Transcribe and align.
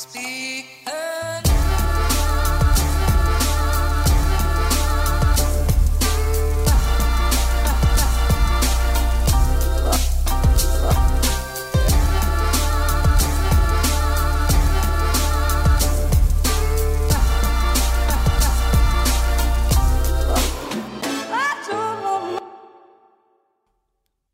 Speak 0.00 0.49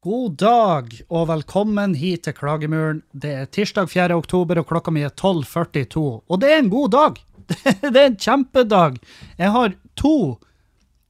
God 0.06 0.36
dag 0.38 0.92
og 1.10 1.24
velkommen 1.26 1.96
hit 1.98 2.28
til 2.28 2.34
Klagemuren. 2.36 3.00
Det 3.10 3.30
er 3.40 3.48
tirsdag 3.50 3.88
4. 3.90 4.14
oktober 4.14 4.60
og 4.60 4.68
klokka 4.68 4.92
mi 4.94 5.00
er 5.02 5.10
12.42. 5.10 6.02
Og 6.30 6.38
det 6.38 6.50
er 6.52 6.60
en 6.60 6.68
god 6.70 6.92
dag! 6.94 7.16
Det 7.82 7.90
er 7.90 8.04
en 8.12 8.18
kjempedag. 8.22 9.00
Jeg 9.34 9.50
har 9.50 9.74
to 9.98 10.36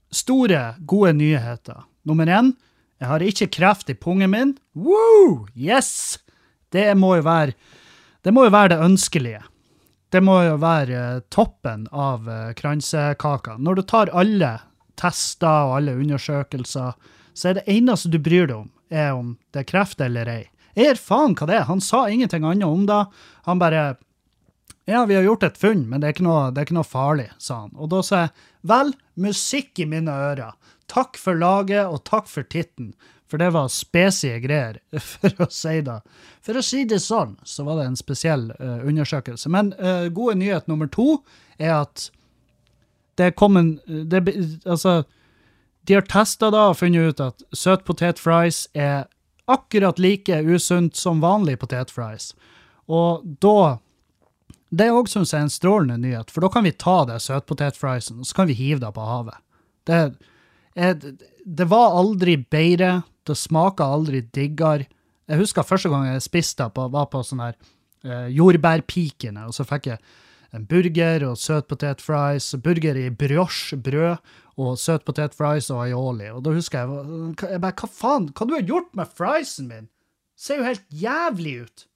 store, 0.09 0.63
gode 0.89 1.13
nyheter. 1.19 1.83
Nummer 2.09 2.25
én, 2.25 2.55
jeg 2.97 3.11
har 3.11 3.25
ikke 3.27 3.51
kreft 3.59 3.93
i 3.93 3.97
pungen 4.01 4.33
min. 4.33 4.55
Woo! 4.73 5.45
Yes! 5.53 6.17
Det 6.73 6.87
må 6.97 7.19
jo 7.19 7.27
være 7.27 7.53
det, 8.25 8.33
må 8.33 8.47
jo 8.47 8.55
være 8.55 8.71
det 8.73 8.81
ønskelige. 8.87 9.43
Det 10.09 10.23
må 10.25 10.39
jo 10.47 10.57
være 10.63 11.03
eh, 11.03 11.21
toppen 11.29 11.85
av 11.93 12.25
eh, 12.33 12.55
kransekaka. 12.57 13.59
Når 13.61 13.77
du 13.77 13.85
tar 13.93 14.15
alle 14.17 14.55
tester 14.97 15.69
og 15.69 15.83
alle 15.83 15.99
undersøkelser, 16.01 16.97
så 17.37 17.51
er 17.51 17.59
det 17.59 17.67
eneste 17.69 18.11
du 18.11 18.19
bryr 18.23 18.49
deg 18.49 18.57
om, 18.57 18.71
er 18.89 19.13
om 19.13 19.35
det 19.53 19.65
er 19.65 19.69
kreft 19.69 20.01
eller 20.01 20.29
ei. 20.31 20.43
Er 20.77 20.99
faen 21.01 21.37
hva 21.37 21.49
det 21.49 21.57
er. 21.57 21.69
Han 21.71 21.81
sa 21.85 22.07
ingenting 22.13 22.45
annet 22.45 22.69
om 22.69 22.85
det. 22.89 23.05
Han 23.49 23.63
bare 23.63 23.97
Ja, 24.87 25.05
vi 25.05 25.17
har 25.17 25.25
gjort 25.27 25.43
et 25.43 25.57
funn, 25.59 25.89
men 25.91 26.01
det 26.01 26.07
er 26.07 26.15
ikke 26.15 26.27
noe, 26.29 26.51
det 26.55 26.61
er 26.61 26.69
ikke 26.69 26.77
noe 26.77 26.87
farlig, 26.87 27.27
sa 27.43 27.65
han. 27.65 27.73
Og 27.75 27.89
da 27.91 28.05
sa 28.07 28.21
jeg 28.21 28.31
vel, 28.71 28.93
musikk 29.19 29.81
i 29.83 29.87
mine 29.91 30.13
ører. 30.13 30.55
Takk 30.87 31.19
for 31.19 31.35
laget, 31.35 31.89
og 31.91 32.05
takk 32.07 32.29
for 32.31 32.47
titten. 32.47 32.93
For 33.27 33.43
det 33.43 33.49
var 33.57 33.67
spesie 33.75 34.39
greier, 34.45 34.79
for 35.11 35.43
å 35.43 35.49
si 35.51 35.81
det. 35.83 35.99
For 36.47 36.61
å 36.61 36.63
si 36.63 36.85
det 36.87 37.01
sånn, 37.03 37.35
så 37.43 37.67
var 37.67 37.81
det 37.81 37.89
en 37.91 37.99
spesiell 37.99 38.53
uh, 38.61 38.87
undersøkelse. 38.87 39.51
Men 39.51 39.73
uh, 39.81 40.07
gode 40.15 40.39
nyhet 40.39 40.71
nummer 40.71 40.87
to 40.87 41.19
er 41.59 41.81
at 41.81 42.07
det 43.19 43.33
kom 43.35 43.57
en 43.59 43.75
det, 43.87 44.23
Altså, 44.69 45.03
de 45.87 45.95
har 45.95 46.07
testa 46.11 46.51
da 46.51 46.69
og 46.71 46.79
funnet 46.81 47.15
ut 47.15 47.23
at 47.23 47.45
søtpotetfries 47.55 48.67
er 48.75 49.07
akkurat 49.47 50.01
like 50.03 50.41
usunt 50.43 50.97
som 50.99 51.23
vanlig 51.23 51.59
potetfries. 51.63 52.33
Og 52.87 53.27
da 53.43 53.79
Det 54.77 54.89
òg 54.91 55.07
syns 55.07 55.31
jeg 55.31 55.39
er 55.39 55.45
en 55.47 55.53
strålende 55.53 55.97
nyhet, 56.03 56.31
for 56.35 56.43
da 56.43 56.49
kan 56.51 56.65
vi 56.67 56.73
ta 56.75 57.05
det 57.07 57.21
søtpotetfriesen 57.23 58.19
og 58.19 58.27
så 58.27 58.35
kan 58.35 58.49
vi 58.51 58.57
hive 58.59 58.81
det 58.83 58.91
på 58.97 59.05
havet. 59.07 59.39
Det, 59.87 60.17
jeg, 60.75 61.13
det 61.47 61.67
var 61.71 61.95
aldri 61.95 62.35
bedre, 62.37 63.05
det 63.23 63.37
smaka 63.39 63.87
aldri 63.87 64.25
diggere. 64.35 64.89
Jeg 65.31 65.39
husker 65.39 65.63
første 65.63 65.89
gang 65.89 66.09
jeg 66.09 66.25
spiste 66.27 66.67
det, 66.67 66.89
var 66.93 67.07
på 67.13 67.23
sånn 67.23 67.45
her 67.45 67.55
eh, 68.03 68.27
jordbærpikene, 68.35 69.47
og 69.47 69.55
så 69.55 69.65
fikk 69.65 69.87
jeg 69.93 70.03
en 70.51 70.67
burger 70.67 71.29
og 71.31 71.39
søtpotetfries, 71.39 72.51
burger 72.63 72.99
i 72.99 73.09
brioche, 73.15 73.79
brød, 73.79 74.19
og 74.57 74.79
søtpotetfries 74.81 75.69
og 75.75 75.83
aioli. 75.85 76.31
Og 76.33 76.43
da 76.45 76.55
husker 76.57 76.81
jeg, 76.81 77.35
jeg 77.53 77.63
bare, 77.63 77.77
hva 77.77 77.91
faen, 77.93 78.31
hva 78.33 78.49
du 78.49 78.55
har 78.57 78.65
gjort 78.65 78.95
med 78.97 79.13
friesen 79.19 79.69
min? 79.73 79.91
Ser 80.37 80.61
jo 80.61 80.69
helt 80.69 80.87
jævlig 80.93 81.55
ut. 81.67 81.87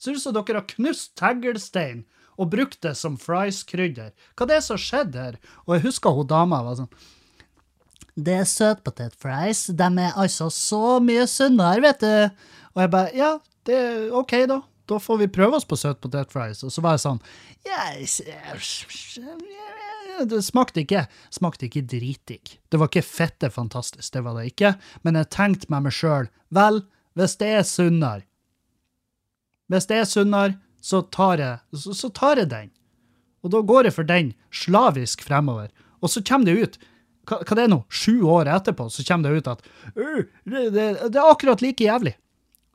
Ser 0.00 0.16
ut 0.16 0.24
som 0.24 0.36
dere 0.36 0.60
har 0.60 0.68
knust 0.68 1.14
teglstein 1.20 2.04
og 2.34 2.50
brukt 2.52 2.80
det 2.84 2.94
som 2.98 3.16
frieskrydder. 3.20 4.12
Hva 4.36 4.48
det 4.48 4.58
er 4.58 4.64
som 4.64 4.76
har 4.76 4.84
skjedd 4.84 5.18
her? 5.18 5.38
Og 5.64 5.76
jeg 5.76 5.86
husker 5.86 6.16
hun 6.16 6.28
dama 6.28 6.60
var 6.66 6.80
sånn, 6.80 6.92
det 8.14 8.34
er 8.38 8.46
søtpotetfries, 8.46 9.66
de 9.74 9.86
er 10.04 10.12
altså 10.20 10.46
så 10.52 11.00
mye 11.02 11.24
sunnere, 11.30 11.82
vet 11.82 12.04
du. 12.04 12.44
Og 12.74 12.84
jeg 12.84 12.92
bare, 12.92 13.10
ja, 13.16 13.32
det 13.66 13.80
er 13.80 14.14
ok 14.14 14.36
da. 14.50 14.60
Da 14.84 14.98
får 15.00 15.22
vi 15.22 15.30
prøve 15.32 15.56
oss 15.56 15.64
på 15.66 15.78
søtpotetfries. 15.80 16.60
Og 16.66 16.72
så 16.72 16.84
var 16.84 16.98
jeg 16.98 17.06
sånn, 17.06 17.20
ja, 17.64 17.80
det 20.30 20.40
smakte 20.46 20.84
ikke, 20.84 21.06
smakte 21.34 21.68
ikke 21.68 21.84
dritdigg. 21.90 22.54
Det 22.70 22.80
var 22.80 22.90
ikke 22.90 23.06
fette 23.06 23.50
fantastisk, 23.52 24.12
det 24.14 24.22
var 24.26 24.38
det 24.38 24.52
ikke. 24.52 24.74
Men 25.02 25.18
jeg 25.20 25.30
tenkte 25.34 25.70
med 25.72 25.86
meg 25.86 25.96
sjøl, 25.96 26.30
vel, 26.54 26.82
hvis 27.18 27.36
det 27.40 27.50
er 27.58 27.66
sunnere, 27.68 28.24
hvis 29.72 29.86
det 29.90 30.00
er 30.02 30.08
sunnere, 30.08 30.58
så 30.84 31.00
tar 31.08 31.40
så, 31.72 31.94
så 31.96 32.10
tar 32.12 32.42
jeg 32.42 32.50
den. 32.50 32.72
Og 33.44 33.52
da 33.52 33.62
går 33.64 33.88
jeg 33.88 33.96
for 33.96 34.08
den 34.08 34.34
slavisk 34.52 35.24
fremover. 35.24 35.70
Og 36.04 36.12
så 36.12 36.20
kommer 36.24 36.50
det 36.50 36.56
ut, 36.60 36.76
hva, 37.28 37.40
hva 37.40 37.56
det 37.56 37.64
er 37.64 37.72
nå, 37.72 37.80
sju 37.88 38.24
år 38.28 38.50
etterpå, 38.52 38.90
så 38.92 39.04
kommer 39.08 39.30
det 39.30 39.40
ut 39.40 39.50
at 39.54 39.64
«Øh, 39.96 40.26
det, 40.44 40.66
det, 40.74 40.86
det 41.08 41.20
er 41.20 41.30
akkurat 41.30 41.64
like 41.64 41.84
jævlig. 41.84 42.14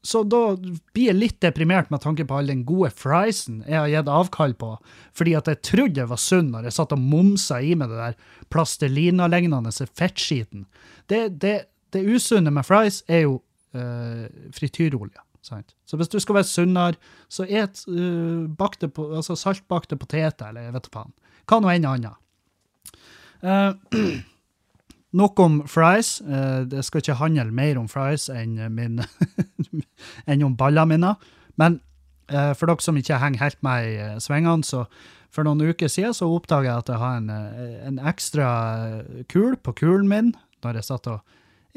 Så 0.02 0.22
da 0.24 0.54
blir 0.56 1.10
jeg 1.10 1.18
litt 1.18 1.40
deprimert 1.44 1.90
med 1.92 2.02
tanke 2.04 2.24
på 2.28 2.38
all 2.40 2.48
den 2.52 2.62
gode 2.68 2.92
friesen 2.96 3.64
jeg 3.68 3.76
har 3.76 3.90
gitt 3.92 4.12
avkall 4.12 4.56
på, 4.60 4.74
fordi 5.18 5.36
at 5.36 5.50
jeg 5.52 5.62
trodde 5.68 6.02
jeg 6.02 6.12
var 6.12 6.22
sunn 6.24 6.54
når 6.54 6.70
jeg 6.70 6.78
satt 6.78 6.96
og 6.96 7.04
momsa 7.04 7.60
i 7.60 7.74
meg 7.80 7.92
det 7.92 8.00
der 8.00 8.16
plastelina-lignende 8.54 9.74
fettskiten. 9.74 10.66
Det, 11.12 11.26
det, 11.44 11.56
det 11.92 12.06
usunne 12.08 12.54
med 12.56 12.68
fries 12.68 13.02
er 13.12 13.26
jo 13.26 13.40
uh, 13.76 14.26
frityrolje. 14.56 15.20
Sant? 15.44 15.76
Så 15.88 16.00
hvis 16.00 16.12
du 16.12 16.20
skal 16.20 16.40
være 16.40 16.48
sunnere, 16.48 17.00
så 17.32 17.46
et 17.48 17.84
uh, 17.92 18.48
bakte 18.60 18.90
på, 18.92 19.10
altså 19.20 19.36
saltbakte 19.40 20.00
poteter, 20.00 20.52
eller 20.52 20.68
jeg 20.68 20.76
vet 20.76 20.90
ikke 20.90 21.00
faen. 21.00 21.16
Hva 21.50 21.60
nå 21.60 21.72
enn 21.74 21.88
annet. 21.90 22.20
Uh, 23.44 23.72
Nok 25.12 25.40
om 25.42 25.60
fries. 25.68 26.20
Uh, 26.22 26.66
det 26.70 26.84
skal 26.86 27.02
ikke 27.02 27.20
handle 27.22 27.50
mer 27.56 27.80
om 27.82 27.88
fries 27.90 28.28
enn 28.30 28.60
min 28.76 29.00
enn 30.30 30.44
om 30.46 30.58
ballene 30.58 30.94
mine. 30.94 31.16
Men 31.58 31.80
uh, 32.32 32.54
for 32.54 32.70
dere 32.70 32.86
som 32.86 33.00
ikke 33.00 33.22
henger 33.22 33.42
helt 33.42 33.64
med 33.66 33.88
i 33.88 33.96
uh, 34.04 34.20
svingene, 34.22 34.66
så 34.66 34.86
for 35.34 35.46
noen 35.46 35.62
uker 35.72 35.90
siden 35.90 36.14
så 36.18 36.30
oppdaga 36.30 36.72
jeg 36.72 36.84
at 36.84 36.94
jeg 36.94 37.02
har 37.02 37.18
en, 37.20 37.34
en 37.86 38.00
ekstra 38.10 38.48
kul 39.30 39.60
på 39.62 39.76
kulen 39.78 40.08
min 40.10 40.32
når 40.66 40.80
jeg 40.80 40.88
satt 40.88 41.10
og 41.12 41.20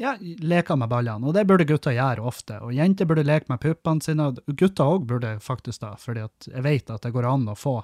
ja, 0.01 0.15
leker 0.19 0.77
med 0.79 0.89
ballene. 0.89 1.27
Og 1.27 1.35
det 1.37 1.45
burde 1.49 1.67
gutter 1.69 1.93
gjøre 1.95 2.25
ofte. 2.25 2.57
Og 2.65 2.73
jenter 2.73 3.07
burde 3.09 3.25
leke 3.25 3.49
med 3.51 3.61
puppene 3.61 4.03
sine. 4.03 4.31
og 4.31 4.57
Gutter 4.59 4.89
òg 4.95 5.05
burde 5.09 5.35
faktisk 5.43 5.83
da, 5.83 5.93
fordi 5.99 6.25
jeg 6.49 6.65
vet 6.65 6.89
at 6.89 7.05
det 7.05 7.13
går 7.13 7.29
an 7.29 7.47
å 7.51 7.57
få. 7.57 7.77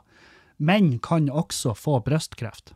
Menn 0.57 0.97
kan 1.05 1.29
også 1.29 1.75
få 1.77 1.99
brystkreft. 2.05 2.73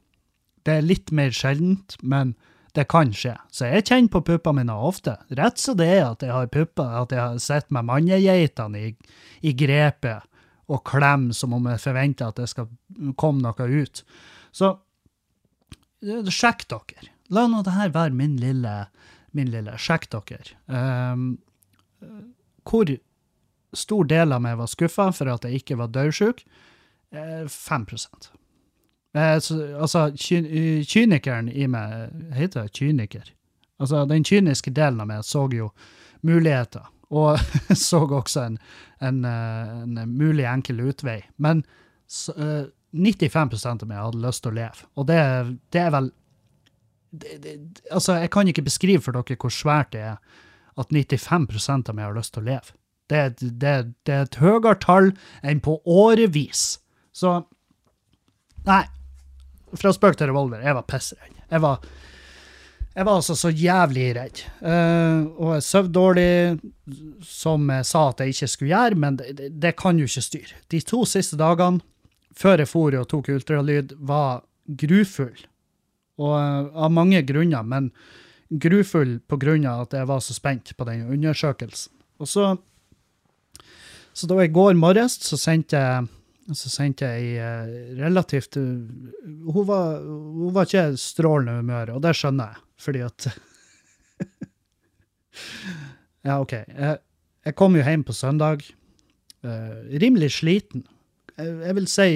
Det 0.64 0.78
er 0.78 0.86
litt 0.86 1.12
mer 1.12 1.34
sjeldent, 1.36 1.98
men 2.02 2.38
det 2.74 2.88
kan 2.90 3.12
skje. 3.14 3.36
Så 3.54 3.70
jeg 3.70 3.86
kjenner 3.86 4.12
på 4.16 4.24
puppene 4.26 4.64
mine 4.64 4.76
ofte. 4.76 5.16
Rett 5.38 5.62
så 5.62 5.76
det 5.78 5.90
er 5.94 6.08
at 6.08 6.24
jeg 6.26 6.34
har 6.34 6.50
pupper, 6.54 6.96
at 7.04 7.14
jeg 7.14 7.22
har 7.22 7.42
sett 7.42 7.70
med 7.74 7.86
mannegeitene 7.86 8.82
i, 8.82 8.94
i 9.46 9.54
grepet 9.58 10.26
og 10.72 10.82
klem 10.88 11.30
som 11.36 11.54
om 11.54 11.68
jeg 11.70 11.84
forventer 11.84 12.32
at 12.32 12.40
det 12.40 12.50
skal 12.50 12.70
komme 13.20 13.44
noe 13.44 13.68
ut. 13.70 14.04
Så 14.56 14.74
sjekk 16.34 16.68
dere. 16.72 17.10
La 17.34 17.46
nå 17.48 17.64
det 17.66 17.76
her 17.76 17.94
være 17.94 18.18
min 18.18 18.38
lille, 18.42 18.76
min 19.38 19.52
lille 19.54 19.78
sjekk 19.78 20.10
dere. 20.16 20.58
Um, 20.68 21.38
hvor 22.68 22.90
stor 23.74 24.08
del 24.10 24.34
av 24.34 24.44
meg 24.44 24.58
var 24.60 24.72
skuffa 24.72 25.12
for 25.16 25.32
at 25.34 25.46
jeg 25.46 25.62
ikke 25.62 25.80
var 25.82 25.94
dødsjuk? 25.94 26.44
Uh, 27.14 27.46
5 27.46 27.86
Eh, 29.14 29.40
så, 29.40 29.60
altså, 29.78 30.08
ky 30.18 30.42
kynikeren 30.90 31.50
i 31.50 31.68
meg 31.70 32.14
heter 32.34 32.66
det 32.66 32.74
kyniker. 32.78 33.30
Altså, 33.80 34.06
den 34.10 34.26
kyniske 34.26 34.74
delen 34.74 35.02
av 35.04 35.10
meg 35.10 35.26
så 35.28 35.46
jo 35.54 35.70
muligheter, 36.26 36.88
og 37.14 37.38
så 37.88 38.04
også 38.08 38.48
en, 38.48 38.58
en, 39.02 39.24
en, 39.26 40.02
mulig 40.10 40.48
enkel 40.50 40.82
utvei. 40.88 41.22
Men 41.38 41.64
så, 42.08 42.34
uh, 42.38 42.66
95 42.94 43.66
av 43.70 43.86
meg 43.90 43.98
hadde 43.98 44.22
lyst 44.24 44.44
til 44.46 44.54
å 44.54 44.58
leve, 44.60 44.90
og 44.96 45.08
det, 45.10 45.20
det 45.74 45.82
er 45.82 45.94
vel 45.94 46.12
det, 47.14 47.38
det, 47.42 47.54
Altså, 47.92 48.16
jeg 48.22 48.30
kan 48.34 48.48
ikke 48.50 48.66
beskrive 48.66 49.02
for 49.02 49.14
dere 49.18 49.38
hvor 49.38 49.54
svært 49.54 49.94
det 49.94 50.02
er 50.02 50.18
at 50.78 50.90
95 50.90 51.90
av 51.90 51.94
meg 51.94 52.08
har 52.08 52.16
lyst 52.18 52.34
til 52.34 52.42
å 52.42 52.48
leve. 52.48 52.74
Det, 53.10 53.22
det, 53.62 53.74
det 54.08 54.14
er 54.14 54.26
et 54.26 54.38
høyere 54.42 54.78
tall 54.82 55.12
enn 55.46 55.62
på 55.62 55.76
årevis. 55.86 56.80
Så 57.14 57.44
Nei, 58.64 58.86
fra 59.80 59.94
spøk 59.96 60.18
til 60.18 60.30
revolver, 60.32 60.64
jeg 60.64 60.78
var 60.78 60.88
pissredd. 60.90 61.38
Jeg 61.50 61.62
var, 61.64 61.86
jeg 62.94 63.08
var 63.08 63.20
altså 63.20 63.36
så 63.38 63.52
jævlig 63.54 64.08
redd. 64.18 64.44
Uh, 64.62 65.30
og 65.38 65.56
jeg 65.56 65.66
sov 65.68 65.90
dårlig, 65.94 66.60
som 67.28 67.70
jeg 67.74 67.88
sa 67.90 68.08
at 68.10 68.24
jeg 68.24 68.36
ikke 68.36 68.52
skulle 68.52 68.74
gjøre, 68.74 69.00
men 69.06 69.20
det, 69.22 69.50
det, 69.52 69.76
kan 69.80 70.00
jo 70.00 70.10
ikke 70.10 70.26
styre. 70.28 70.60
De 70.74 70.82
to 70.82 71.04
siste 71.10 71.40
dagene 71.40 71.84
før 72.34 72.64
jeg 72.64 72.72
for 72.72 72.98
og 72.98 73.08
tok 73.12 73.30
ultralyd, 73.36 73.94
var 74.02 74.44
grufull. 74.66 75.46
Og 76.22 76.36
uh, 76.38 76.70
av 76.86 76.94
mange 76.94 77.22
grunner, 77.28 77.66
men 77.66 77.92
grufull 78.54 79.18
på 79.26 79.40
grunn 79.42 79.66
av 79.70 79.88
at 79.88 79.96
jeg 79.98 80.10
var 80.10 80.22
så 80.22 80.36
spent 80.36 80.76
på 80.78 80.86
den 80.90 81.08
undersøkelsen. 81.14 81.94
Og 82.22 82.30
så, 82.30 82.52
så 84.14 84.30
da 84.30 84.38
i 84.44 84.52
går 84.54 84.78
morges 84.78 85.18
så 85.26 85.40
sendte 85.40 85.82
jeg 85.82 86.12
Og 86.52 86.58
så 86.60 86.68
sendte 86.70 87.08
jeg 87.08 87.24
ei 87.24 87.38
eh, 87.40 87.74
relativt 88.02 88.58
eh, 88.60 88.64
hun 89.54 89.68
var, 89.70 90.02
hun 90.04 90.52
var 90.56 90.68
ikke 90.68 90.98
strålende 91.00 91.56
humør, 91.62 91.94
og 91.96 92.02
det 92.04 92.12
skjønner 92.20 92.52
jeg, 92.52 92.64
fordi 92.84 93.04
at 93.08 93.28
Ja, 96.24 96.40
OK. 96.40 96.54
Jeg, 96.56 96.98
jeg 97.48 97.56
kom 97.60 97.76
jo 97.76 97.84
hjem 97.84 98.04
på 98.08 98.14
søndag. 98.16 98.64
Uh, 99.44 99.82
rimelig 100.00 100.30
sliten. 100.38 100.86
Jeg, 101.36 101.50
jeg 101.66 101.76
vil 101.80 101.88
si 101.92 102.10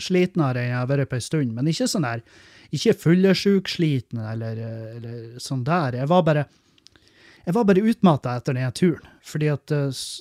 slitnere 0.00 0.62
enn 0.62 0.70
jeg 0.70 0.78
har 0.78 0.88
vært 0.88 1.10
på 1.10 1.18
ei 1.18 1.24
stund, 1.24 1.50
men 1.56 1.68
ikke 1.68 1.88
sånn 1.90 2.06
der 2.06 2.22
Ikke 2.72 2.94
fyllesyk-sliten 2.94 4.20
eller, 4.22 4.60
eller 4.94 5.18
sånn 5.42 5.64
der. 5.66 5.98
Jeg 6.02 6.08
var 6.12 6.22
bare 6.28 6.46
jeg 7.48 7.54
bare 7.56 7.80
utmatta 7.90 8.34
etter 8.36 8.52
denne 8.58 8.72
turen, 8.76 9.06
fordi 9.24 9.46
at 9.48 9.72
s- 9.88 10.18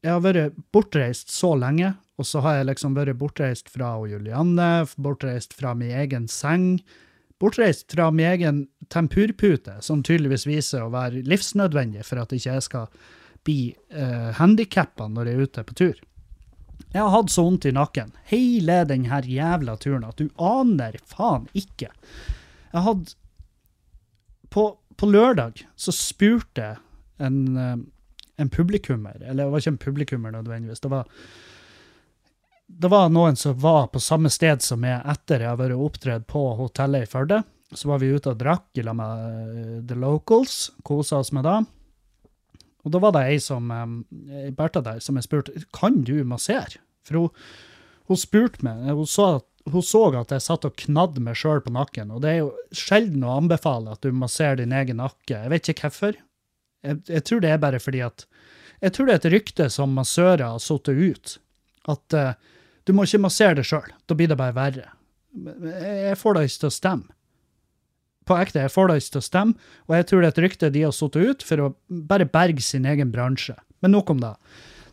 jeg 0.00 0.14
har 0.14 0.24
vært 0.24 0.56
bortreist 0.72 1.32
så 1.32 1.52
lenge, 1.60 1.92
og 2.20 2.26
så 2.28 2.42
har 2.44 2.58
jeg 2.58 2.70
liksom 2.70 2.96
vært 2.96 3.18
bortreist 3.20 3.70
fra 3.72 3.94
Julianne, 4.08 4.86
bortreist 5.00 5.54
fra 5.56 5.74
min 5.76 5.92
egen 6.02 6.28
seng, 6.28 6.80
bortreist 7.40 7.92
fra 7.92 8.10
min 8.12 8.28
egen 8.32 8.60
tempurpute, 8.92 9.78
som 9.84 10.04
tydeligvis 10.04 10.46
viser 10.48 10.84
å 10.84 10.92
være 10.92 11.24
livsnødvendig 11.28 12.04
for 12.08 12.20
at 12.20 12.32
ikke 12.36 12.56
jeg 12.56 12.66
skal 12.66 13.02
bli 13.46 13.58
uh, 13.96 14.32
handikappa 14.36 15.08
når 15.08 15.30
jeg 15.30 15.36
er 15.36 15.48
ute 15.48 15.64
på 15.68 15.78
tur. 15.80 16.02
Jeg 16.90 17.00
har 17.00 17.12
hatt 17.14 17.32
så 17.32 17.44
vondt 17.46 17.68
i 17.68 17.72
nakken 17.76 18.12
hele 18.32 18.82
denne 18.88 19.20
jævla 19.24 19.76
turen 19.80 20.04
at 20.08 20.20
du 20.20 20.28
aner 20.42 20.96
faen 21.08 21.46
ikke. 21.56 21.92
Jeg 22.72 22.84
hadde 22.86 23.16
på, 24.50 24.64
på 24.98 25.08
lørdag 25.08 25.62
så 25.78 25.94
spurte 25.94 26.74
en, 27.22 27.40
eh, 27.56 27.76
en 28.40 28.50
publikummer, 28.52 29.16
eller 29.20 29.44
det 29.44 29.52
var 29.52 29.62
ikke 29.62 29.74
en 29.74 29.84
publikummer 29.84 30.34
nødvendigvis, 30.34 30.80
det 30.80 30.90
var, 30.92 31.08
det 32.66 32.90
var 32.92 33.10
noen 33.12 33.36
som 33.36 33.58
var 33.60 33.88
på 33.92 34.02
samme 34.02 34.30
sted 34.32 34.62
som 34.64 34.80
meg 34.82 35.02
etter 35.10 35.44
jeg 35.44 35.50
har 35.50 35.58
vært 35.60 35.80
opptredd 35.88 36.28
på 36.30 36.44
hotellet 36.60 37.06
i 37.06 37.10
Førde. 37.10 37.42
Så 37.70 37.86
var 37.86 38.00
vi 38.02 38.10
ute 38.10 38.32
og 38.32 38.38
drakk 38.40 38.78
i 38.78 38.82
lag 38.82 38.96
med 38.98 39.26
eh, 39.26 39.74
The 39.86 39.98
Locals, 39.98 40.72
kosa 40.86 41.20
oss 41.22 41.30
med 41.34 41.46
det. 41.46 41.58
Og 42.82 42.94
da 42.94 43.00
var 43.02 43.14
det 43.14 43.26
ei 43.28 43.36
som, 43.42 43.68
eh, 43.70 44.46
ei 44.46 44.54
Bertha 44.56 44.82
der, 44.82 45.02
som 45.04 45.18
jeg 45.18 45.28
spurte 45.28 45.64
kan 45.76 46.00
du 46.06 46.16
massere. 46.26 46.80
For 47.06 47.20
hun, 47.20 47.44
hun 48.10 48.18
spurte 48.18 48.64
meg, 48.66 48.88
hun 48.90 49.06
så, 49.06 49.28
hun 49.70 49.86
så 49.86 50.02
at 50.18 50.34
jeg 50.34 50.46
satt 50.46 50.66
og 50.66 50.78
knadde 50.82 51.22
meg 51.22 51.38
sjøl 51.38 51.62
på 51.62 51.74
nakken, 51.74 52.10
og 52.14 52.24
det 52.24 52.32
er 52.32 52.40
jo 52.40 52.50
sjelden 52.74 53.26
å 53.26 53.36
anbefale 53.38 53.94
at 53.94 54.02
du 54.02 54.10
masserer 54.16 54.62
din 54.62 54.74
egen 54.74 54.98
nakke. 55.02 55.36
Jeg 55.36 55.52
vet 55.52 55.70
ikke 55.70 55.88
hvorfor. 55.88 56.18
Jeg, 56.86 57.02
jeg 57.10 57.26
tror 57.28 57.44
det 57.44 57.52
er 57.52 57.62
bare 57.62 57.82
fordi 57.82 58.02
at 58.06 58.26
Jeg 58.80 58.94
tror 58.96 59.08
det 59.08 59.14
er 59.14 59.20
et 59.20 59.32
rykte 59.34 59.68
som 59.72 59.92
massører 59.96 60.46
har 60.46 60.62
satt 60.62 60.88
ut, 60.88 61.36
at 61.90 62.16
uh, 62.16 62.32
du 62.88 62.94
må 62.96 63.04
ikke 63.04 63.22
massere 63.26 63.58
det 63.58 63.66
sjøl, 63.68 63.88
da 64.08 64.16
blir 64.16 64.30
det 64.30 64.38
bare 64.40 64.56
verre. 64.56 64.88
Jeg 65.30 66.18
får 66.18 66.36
det 66.36 66.46
ikke 66.48 66.62
til 66.64 66.70
å 66.70 66.74
stemme. 66.74 67.16
På 68.28 68.36
ekte, 68.38 68.62
jeg 68.62 68.72
får 68.72 68.88
det 68.88 68.96
ikke 69.00 69.14
til 69.14 69.22
å 69.22 69.26
stemme, 69.26 69.70
og 69.88 69.96
jeg 69.96 70.06
tror 70.08 70.20
det 70.20 70.28
er 70.28 70.34
et 70.34 70.42
rykte 70.44 70.72
de 70.72 70.84
har 70.86 70.94
satt 70.94 71.16
ut 71.18 71.44
for 71.46 71.64
å 71.64 71.70
bare 71.88 72.28
berge 72.30 72.64
sin 72.64 72.86
egen 72.88 73.12
bransje. 73.12 73.56
Men 73.80 73.94
nok 73.96 74.12
om 74.14 74.20
det. 74.22 74.34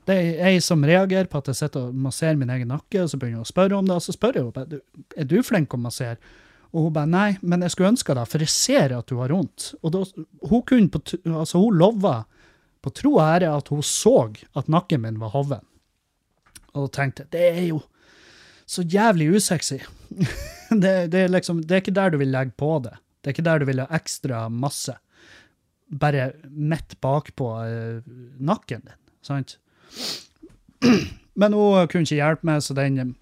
Det 0.08 0.16
er 0.16 0.54
jeg 0.54 0.64
som 0.64 0.86
reagerer 0.88 1.28
på 1.28 1.42
at 1.42 1.50
jeg 1.52 1.60
sitter 1.60 1.90
og 1.90 1.96
masserer 2.00 2.38
min 2.40 2.52
egen 2.54 2.72
nakke, 2.72 3.02
og 3.04 3.10
så 3.12 3.20
begynner 3.20 3.42
hun 3.42 3.48
å 3.48 3.52
spørre 3.52 3.80
om 3.80 3.88
det, 3.88 3.98
og 3.98 4.06
så 4.06 4.16
spør 4.16 4.40
jeg 4.40 4.52
henne 4.56 4.82
er 5.20 5.28
du 5.28 5.38
flink 5.44 5.76
å 5.76 5.82
massere? 5.82 6.16
Og 6.72 6.88
hun 6.88 6.96
bare 6.96 7.10
nei, 7.12 7.28
men 7.42 7.64
jeg 7.64 7.74
skulle 7.74 7.92
ønske 7.94 8.16
det, 8.16 8.24
for 8.32 8.44
jeg 8.44 8.54
ser 8.54 8.96
at 8.96 9.08
du 9.10 9.18
har 9.20 9.34
vondt. 9.36 9.72
Og 9.82 9.94
da, 9.96 10.04
hun 10.48 10.64
kunne 10.68 11.02
altså 11.34 11.62
hun 11.64 11.78
lova 11.80 12.16
på 12.84 12.94
tro 12.94 13.18
og 13.18 13.26
ære 13.26 13.52
at 13.52 13.72
hun 13.74 13.84
så 13.86 14.30
at 14.58 14.70
nakken 14.72 15.04
min 15.04 15.20
var 15.22 15.34
hoven. 15.34 15.66
Og 16.78 16.92
tenkte 16.94 17.28
det 17.34 17.46
er 17.56 17.66
jo 17.72 17.82
så 18.68 18.84
jævlig 18.84 19.30
usexy. 19.36 19.80
det, 20.84 21.12
det, 21.12 21.20
er 21.20 21.32
liksom, 21.32 21.64
det 21.64 21.76
er 21.76 21.84
ikke 21.84 21.96
der 21.96 22.12
du 22.14 22.20
vil 22.22 22.34
legge 22.34 22.54
på 22.60 22.78
det. 22.84 22.98
Det 23.22 23.32
er 23.32 23.36
ikke 23.36 23.48
der 23.48 23.62
du 23.62 23.68
vil 23.70 23.82
ha 23.84 23.88
ekstra 23.96 24.48
masse. 24.52 24.98
Bare 25.88 26.32
midt 26.52 26.98
bakpå 27.02 27.54
uh, 27.64 28.02
nakken 28.44 28.84
din, 28.84 29.00
sant? 29.24 29.58
Men 31.40 31.56
hun 31.56 31.88
kunne 31.88 32.04
ikke 32.04 32.20
hjelpe 32.20 32.48
meg, 32.50 32.64
så 32.66 32.76
den, 32.76 33.16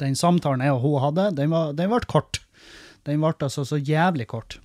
den 0.00 0.18
samtalen 0.18 0.64
jeg 0.64 0.74
og 0.74 0.82
hun 0.82 1.02
hadde, 1.06 1.30
den 1.38 1.54
ble 1.54 2.02
kort. 2.10 2.42
Den 3.06 3.22
ble 3.22 3.34
altså 3.38 3.66
så 3.68 3.78
jævlig 3.78 4.26
kort. 4.32 4.58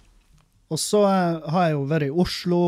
Og 0.74 0.82
så 0.82 1.06
uh, 1.06 1.46
har 1.54 1.70
jeg 1.70 1.78
jo 1.78 1.86
vært 1.92 2.10
i 2.10 2.14
Oslo, 2.26 2.62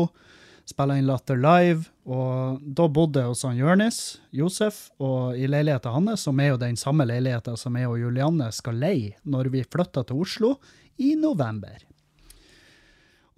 spilla 0.70 0.96
inn 0.98 1.08
Latter 1.08 1.38
Live, 1.40 1.90
og 2.08 2.62
da 2.62 2.86
bodde 2.90 3.22
jeg 3.22 3.32
hos 3.32 3.44
han 3.46 3.58
Jørnis, 3.58 4.00
Josef, 4.34 4.88
og 5.02 5.38
i 5.38 5.48
leiligheten 5.50 5.94
hans, 5.94 6.24
som 6.26 6.40
er 6.40 6.52
jo 6.52 6.60
den 6.62 6.78
samme 6.80 7.06
leiligheten 7.08 7.58
som 7.60 7.76
jeg 7.78 7.90
og 7.90 7.98
Julianne 8.00 8.50
skal 8.54 8.80
leie 8.80 9.16
når 9.22 9.52
vi 9.54 9.64
flytter 9.66 10.06
til 10.08 10.22
Oslo 10.24 10.54
i 11.00 11.14
november. 11.18 11.78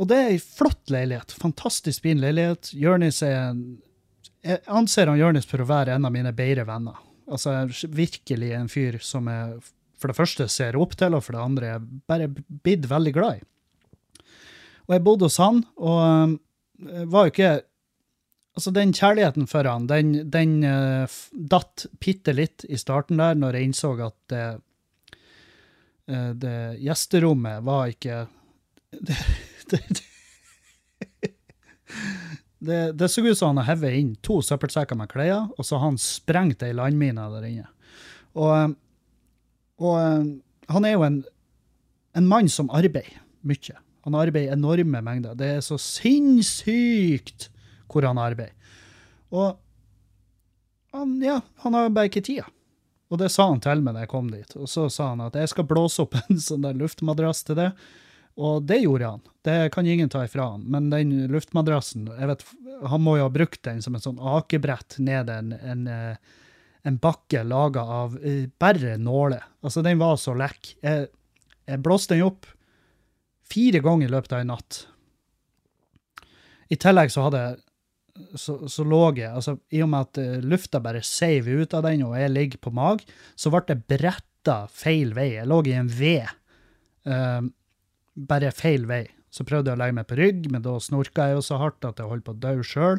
Og 0.00 0.08
det 0.10 0.18
er 0.18 0.32
ei 0.32 0.40
flott 0.42 0.90
leilighet. 0.90 1.34
Fantastisk 1.38 2.02
fin 2.06 2.20
leilighet. 2.22 2.72
Jørnis 2.74 3.22
er 3.26 3.38
en 3.52 3.62
Jeg 4.42 4.58
anser 4.66 5.06
han 5.06 5.20
Jørnis 5.20 5.46
for 5.46 5.62
å 5.62 5.68
være 5.68 5.94
en 5.94 6.08
av 6.08 6.10
mine 6.10 6.32
bedre 6.34 6.64
venner. 6.66 6.96
Altså 7.30 7.68
virkelig 7.86 8.48
en 8.56 8.66
fyr 8.72 8.98
som 8.98 9.28
jeg 9.30 9.60
for 10.02 10.10
det 10.10 10.18
første 10.18 10.48
ser 10.50 10.74
opp 10.80 10.96
til, 10.98 11.14
og 11.14 11.22
for 11.22 11.36
det 11.36 11.42
andre 11.44 11.68
er 11.76 11.84
bare 12.10 12.26
blitt 12.32 12.88
veldig 12.90 13.12
glad 13.14 13.38
i. 13.38 13.44
Og 14.88 14.96
jeg 14.96 15.04
bodde 15.06 15.28
hos 15.28 15.38
han, 15.38 15.62
og 15.78 16.34
var 16.82 17.26
jo 17.26 17.34
ikke 17.34 17.52
Altså, 18.52 18.68
den 18.76 18.90
kjærligheten 18.92 19.46
for 19.48 19.64
han, 19.64 19.86
den, 19.88 20.10
den 20.28 20.58
uh, 20.60 21.08
datt 21.32 21.86
bitte 22.04 22.34
litt 22.36 22.66
i 22.68 22.76
starten 22.76 23.16
der, 23.16 23.38
når 23.40 23.56
jeg 23.56 23.68
innså 23.70 23.92
at 24.04 24.16
det, 24.28 24.42
uh, 26.12 26.32
det 26.36 26.56
gjesterommet 26.84 27.64
var 27.64 27.94
ikke 27.94 28.26
Det, 29.08 29.16
det, 29.70 30.02
det, 32.58 32.92
det, 32.92 33.08
så 33.08 33.22
ut 33.24 33.38
som 33.38 33.56
han 33.56 33.64
hadde 33.64 33.88
hevet 33.88 33.98
inn 33.98 34.10
to 34.22 34.36
søppelsekker 34.44 34.98
med 35.00 35.08
klær, 35.10 35.48
og 35.56 35.64
så 35.66 35.80
han 35.82 35.96
sprengt 35.98 36.62
ei 36.62 36.74
landmine 36.76 37.24
der 37.32 37.46
inne. 37.48 37.64
Og, 38.36 38.76
og 39.80 39.96
øh, 39.98 40.28
han 40.68 40.86
er 40.86 40.92
jo 40.92 41.06
en, 41.08 41.16
en 42.16 42.28
mann 42.28 42.52
som 42.52 42.70
arbeider 42.70 43.18
mye. 43.48 43.80
Han 44.06 44.16
arbeider 44.18 44.56
enorme 44.56 45.02
mengder. 45.04 45.36
Det 45.38 45.50
er 45.58 45.64
så 45.64 45.78
sinnssykt 45.80 47.48
hvor 47.92 48.06
han 48.08 48.18
arbeider. 48.18 48.56
Og 49.32 49.58
han, 50.92 51.14
ja, 51.24 51.38
han 51.64 51.76
har 51.76 51.92
bare 51.94 52.10
ikke 52.10 52.24
tida. 52.24 52.48
Og 53.12 53.20
det 53.20 53.28
sa 53.32 53.46
han 53.50 53.60
til 53.60 53.82
meg 53.84 53.96
da 53.96 54.04
jeg 54.04 54.12
kom 54.12 54.30
dit. 54.32 54.54
Og 54.56 54.68
så 54.72 54.86
sa 54.92 55.10
han 55.12 55.22
at 55.24 55.36
jeg 55.36 55.50
skal 55.52 55.68
blåse 55.68 56.04
opp 56.04 56.16
en 56.22 56.40
sånn 56.40 56.64
der 56.64 56.78
luftmadrass 56.80 57.44
til 57.48 57.58
det. 57.60 57.70
Og 58.40 58.64
det 58.64 58.80
gjorde 58.80 59.10
han. 59.10 59.24
Det 59.44 59.56
kan 59.74 59.86
ingen 59.86 60.08
ta 60.12 60.24
ifra 60.24 60.54
han. 60.54 60.64
Men 60.72 60.88
den 60.92 61.12
luftmadrassen, 61.32 62.06
jeg 62.16 62.30
vet, 62.30 62.44
han 62.88 63.04
må 63.04 63.18
jo 63.18 63.26
ha 63.26 63.32
brukt 63.32 63.60
den 63.68 63.82
som 63.84 63.96
en 63.96 64.04
sånn 64.04 64.20
akebrett 64.32 64.96
ned 65.04 65.28
en, 65.30 65.52
en, 65.52 65.84
eh, 65.86 66.38
en 66.88 66.96
bakke 67.02 67.44
laga 67.44 67.84
av 68.00 68.16
eh, 68.24 68.46
bare 68.60 68.96
nåler. 69.00 69.44
Altså, 69.60 69.84
den 69.84 70.00
var 70.00 70.16
så 70.20 70.32
lekk. 70.38 70.74
Jeg, 70.80 71.10
jeg 71.68 71.84
blåste 71.84 72.16
den 72.16 72.24
opp 72.30 72.48
fire 73.52 73.82
ganger 73.84 74.08
i 74.08 74.14
løpet 74.14 74.34
av 74.36 74.42
en 74.42 74.52
natt. 74.54 74.80
I 76.72 76.78
tillegg 76.80 77.12
så 77.12 77.26
hadde 77.26 77.44
så, 78.36 78.58
så 78.68 78.84
lå 78.84 79.00
jeg, 79.16 79.30
altså 79.32 79.56
i 79.72 79.80
og 79.84 79.90
med 79.92 80.08
at 80.08 80.20
eh, 80.20 80.44
lufta 80.44 80.80
bare 80.84 81.00
seiv 81.04 81.48
ut 81.48 81.74
av 81.76 81.86
den, 81.86 82.04
og 82.04 82.16
jeg 82.18 82.32
ligger 82.32 82.60
på 82.64 82.72
mag, 82.76 83.02
så 83.36 83.52
ble 83.52 83.62
det 83.70 83.78
bretta 83.88 84.62
feil 84.68 85.14
vei. 85.16 85.30
Jeg 85.38 85.48
lå 85.48 85.62
i 85.68 85.74
en 85.78 85.90
ved. 85.92 86.28
eh, 87.08 87.42
bare 88.12 88.52
feil 88.52 88.86
vei. 88.88 89.06
Så 89.32 89.46
prøvde 89.48 89.70
jeg 89.70 89.78
å 89.78 89.80
legge 89.80 89.96
meg 89.96 90.08
på 90.10 90.16
rygg, 90.18 90.48
men 90.52 90.64
da 90.64 90.74
snorka 90.82 91.30
jeg 91.30 91.38
jo 91.38 91.44
så 91.46 91.56
hardt 91.62 91.86
at 91.88 92.02
jeg 92.02 92.10
holdt 92.10 92.26
på 92.26 92.34
å 92.34 92.40
dø 92.42 92.50
sjøl. 92.68 92.98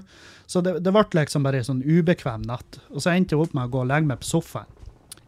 Så 0.50 0.63
det, 0.65 0.79
det 0.81 0.93
ble 0.95 1.03
liksom 1.19 1.45
bare 1.45 1.62
en 1.62 1.67
sånn 1.67 1.83
ubekvem 1.86 2.48
natt. 2.50 2.79
Og 2.89 3.03
så 3.05 3.13
endte 3.13 3.36
jeg 3.36 3.43
opp 3.43 3.53
med 3.53 3.67
å 3.67 3.74
gå 3.75 3.83
og 3.83 3.91
legge 3.91 4.10
meg 4.10 4.24
på 4.24 4.31
sofaen 4.31 4.72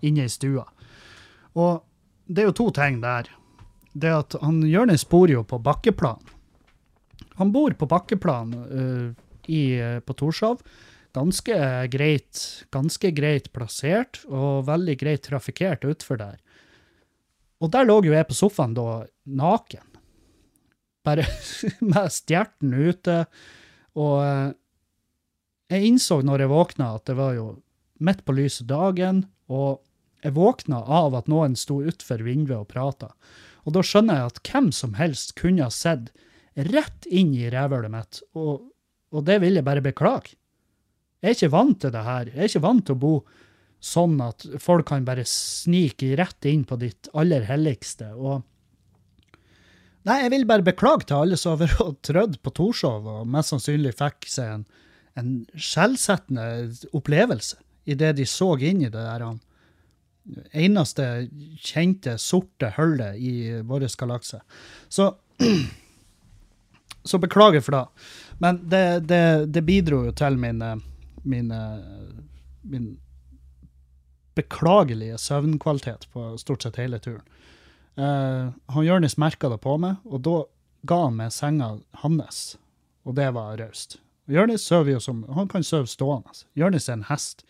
inne 0.06 0.26
i 0.26 0.32
stua. 0.34 0.66
Og 1.54 1.86
det 2.26 2.42
er 2.42 2.50
jo 2.50 2.58
to 2.58 2.72
ting 2.74 2.98
der. 3.06 3.30
Det 3.96 4.12
at 4.12 4.36
han 4.42 4.60
Jonis 4.68 5.06
bor 5.08 5.32
jo 5.32 5.46
på 5.48 5.60
bakkeplan. 5.64 6.20
Han 7.40 7.52
bor 7.56 7.76
på 7.76 7.88
bakkeplan 7.88 8.52
uh, 8.56 9.08
i, 9.48 9.78
øh, 9.80 10.00
på 10.04 10.16
Torshov. 10.18 10.62
Ganske 11.16 11.56
greit, 11.92 12.40
ganske 12.76 13.12
greit 13.16 13.52
plassert 13.56 14.24
og 14.28 14.66
veldig 14.68 14.98
greit 15.00 15.24
trafikkert 15.28 15.86
utfor 15.88 16.20
der. 16.20 16.40
Og 17.64 17.72
der 17.72 17.88
lå 17.88 18.02
jo 18.04 18.16
jeg 18.16 18.28
på 18.28 18.36
sofaen 18.36 18.76
da 18.76 19.06
naken. 19.24 19.86
Bare 21.06 21.24
med 21.94 22.12
stjerten 22.12 22.74
ute. 22.76 23.24
Og 23.96 24.20
øh, 24.26 24.52
jeg 25.72 25.88
innså 25.88 26.20
når 26.22 26.46
jeg 26.46 26.52
våkna 26.52 26.92
at 26.98 27.08
det 27.08 27.16
var 27.20 27.36
jo 27.38 27.48
midt 28.04 28.26
på 28.28 28.36
lyse 28.36 28.66
dagen, 28.68 29.24
og 29.48 29.80
jeg 30.26 30.36
våkna 30.36 30.82
av 30.84 31.16
at 31.16 31.30
noen 31.32 31.56
sto 31.56 31.80
utfor 31.86 32.24
vinduet 32.26 32.66
og 32.66 32.70
prata. 32.72 33.14
Og 33.66 33.76
da 33.76 33.84
skjønner 33.86 34.20
jeg 34.22 34.32
at 34.32 34.42
hvem 34.46 34.72
som 34.76 34.96
helst 35.00 35.36
kunne 35.40 35.66
ha 35.66 35.74
sett 35.74 36.12
rett 36.56 37.08
inn 37.10 37.34
i 37.36 37.50
rævhølet 37.52 37.92
mitt, 37.92 38.22
og, 38.38 38.70
og 39.12 39.26
det 39.28 39.40
vil 39.44 39.58
jeg 39.58 39.68
bare 39.68 39.84
beklage. 39.84 40.38
Jeg 41.20 41.32
er 41.32 41.38
ikke 41.40 41.56
vant 41.56 41.80
til 41.82 41.94
det 41.96 42.04
her. 42.06 42.30
Jeg 42.30 42.38
er 42.38 42.52
ikke 42.52 42.68
vant 42.68 42.86
til 42.86 42.96
å 42.96 43.02
bo 43.02 43.16
sånn 43.86 44.20
at 44.24 44.46
folk 44.62 44.88
kan 44.90 45.06
bare 45.08 45.26
snike 45.28 46.14
rett 46.20 46.48
inn 46.50 46.64
på 46.68 46.78
ditt 46.82 47.10
aller 47.18 47.46
helligste. 47.50 48.12
Og 48.16 48.44
Nei, 50.06 50.20
jeg 50.22 50.36
vil 50.36 50.44
bare 50.46 50.66
beklage 50.66 51.08
til 51.10 51.18
alle 51.18 51.38
som 51.42 51.58
har 51.58 51.94
trødd 52.06 52.38
på 52.46 52.52
Torshov 52.54 53.08
og 53.10 53.30
mest 53.34 53.50
sannsynlig 53.50 53.96
fikk 53.98 54.28
seg 54.30 54.52
en, 54.60 54.66
en 55.18 55.32
skjellsettende 55.58 56.46
opplevelse 56.94 57.58
idet 57.90 58.12
de 58.20 58.28
så 58.30 58.52
inn 58.62 58.84
i 58.84 58.92
det 58.92 59.02
der 59.02 59.26
han, 59.26 59.40
eneste 60.52 61.30
kjente 61.62 62.18
sorte 62.18 62.72
hullet 62.78 63.18
i 63.18 63.62
vår 63.62 63.88
galakse. 64.00 64.42
Så 64.90 65.14
Så 67.06 67.18
beklager 67.18 67.62
for 67.62 67.72
det. 67.72 67.86
Men 68.38 68.70
det, 68.70 69.00
det, 69.00 69.46
det 69.46 69.62
bidro 69.62 70.02
jo 70.08 70.12
til 70.18 70.38
min, 70.42 70.62
eh, 70.62 70.80
min, 71.24 71.52
eh, 71.52 72.16
min 72.62 72.88
beklagelige 74.36 75.18
søvnkvalitet 75.22 76.08
på 76.14 76.32
stort 76.42 76.66
sett 76.66 76.80
hele 76.82 77.00
turen. 77.00 77.22
Uh, 77.96 78.52
han 78.74 78.84
Jonis 78.84 79.16
merka 79.16 79.48
det 79.48 79.62
på 79.64 79.78
meg, 79.80 80.02
og 80.04 80.20
da 80.26 80.42
ga 80.84 80.98
han 81.06 81.16
meg 81.16 81.32
senga 81.32 81.70
hans. 82.02 82.58
Og 83.08 83.16
det 83.16 83.30
var 83.38 83.56
raust. 83.62 83.96
Jonis 84.28 84.66
sover 84.68 84.98
jo 84.98 85.00
som 85.00 85.22
Han 85.38 85.48
kan 85.48 85.64
sove 85.64 85.88
stående. 85.88 86.34
Jonis 86.60 86.90
er 86.90 86.98
en 86.98 87.06
hest. 87.08 87.46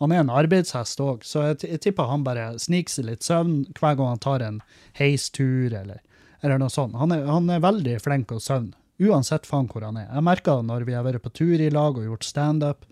Han 0.00 0.14
er 0.14 0.22
en 0.22 0.32
arbeidshest 0.32 1.00
òg, 1.04 1.24
så 1.28 1.42
jeg, 1.50 1.58
jeg, 1.66 1.80
tipper 1.84 2.08
han 2.08 2.24
bare 2.24 2.54
sniker 2.62 2.94
seg 2.94 3.06
litt 3.10 3.26
søvn 3.26 3.66
hver 3.76 3.98
gang 3.98 4.14
han 4.14 4.22
tar 4.24 4.44
en 4.44 4.62
heistur 4.96 5.74
eller, 5.76 6.00
eller 6.40 6.62
noe 6.62 6.72
sånt. 6.72 6.96
Han 6.96 7.12
er, 7.12 7.26
han 7.28 7.52
er 7.52 7.60
veldig 7.60 7.98
flink 8.00 8.30
til 8.30 8.40
søvne, 8.40 8.72
uansett 9.04 9.48
faen 9.48 9.68
hvor 9.68 9.84
han 9.84 10.00
er. 10.00 10.08
Jeg 10.08 10.24
merker 10.24 10.62
det 10.62 10.70
når 10.70 10.88
vi 10.88 10.96
har 10.96 11.04
vært 11.04 11.26
på 11.26 11.34
tur 11.36 11.60
i 11.60 11.68
lag 11.72 12.00
og 12.00 12.08
gjort 12.08 12.24
standup. 12.24 12.88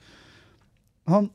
Han, 1.09 1.31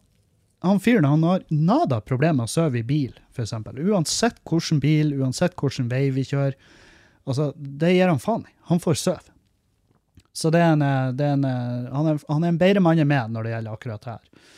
han 0.62 0.82
fyren 0.84 1.10
han 1.10 1.26
har 1.26 1.46
nada 1.50 2.04
problemer 2.06 2.44
med 2.44 2.52
å 2.52 2.54
sove 2.54 2.84
i 2.84 2.86
bil, 2.86 3.18
f.eks. 3.34 3.58
Uansett 3.74 4.44
hvilken 4.46 4.82
bil, 4.84 5.16
uansett 5.18 5.58
hvilken 5.58 5.90
vei 5.90 6.06
vi 6.14 6.28
kjører. 6.30 6.54
Altså, 7.26 7.50
det 7.58 7.96
gir 7.96 8.12
han 8.12 8.22
faen 8.22 8.46
i. 8.46 8.54
Han 8.70 8.82
får 8.84 9.02
sove. 9.02 9.34
Så 10.34 10.50
det 10.54 10.62
er 10.62 10.74
en, 10.74 10.86
det 11.18 11.26
er 11.26 11.34
en, 11.34 11.46
han, 11.46 12.08
er, 12.10 12.22
han 12.30 12.46
er 12.46 12.54
en 12.54 12.62
bedre 12.62 12.82
mann 12.82 13.02
enn 13.02 13.10
meg 13.10 13.34
når 13.34 13.46
det 13.46 13.52
gjelder 13.56 13.76
akkurat 13.78 14.06
det 14.06 14.14
her. 14.16 14.54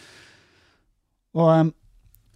Og 1.36 1.72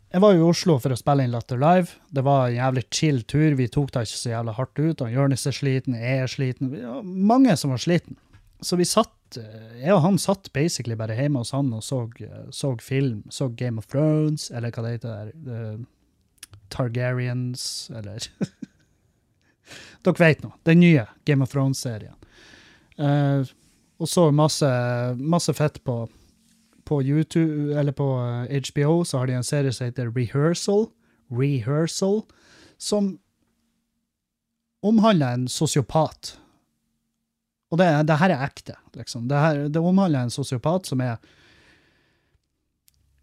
jeg 0.09 0.23
var 0.23 0.33
i 0.33 0.41
Oslo 0.41 0.79
for 0.81 0.93
å 0.93 0.97
spille 0.97 1.25
inn 1.25 1.33
Latter 1.35 1.59
Live. 1.61 1.99
Det 2.09 2.23
var 2.25 2.47
en 2.47 2.57
jævlig 2.57 2.83
chill 2.89 3.21
tur. 3.29 3.53
Vi 3.59 3.67
tok 3.69 3.91
det 3.93 4.07
ikke 4.07 4.17
så 4.17 4.31
jævlig 4.33 4.55
hardt 4.57 4.79
ut. 4.81 5.03
og 5.05 5.13
Jonis 5.13 5.45
er 5.45 5.55
sliten, 5.55 5.95
jeg 5.95 6.23
er 6.23 6.31
sliten. 6.31 6.73
Mange 7.05 7.55
som 7.61 7.75
var 7.75 7.83
sliten. 7.83 8.17
Så 8.65 8.75
vi 8.75 8.87
satt, 8.89 9.37
eh, 9.37 9.83
jeg 9.83 9.93
og 9.93 10.01
han 10.03 10.17
satt 10.17 10.49
basically 10.51 10.95
bare 10.95 11.15
hjemme 11.15 11.39
hos 11.39 11.53
han 11.55 11.71
og 11.73 11.83
så, 11.83 12.09
eh, 12.19 12.49
så 12.51 12.75
film. 12.81 13.23
Så 13.29 13.55
Game 13.55 13.77
of 13.77 13.87
Thrones, 13.87 14.49
eller 14.51 14.71
hva 14.71 14.83
det 14.83 14.91
heter. 14.97 15.31
Uh, 15.47 15.85
Targaryens, 16.69 17.91
eller 17.95 18.19
Dere 20.03 20.17
vet 20.17 20.43
nå. 20.43 20.51
Den 20.65 20.79
nye 20.79 21.05
Game 21.25 21.43
of 21.43 21.53
Thrones-serien. 21.53 22.17
Uh, 22.97 23.45
og 23.99 24.07
så 24.09 24.31
masse, 24.31 24.67
masse 25.19 25.53
fett 25.53 25.83
på, 25.83 26.09
på 26.89 26.99
YouTube, 27.05 27.69
eller 27.77 27.93
på 27.95 28.09
HBO, 28.49 29.03
så 29.05 29.21
har 29.21 29.29
de 29.29 29.37
en 29.37 29.47
serie 29.47 29.73
som 29.75 29.87
heter 29.87 30.09
Rehearsal. 30.15 30.87
Rehearsal. 31.29 32.23
Som 32.81 33.17
omhandler 34.81 35.37
en 35.37 35.49
sosiopat 35.51 36.37
og 37.69 37.77
det, 37.77 37.89
det, 38.09 38.17
her 38.17 38.33
er 38.33 38.45
ekte, 38.47 38.75
liksom. 38.97 39.27
Det, 39.29 39.37
her, 39.37 39.67
det 39.69 39.81
omhandler 39.81 40.25
en 40.25 40.33
sosiopat 40.33 40.89
som 40.89 41.03
er 41.05 41.19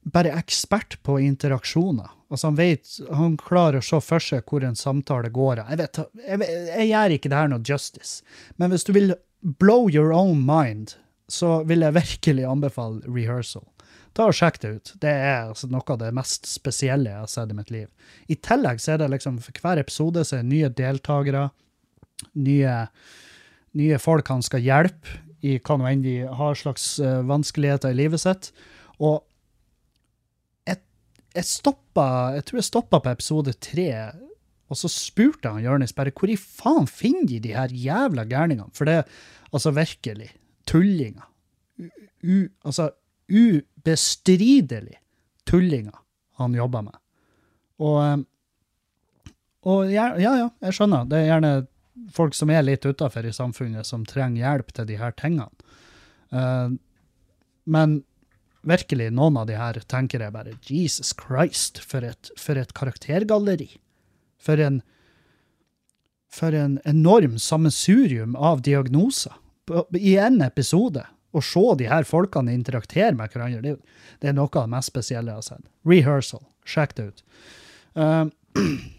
bare 0.07 0.37
ekspert 0.39 1.01
på 1.03 1.19
interaksjoner. 1.19 2.13
Altså 2.31 2.51
han 2.53 2.59
vet, 2.59 2.93
han 3.11 3.35
klarer 3.41 3.83
å 3.83 3.87
se 3.87 3.99
for 4.03 4.23
seg 4.23 4.47
hvor 4.47 4.63
en 4.67 4.79
samtale 4.79 5.33
går. 5.35 5.65
Jeg, 5.65 5.81
vet, 5.83 6.01
jeg, 6.23 6.51
jeg 6.71 6.91
gjør 6.93 7.17
ikke 7.17 7.33
det 7.33 7.41
her 7.41 7.51
noe 7.51 7.67
justice, 7.67 8.23
men 8.59 8.71
hvis 8.71 8.87
du 8.87 8.95
vil 8.95 9.17
blow 9.43 9.91
your 9.91 10.15
own 10.15 10.47
mind, 10.47 10.95
så 11.29 11.61
vil 11.67 11.83
jeg 11.83 11.97
virkelig 11.97 12.45
anbefale 12.47 13.03
rehearsal. 13.11 13.65
Ta 14.17 14.31
og 14.31 14.37
Sjekk 14.37 14.61
det 14.63 14.71
ut. 14.73 14.93
Det 15.03 15.13
er 15.13 15.51
altså 15.51 15.69
noe 15.69 15.85
av 15.93 16.01
det 16.01 16.13
mest 16.17 16.49
spesielle 16.49 17.11
jeg 17.11 17.21
har 17.21 17.31
sett 17.31 17.53
i 17.53 17.57
mitt 17.59 17.73
liv. 17.75 17.89
I 18.33 18.39
tillegg 18.41 18.81
så 18.81 18.95
er 18.95 19.03
det 19.03 19.11
liksom 19.13 19.41
for 19.45 19.61
hver 19.61 19.83
episode 19.83 20.25
så 20.25 20.39
er 20.39 20.45
det 20.47 20.53
nye 20.55 20.73
deltakere, 20.73 21.49
nye 22.41 22.77
nye 23.77 23.99
folk 24.01 24.29
han 24.33 24.45
skal 24.45 24.65
hjelpe 24.65 25.19
i 25.45 25.59
hva 25.61 25.77
nå 25.77 25.89
enn 25.91 26.05
de 26.05 26.17
har 26.39 26.57
slags 26.59 26.95
uh, 27.03 27.21
vanskeligheter 27.29 27.93
i 27.93 27.99
livet 27.99 28.23
sitt. 28.23 28.51
Og 28.97 29.21
jeg, 30.67 30.81
jeg 31.37 31.49
stoppa 31.51 32.07
Jeg 32.39 32.47
tror 32.49 32.61
jeg 32.63 32.71
stoppa 32.71 33.03
på 33.05 33.13
episode 33.13 33.53
tre, 33.61 33.91
og 34.67 34.81
så 34.81 34.91
spurte 34.91 35.53
han 35.53 35.65
Jonis 35.65 35.95
bare 35.97 36.15
hvor 36.17 36.33
i 36.33 36.41
faen 36.41 36.89
finner 36.91 37.29
de 37.29 37.43
de 37.45 37.55
her 37.55 37.71
jævla 37.71 38.25
gærningene? 38.27 38.73
For 38.75 38.89
det 38.89 39.05
altså 39.53 39.75
virkelig 39.77 40.33
tullinger. 40.67 41.27
U, 42.23 42.49
altså 42.67 42.91
ubestridelig 43.29 44.99
tullinger 45.47 45.95
han 46.41 46.55
jobber 46.55 46.83
med. 46.83 46.97
Og, 47.83 47.99
eh, 48.05 49.33
og 49.67 49.93
ja, 49.93 50.11
ja, 50.21 50.35
jeg 50.63 50.77
skjønner. 50.77 51.07
Det 51.11 51.21
er 51.21 51.31
gjerne 51.31 51.55
folk 52.15 52.37
som 52.37 52.51
er 52.53 52.65
litt 52.67 52.87
utafor 52.87 53.27
i 53.27 53.35
samfunnet, 53.35 53.87
som 53.87 54.05
trenger 54.07 54.45
hjelp 54.45 54.75
til 54.77 54.89
de 54.91 54.99
her 55.01 55.15
tingene. 55.17 55.49
Uh, 56.35 56.75
men 57.67 58.01
virkelig, 58.67 59.09
noen 59.15 59.39
av 59.41 59.49
de 59.49 59.57
her 59.59 59.79
tenker 59.89 60.23
jeg 60.23 60.35
bare 60.35 60.55
Jesus 60.67 61.13
Christ, 61.19 61.81
for 61.83 62.07
et, 62.07 62.31
for 62.39 62.59
et 62.59 62.75
karaktergalleri. 62.77 63.71
For 64.43 64.61
en, 64.63 64.81
for 66.31 66.55
en 66.55 66.79
enorm 66.87 67.39
sammensurium 67.43 68.37
av 68.37 68.63
diagnoser 68.67 69.35
i 69.99 70.17
en 70.21 70.41
episode. 70.45 71.05
Å 71.37 71.43
se 71.45 71.63
de 71.81 71.89
her 71.91 72.07
folkene 72.09 72.55
interaktere 72.55 73.13
med 73.17 73.33
hverandre, 73.33 73.61
det, 73.61 73.97
det, 74.23 74.31
er 74.31 74.37
noe 74.37 74.49
av 74.49 74.69
det 74.69 74.73
mest 74.73 74.93
spesielle 74.93 75.33
jeg 75.33 75.43
har 75.43 75.49
sett. 75.51 75.67
Rehearsal. 75.85 76.45
Sjekk 76.67 76.95
det 76.97 77.09
ut. 77.11 77.25
Uh, 77.99 78.29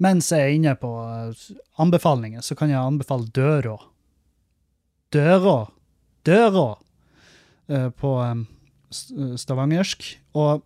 Mens 0.00 0.30
jeg 0.32 0.46
er 0.46 0.54
inne 0.56 0.72
på 0.80 0.88
eh, 0.96 1.40
anbefalinger, 1.82 2.40
så 2.40 2.56
kan 2.56 2.70
jeg 2.72 2.80
anbefale 2.80 3.28
Døra. 3.36 3.76
Døra. 5.12 5.58
Døra 6.24 6.68
uh, 7.68 7.90
på 8.00 8.14
um, 8.16 8.46
stavangersk. 8.88 10.06
Og 10.40 10.64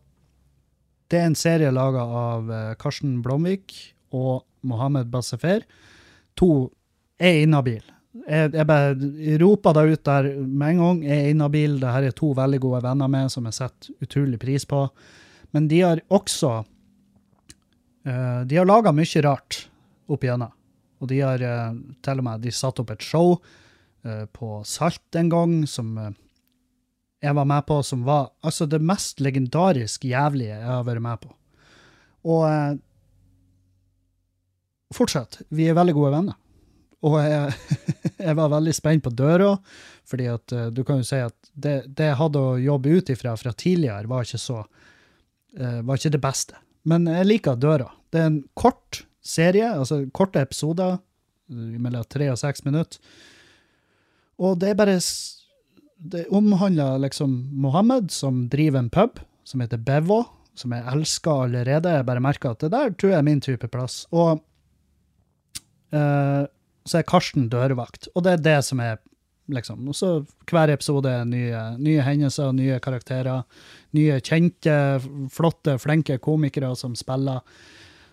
det 1.11 1.19
er 1.19 1.27
en 1.33 1.39
serie 1.39 1.75
laga 1.75 2.05
av 2.21 2.53
uh, 2.53 2.61
Karsten 2.79 3.19
Blomvik 3.27 3.75
og 4.15 4.45
Mohammed 4.63 5.11
Bassefer. 5.11 5.67
To 6.39 6.71
er 7.19 7.43
inhabile. 7.43 7.94
Jeg, 8.15 8.53
jeg 8.55 8.67
bare 8.69 8.95
roper 9.43 9.75
det 9.75 9.85
ut 9.91 10.05
der 10.07 10.29
med 10.45 10.75
en 10.75 10.83
gang. 10.85 11.01
Jeg 11.05 11.19
er 11.19 11.33
inhabil. 11.33 11.81
Dette 11.83 12.11
er 12.11 12.15
to 12.15 12.31
veldig 12.37 12.61
gode 12.63 12.85
venner 12.85 13.11
med 13.11 13.33
som 13.35 13.49
jeg 13.51 13.59
setter 13.59 14.07
utrolig 14.07 14.39
pris 14.43 14.67
på. 14.71 14.87
Men 15.55 15.67
de 15.71 15.83
har 15.83 16.03
også 16.15 16.61
Uh, 18.05 18.45
de 18.45 18.59
har 18.61 18.69
laga 18.69 18.93
mye 18.93 19.21
rart 19.25 19.65
opp 20.13 20.25
igjennom. 20.25 20.53
Og 21.01 21.09
de 21.09 21.23
har 21.25 21.41
uh, 21.41 21.73
til 22.05 22.21
og 22.21 22.27
med 22.27 22.43
de 22.45 22.53
satt 22.53 22.81
opp 22.83 22.93
et 22.93 23.05
show 23.05 23.39
uh, 23.39 24.25
på 24.29 24.59
Salt 24.69 25.17
en 25.17 25.31
gang 25.33 25.55
som 25.69 25.97
jeg 27.25 27.33
var 27.39 27.49
med 27.49 27.65
på, 27.65 27.81
som 27.81 28.03
var 28.05 28.35
altså 28.45 28.69
det 28.69 28.83
mest 28.85 29.23
legendarisk 29.25 30.05
jævlige 30.05 30.59
jeg 30.59 30.69
har 30.69 30.85
vært 30.85 31.05
med 31.07 31.23
på. 31.23 31.31
Og 32.29 32.45
fortsatt, 34.93 35.41
vi 35.49 35.71
er 35.71 35.77
veldig 35.79 35.95
gode 35.97 36.11
venner. 36.13 36.37
Og 37.05 37.19
jeg, 37.21 37.79
jeg 38.27 38.37
var 38.41 38.53
veldig 38.57 38.75
spent 38.77 39.05
på 39.05 39.13
døra, 39.13 39.55
fordi 40.09 40.29
at 40.33 40.55
du 40.73 40.83
kan 40.85 41.01
jo 41.01 41.09
si 41.09 41.21
at 41.21 41.37
det, 41.55 41.77
jeg 41.97 42.19
hadde 42.21 42.41
å 42.41 42.59
jobbe 42.61 42.99
ut 42.99 43.13
ifra 43.13 43.37
fra 43.41 43.53
tidligere, 43.53 44.09
var 44.11 44.27
ikke 44.27 44.41
så 44.41 44.65
var 45.55 46.01
ikke 46.01 46.11
det 46.17 46.19
beste. 46.19 46.57
Men 46.89 47.07
jeg 47.09 47.29
liker 47.29 47.57
Døra. 47.61 47.87
Det 48.13 48.21
er 48.21 48.27
en 48.29 48.41
kort 48.59 49.05
serie, 49.25 49.71
altså 49.71 50.03
korte 50.17 50.43
episoder, 50.45 50.99
mellom 51.49 52.05
tre 52.09 52.29
og 52.33 52.39
seks 52.41 52.65
minutter. 52.67 53.01
Og 54.41 54.59
det 54.61 54.73
er 54.73 54.79
bare 54.79 54.99
Det 56.05 56.27
omhandler 56.29 56.99
liksom 56.99 57.49
Mohammed, 57.53 58.11
som 58.11 58.49
driver 58.49 58.79
en 58.79 58.91
pub 58.91 59.21
som 59.45 59.61
heter 59.61 59.79
Bevo, 59.79 60.25
som 60.55 60.73
jeg 60.73 60.85
elsker 60.85 61.47
allerede. 61.47 61.89
Jeg 61.89 62.07
bare 62.07 62.21
merker 62.21 62.51
at 62.51 62.61
det 62.61 62.71
der 62.73 62.91
tror 62.93 63.11
jeg 63.11 63.19
er 63.19 63.23
min 63.23 63.41
type 63.41 63.69
plass. 63.69 64.07
Og 64.13 64.43
uh, 65.95 66.45
så 66.85 67.01
er 67.01 67.09
Karsten 67.09 67.49
dørvakt. 67.53 68.09
Og 68.15 68.25
det 68.27 68.37
er 68.37 68.45
det 68.45 68.59
som 68.67 68.81
er 68.85 68.99
liksom. 69.53 69.85
Og 69.89 69.97
så 69.97 70.11
hver 70.51 70.73
episode 70.73 71.11
er 71.11 71.25
nye, 71.29 71.63
nye 71.81 72.05
hendelser, 72.05 72.53
nye 72.57 72.81
karakterer. 72.85 73.45
Nye 73.97 74.19
kjente, 74.25 74.77
flotte, 75.33 75.79
flinke 75.83 76.19
komikere 76.23 76.75
som 76.79 76.97
spiller 76.99 77.45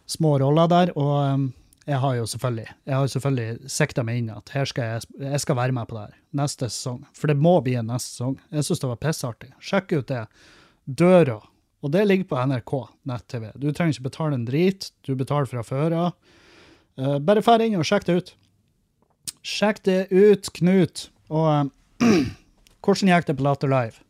små 0.10 0.38
roller 0.42 0.72
der. 0.72 0.94
Og 1.00 1.14
um, 1.34 1.48
jeg 1.90 1.98
har 1.98 2.16
jo 2.16 2.26
selvfølgelig 2.30 2.68
jeg 2.70 2.96
har 2.96 3.08
selvfølgelig 3.14 3.72
sikta 3.74 4.04
meg 4.06 4.22
inn 4.22 4.34
at 4.34 4.52
her 4.54 4.68
skal 4.70 4.92
jeg, 4.94 5.08
jeg 5.24 5.44
skal 5.44 5.58
være 5.58 5.76
med 5.76 5.90
på 5.90 5.98
det 5.98 6.08
her 6.08 6.18
neste 6.44 6.70
sesong. 6.70 7.06
For 7.18 7.32
det 7.32 7.40
må 7.42 7.58
bli 7.66 7.78
en 7.80 7.90
neste 7.92 8.16
sesong. 8.16 8.36
Jeg 8.52 8.68
syns 8.68 8.84
det 8.84 8.92
var 8.92 9.02
pissartig. 9.02 9.54
Sjekk 9.60 9.98
ut 9.98 10.12
det. 10.12 10.26
Døra 10.86 11.40
Og 11.82 11.90
det 11.94 12.04
ligger 12.06 12.28
på 12.30 12.38
NRK 12.46 12.72
nett-TV. 13.10 13.48
Du 13.58 13.72
trenger 13.72 13.96
ikke 13.96 14.10
betale 14.12 14.38
en 14.38 14.46
drit. 14.46 14.92
Du 15.02 15.16
betaler 15.18 15.50
fra 15.50 15.64
før 15.66 15.96
av. 15.98 16.38
Eh, 17.00 17.18
bare 17.26 17.42
fær 17.42 17.64
inn 17.66 17.80
og 17.80 17.88
sjekk 17.88 18.06
det 18.06 18.18
ut. 18.20 18.34
Sjekk 19.42 19.84
det 19.88 20.00
ut, 20.12 20.52
Knut. 20.54 21.08
Og 21.34 21.48
eh, 21.50 22.26
hvordan 22.86 23.12
gikk 23.12 23.28
det 23.30 23.38
på 23.40 23.46
Latter 23.46 23.72
Live? 23.72 24.02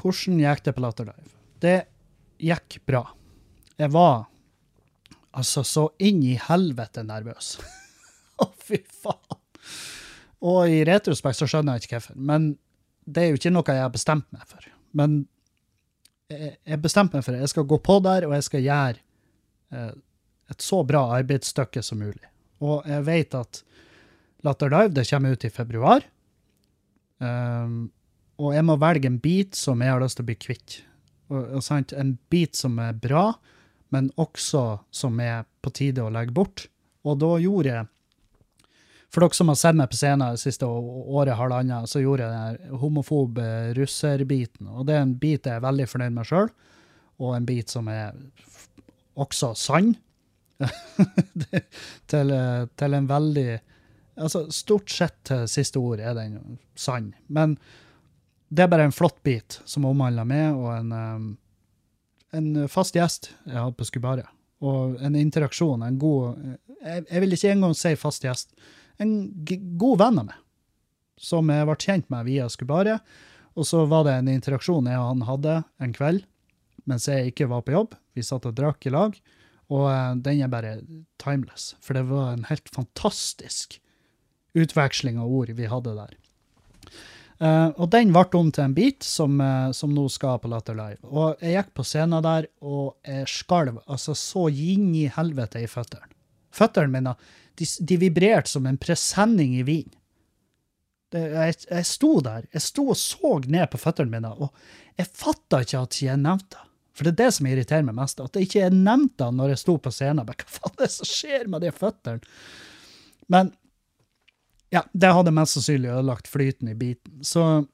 Hvordan 0.00 0.40
gikk 0.40 0.64
det 0.64 0.74
på 0.76 0.84
Latter 0.84 1.10
Live? 1.10 1.32
Det 1.60 1.78
gikk 2.40 2.80
bra. 2.88 3.04
Jeg 3.80 3.92
var 3.92 4.24
altså 5.36 5.62
så 5.64 5.86
inn 6.02 6.22
i 6.26 6.36
helvete 6.40 7.04
nervøs. 7.06 7.54
Å, 8.42 8.48
fy 8.56 8.80
faen. 8.80 9.38
Og 10.40 10.72
i 10.72 10.80
retrospekt 10.88 11.36
så 11.36 11.48
skjønner 11.50 11.76
jeg 11.76 11.84
ikke 11.84 11.98
hvorfor. 11.98 12.16
Men 12.16 12.54
det 13.04 13.22
er 13.22 13.32
jo 13.32 13.40
ikke 13.40 13.52
noe 13.52 13.76
jeg 13.76 13.84
har 13.84 13.92
bestemt 13.92 14.28
meg 14.32 14.46
for. 14.48 14.64
Men 14.96 15.22
jeg 16.30 16.54
jeg 16.64 16.78
bestemte 16.82 17.18
meg 17.18 17.26
for 17.26 17.34
det. 17.34 17.42
Jeg 17.42 17.52
skal 17.52 17.66
gå 17.66 17.78
på 17.82 17.96
der, 18.04 18.26
og 18.28 18.34
jeg 18.36 18.46
skal 18.46 18.62
gjøre 18.62 19.00
eh, 19.74 19.92
et 20.50 20.62
så 20.62 20.80
bra 20.86 21.02
arbeidsstykke 21.18 21.82
som 21.82 22.00
mulig. 22.02 22.28
Og 22.62 22.86
jeg 22.88 23.06
vet 23.06 23.34
at 23.34 23.62
Latter 24.46 24.70
Live 24.72 24.94
det 24.96 25.08
kommer 25.10 25.36
ut 25.36 25.44
i 25.44 25.50
februar. 25.50 26.04
Um, 27.18 27.90
og 28.40 28.54
jeg 28.56 28.64
må 28.64 28.76
velge 28.80 29.10
en 29.10 29.20
bit 29.20 29.56
som 29.58 29.82
jeg 29.84 29.92
har 29.92 30.00
lyst 30.00 30.16
til 30.18 30.24
å 30.24 30.30
bli 30.30 30.38
kvitt. 30.40 30.80
Og, 31.30 31.56
og 31.58 31.64
sant, 31.64 31.92
En 31.92 32.16
bit 32.32 32.56
som 32.56 32.78
er 32.80 32.96
bra, 32.96 33.34
men 33.92 34.10
også 34.16 34.80
som 34.94 35.20
er 35.20 35.44
på 35.60 35.72
tide 35.76 36.02
å 36.02 36.12
legge 36.12 36.34
bort. 36.34 36.68
Og 37.04 37.18
da 37.20 37.34
gjorde 37.40 37.74
jeg 37.74 37.88
For 39.10 39.24
dere 39.24 39.34
som 39.34 39.48
har 39.50 39.56
sett 39.58 39.74
meg 39.74 39.90
på 39.90 39.98
scenen 39.98 40.36
det 40.36 40.38
siste 40.38 40.66
året, 40.68 41.34
halvannet, 41.34 41.90
så 41.90 41.98
gjorde 41.98 42.28
jeg 42.28 42.58
den 42.60 42.76
homofob 42.78 43.40
eh, 43.42 43.72
russerbiten. 43.74 44.68
Og 44.70 44.86
det 44.86 44.94
er 44.94 45.02
en 45.02 45.16
bit 45.18 45.48
jeg 45.48 45.58
er 45.58 45.64
veldig 45.64 45.86
fornøyd 45.90 46.14
med 46.14 46.28
sjøl, 46.28 46.52
og 47.18 47.32
en 47.34 47.48
bit 47.48 47.74
som 47.74 47.90
er 47.90 48.14
også 49.18 49.50
sann. 49.58 49.96
Til, 52.10 52.30
eh, 52.36 52.68
til 52.78 52.94
en 52.94 53.10
veldig 53.10 53.48
Altså, 54.16 54.46
stort 54.52 54.90
sett 54.90 55.16
til 55.28 55.46
siste 55.48 55.80
ord 55.80 56.00
er 56.02 56.16
den 56.18 56.58
sann. 56.78 57.12
Men 57.28 57.56
det 58.50 58.64
er 58.64 58.72
bare 58.72 58.88
en 58.88 58.94
flott 58.94 59.20
bit 59.26 59.60
som 59.68 59.86
omhandler 59.86 60.26
meg 60.26 60.58
og 60.58 60.72
en, 60.74 60.92
um, 60.92 61.30
en 62.34 62.68
fast 62.68 62.98
gjest 62.98 63.30
jeg 63.46 63.56
hadde 63.56 63.78
på 63.78 63.86
Skubaret. 63.86 64.28
Og 64.60 64.98
en 65.00 65.16
interaksjon, 65.16 65.82
en 65.86 65.98
god 66.00 66.40
jeg, 66.80 67.04
jeg 67.06 67.22
vil 67.22 67.36
ikke 67.36 67.52
engang 67.54 67.76
si 67.76 67.94
fast 68.00 68.24
gjest. 68.24 68.52
En 69.00 69.14
god 69.80 70.00
venn 70.02 70.20
av 70.20 70.28
meg, 70.28 70.40
som 71.20 71.48
jeg 71.52 71.68
ble 71.68 71.76
kjent 71.80 72.08
med 72.12 72.26
via 72.28 72.48
Skubaret. 72.52 73.04
Og 73.58 73.66
så 73.68 73.84
var 73.88 74.06
det 74.06 74.16
en 74.18 74.30
interaksjon 74.32 74.88
jeg 74.88 74.98
og 75.00 75.08
han 75.12 75.26
hadde 75.28 75.56
en 75.82 75.94
kveld 75.96 76.26
mens 76.88 77.06
jeg 77.06 77.30
ikke 77.30 77.46
var 77.50 77.62
på 77.62 77.74
jobb. 77.74 77.94
Vi 78.16 78.24
satt 78.24 78.48
og 78.48 78.56
drakk 78.56 78.86
i 78.88 78.90
lag, 78.90 79.14
og 79.70 79.84
eh, 79.92 80.14
den 80.24 80.40
er 80.42 80.50
bare 80.50 80.72
timeless. 81.22 81.74
For 81.84 81.94
det 81.94 82.06
var 82.08 82.32
en 82.32 82.46
helt 82.48 82.66
fantastisk 82.74 83.76
utveksling 84.54 85.20
av 85.20 85.30
ord 85.30 85.52
vi 85.56 85.68
hadde 85.70 85.94
der. 85.96 86.16
Uh, 87.40 87.72
og 87.80 87.86
den 87.94 88.10
ble 88.12 88.26
om 88.36 88.50
til 88.52 88.66
en 88.66 88.76
bit 88.76 89.04
som, 89.06 89.38
uh, 89.40 89.70
som 89.72 89.94
nå 89.96 90.04
skal 90.12 90.40
på 90.42 90.50
Latter 90.52 90.76
Live. 90.76 91.00
Og 91.08 91.40
jeg 91.40 91.56
gikk 91.56 91.70
på 91.78 91.86
scenen 91.88 92.24
der, 92.24 92.50
og 92.60 92.98
jeg 93.06 93.28
skalv 93.32 93.78
altså 93.86 94.16
så 94.18 94.48
inn 94.52 94.90
i 94.92 95.06
helvete 95.14 95.62
i 95.62 95.70
føttene. 95.70 96.10
Føttene 96.52 96.92
mine 96.92 97.14
de, 97.56 97.64
de 97.64 97.96
vibrerte 98.00 98.50
som 98.50 98.66
en 98.68 98.78
presenning 98.80 99.56
i 99.56 99.64
vin. 99.64 99.88
Jeg, 101.10 101.56
jeg 101.64 101.86
sto 101.88 102.18
der, 102.22 102.44
jeg 102.54 102.62
sto 102.62 102.84
og 102.92 102.98
så 102.98 103.38
ned 103.50 103.66
på 103.72 103.80
føttene 103.82 104.12
mine, 104.12 104.30
og 104.36 104.52
jeg 105.00 105.08
fatta 105.08 105.62
ikke 105.64 105.80
at 105.80 105.96
jeg 106.04 106.20
nevnte 106.20 106.58
det. 106.58 106.66
For 107.00 107.06
det 107.06 107.14
er 107.14 107.20
det 107.22 107.32
som 107.32 107.46
irriterer 107.48 107.84
meg 107.86 107.96
mest, 107.96 108.20
at 108.20 108.36
jeg 108.36 108.48
ikke 108.50 108.66
nevnte 108.74 109.24
det 109.24 109.36
når 109.38 109.54
jeg 109.54 109.60
sto 109.62 109.78
på 109.80 109.92
scenen. 109.94 110.26
Men 110.28 110.36
Hva 110.36 110.50
faen 110.52 110.74
er 110.74 110.82
det 110.82 110.92
som 110.92 111.08
skjer 111.08 111.46
med 111.48 111.64
de 111.64 111.70
føttene? 111.72 112.20
Men 113.32 113.52
ja, 114.70 114.84
det 114.92 115.10
hadde 115.14 115.34
mest 115.34 115.56
sannsynlig 115.56 115.90
ødelagt 115.90 116.30
flyten 116.30 116.70
i 116.70 116.76
biten. 116.78 117.24
Så 117.26 117.66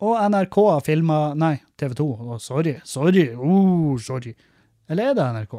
Og 0.00 0.16
NRK 0.32 0.56
har 0.56 0.84
filma 0.84 1.34
Nei, 1.34 1.58
TV 1.76 1.94
2. 1.96 2.06
Oh, 2.12 2.36
sorry. 2.38 2.78
Sorry. 2.84 3.30
Oh, 3.34 3.96
sorry. 4.00 4.34
Eller 4.88 5.10
er 5.10 5.16
det 5.16 5.26
NRK? 5.34 5.56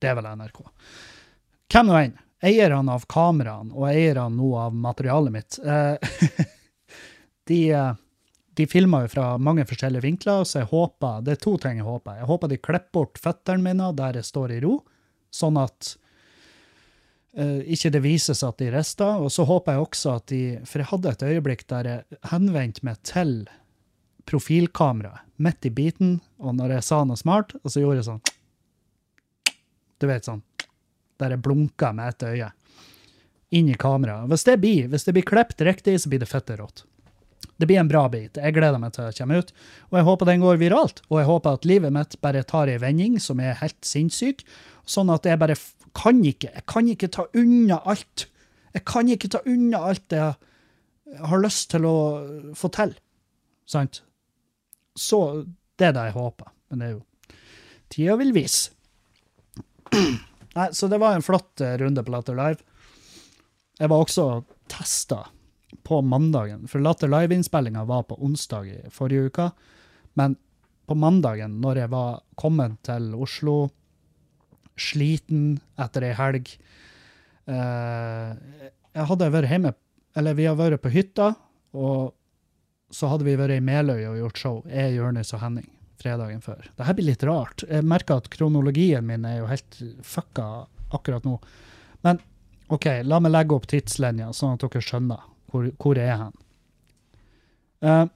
Det 0.00 0.10
er 0.10 0.18
vel 0.18 0.28
NRK. 0.38 0.60
Hvem 1.70 1.88
nå 1.90 1.96
enn. 2.00 2.18
Eierne 2.40 2.94
av 2.96 3.02
kameraene 3.10 3.74
og 3.76 3.84
eierne 3.90 4.30
nå 4.32 4.54
av 4.56 4.72
materialet 4.72 5.34
mitt, 5.34 5.58
eh, 5.60 6.46
de, 7.50 7.58
eh, 7.76 7.90
de 8.56 8.66
filmer 8.70 9.04
jo 9.04 9.10
fra 9.12 9.26
mange 9.36 9.66
forskjellige 9.68 10.06
vinkler, 10.06 10.46
så 10.48 10.62
jeg 10.62 10.70
håper 10.70 11.20
Det 11.26 11.34
er 11.34 11.42
to 11.42 11.58
ting 11.60 11.82
jeg 11.82 11.84
håper. 11.84 12.16
Jeg 12.22 12.30
håper 12.30 12.48
de 12.48 12.56
klipper 12.56 12.94
bort 12.96 13.20
føttene 13.20 13.66
mine 13.66 13.90
der 13.98 14.16
jeg 14.22 14.30
står 14.30 14.56
i 14.56 14.62
ro, 14.64 14.78
sånn 15.28 15.60
at 15.60 15.92
ikke 17.36 17.92
det 17.94 18.02
vises 18.02 18.42
at 18.42 18.58
de 18.58 18.70
rista. 18.74 19.12
Og 19.22 19.30
så 19.32 19.46
håper 19.46 19.76
jeg 19.76 19.86
også 19.86 20.14
at 20.18 20.26
de 20.32 20.42
For 20.66 20.82
jeg 20.82 20.90
hadde 20.90 21.12
et 21.14 21.22
øyeblikk 21.22 21.66
der 21.70 21.88
jeg 21.90 22.20
henvendte 22.32 22.84
meg 22.86 22.98
til 23.06 23.34
profilkameraet 24.26 25.26
midt 25.40 25.64
i 25.66 25.70
biten, 25.72 26.18
og 26.38 26.54
når 26.58 26.76
jeg 26.76 26.86
sa 26.86 27.00
noe 27.08 27.18
smart, 27.18 27.54
og 27.64 27.72
så 27.72 27.80
gjorde 27.80 28.02
jeg 28.02 28.08
sånn 28.10 28.20
Du 29.98 30.06
vet 30.10 30.26
sånn 30.28 30.42
Der 31.20 31.34
jeg 31.34 31.42
blunka 31.44 31.92
med 31.96 32.14
ett 32.14 32.26
øye. 32.28 32.50
Inn 33.50 33.68
i 33.68 33.74
kameraet. 33.74 34.28
Hvis 34.30 34.46
det 34.46 34.60
blir 34.62 34.88
hvis 34.88 35.04
det 35.04 35.16
blir 35.16 35.26
klippet 35.26 35.64
riktig, 35.66 35.98
så 36.00 36.08
blir 36.08 36.22
det 36.22 36.30
fette 36.30 36.56
rått. 36.56 36.84
Det 37.60 37.66
blir 37.68 37.80
en 37.80 37.88
bra 37.88 38.06
bit. 38.08 38.38
Jeg 38.40 38.54
gleder 38.56 38.80
meg 38.80 38.94
til 38.94 39.04
det 39.04 39.16
kommer 39.18 39.42
ut. 39.42 39.50
Og 39.90 39.98
jeg 39.98 40.06
håper 40.06 40.28
den 40.30 40.44
går 40.44 40.60
viralt. 40.60 41.02
Og 41.10 41.18
jeg 41.20 41.28
håper 41.28 41.58
at 41.58 41.66
livet 41.68 41.92
mitt 41.92 42.16
bare 42.24 42.44
tar 42.48 42.70
ei 42.72 42.78
vending 42.80 43.18
som 43.20 43.40
er 43.40 43.58
helt 43.60 43.76
sinnssyk. 43.84 44.44
Sånn 44.88 45.12
at 45.12 45.28
jeg 45.28 45.40
bare 45.40 45.58
kan 45.96 46.20
ikke 46.24 46.50
Jeg 46.54 46.66
kan 46.70 46.88
ikke 46.88 47.08
ta 47.12 47.26
unna 47.34 47.80
alt. 47.88 48.26
Jeg 48.74 48.84
kan 48.86 49.08
ikke 49.10 49.30
ta 49.32 49.40
unna 49.46 49.82
alt 49.90 50.06
det 50.12 50.20
jeg 50.20 51.26
har 51.26 51.42
lyst 51.42 51.70
til 51.72 51.86
å 51.88 51.96
få 52.54 52.70
til. 52.74 52.92
Sant? 53.66 54.02
Så 54.94 55.20
det 55.78 55.90
er 55.90 55.96
det 55.96 56.10
jeg 56.10 56.18
håper. 56.18 56.52
Men 56.70 56.82
det 56.82 56.88
er 56.88 56.92
jo 56.98 57.04
Tida 57.90 58.14
vil 58.20 58.30
vise. 58.36 58.70
Nei, 60.56 60.68
så 60.74 60.86
det 60.90 61.00
var 61.02 61.16
en 61.16 61.24
flott 61.26 61.62
eh, 61.62 61.74
runde 61.80 62.04
på 62.06 62.12
Latter 62.14 62.36
Live. 62.38 62.62
Jeg 63.80 63.90
var 63.90 64.04
også 64.04 64.26
testa 64.70 65.24
på 65.86 66.00
mandagen, 66.06 66.68
for 66.70 66.82
Latter 66.82 67.10
Live-innspillinga 67.10 67.82
var 67.88 68.04
på 68.06 68.18
onsdag 68.22 68.68
i 68.70 68.78
forrige 68.94 69.30
uke. 69.30 69.48
Men 70.18 70.36
på 70.86 70.94
mandagen, 70.98 71.60
når 71.62 71.84
jeg 71.84 71.92
var 71.92 72.22
kommet 72.38 72.78
til 72.86 73.14
Oslo, 73.14 73.56
sliten 74.80 75.58
etter 75.80 76.06
ei 76.08 76.14
helg 76.18 76.48
eh, 77.50 78.30
Jeg 78.96 79.08
hadde 79.10 79.30
vært 79.34 79.52
hjemme, 79.52 79.74
eller 80.18 80.38
vi 80.38 80.48
har 80.48 80.58
vært 80.58 80.82
på 80.82 80.92
hytta, 80.94 81.32
og 81.76 82.14
så 82.90 83.12
hadde 83.12 83.26
vi 83.28 83.36
vært 83.38 83.60
i 83.60 83.62
Meløy 83.62 84.00
og 84.08 84.18
gjort 84.18 84.40
show. 84.40 84.56
Jeg, 84.66 84.96
Jonis 84.96 85.30
og 85.36 85.44
Henning 85.44 85.68
fredagen 86.00 86.40
før. 86.42 86.64
Det 86.76 86.86
her 86.86 86.96
blir 86.96 87.10
litt 87.10 87.24
rart. 87.28 87.64
Jeg 87.68 87.86
merker 87.86 88.20
at 88.20 88.30
kronologien 88.32 89.04
min 89.06 89.26
er 89.28 89.40
jo 89.40 89.50
helt 89.50 89.80
fucka 90.06 90.46
akkurat 90.96 91.26
nå. 91.28 91.36
Men 92.06 92.22
OK, 92.72 92.86
la 93.04 93.20
meg 93.22 93.34
legge 93.34 93.56
opp 93.56 93.68
tidslinja, 93.70 94.30
sånn 94.36 94.56
at 94.56 94.64
dere 94.64 94.82
skjønner 94.84 95.26
hvor, 95.50 95.68
hvor 95.82 95.98
jeg 95.98 96.08
er 96.08 96.20
hen. 96.24 96.36
Uh, 97.80 98.06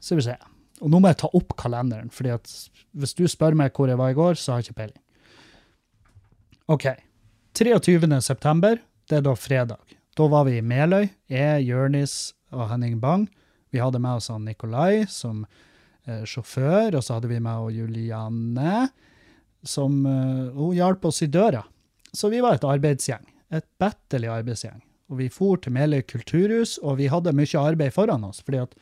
skal 0.00 0.20
vi 0.20 0.26
se. 0.28 0.36
Og 0.82 0.90
nå 0.92 1.00
må 1.02 1.10
jeg 1.10 1.20
ta 1.22 1.30
opp 1.36 1.54
kalenderen, 1.58 2.10
fordi 2.14 2.32
at 2.36 2.52
hvis 2.98 3.14
du 3.18 3.26
spør 3.30 3.56
meg 3.58 3.74
hvor 3.76 3.90
jeg 3.90 4.00
var 4.00 4.14
i 4.14 4.18
går, 4.18 4.38
så 4.38 4.54
har 4.54 4.62
jeg 4.62 4.70
ikke 4.70 4.80
peiling. 4.82 5.02
OK. 6.68 6.86
23. 7.58 8.20
september, 8.22 8.78
det 9.08 9.16
er 9.18 9.24
da 9.24 9.34
fredag. 9.38 9.80
Da 10.16 10.26
var 10.28 10.44
vi 10.48 10.58
i 10.58 10.64
Meløy. 10.64 11.08
Jeg, 11.30 11.64
Jørnis 11.68 12.34
og 12.52 12.68
Henning 12.70 12.98
Bang. 13.00 13.26
Vi 13.72 13.80
hadde 13.82 14.00
med 14.02 14.18
oss 14.20 14.28
han 14.32 14.44
Nikolai 14.48 15.06
som 15.10 15.44
eh, 16.06 16.24
sjåfør, 16.28 16.96
og 16.98 17.04
så 17.04 17.16
hadde 17.18 17.30
vi 17.30 17.40
med 17.40 17.64
oss 17.64 17.74
Julianne, 17.76 18.88
som 19.64 20.00
eh, 20.06 20.44
hun 20.56 20.76
hjalp 20.76 21.08
oss 21.08 21.22
i 21.24 21.30
døra. 21.32 21.64
Så 22.12 22.30
vi 22.32 22.40
var 22.44 22.56
et 22.58 22.64
arbeidsgjeng. 22.68 23.24
Et 23.54 23.64
bettelig 23.80 24.28
arbeidsgjeng. 24.32 24.80
Og 25.08 25.22
vi 25.22 25.30
for 25.32 25.56
til 25.64 25.72
Meløy 25.72 26.02
kulturhus, 26.08 26.76
og 26.84 26.98
vi 27.00 27.08
hadde 27.08 27.32
mye 27.36 27.60
arbeid 27.64 27.94
foran 27.96 28.26
oss. 28.28 28.42
fordi 28.44 28.60
at 28.66 28.74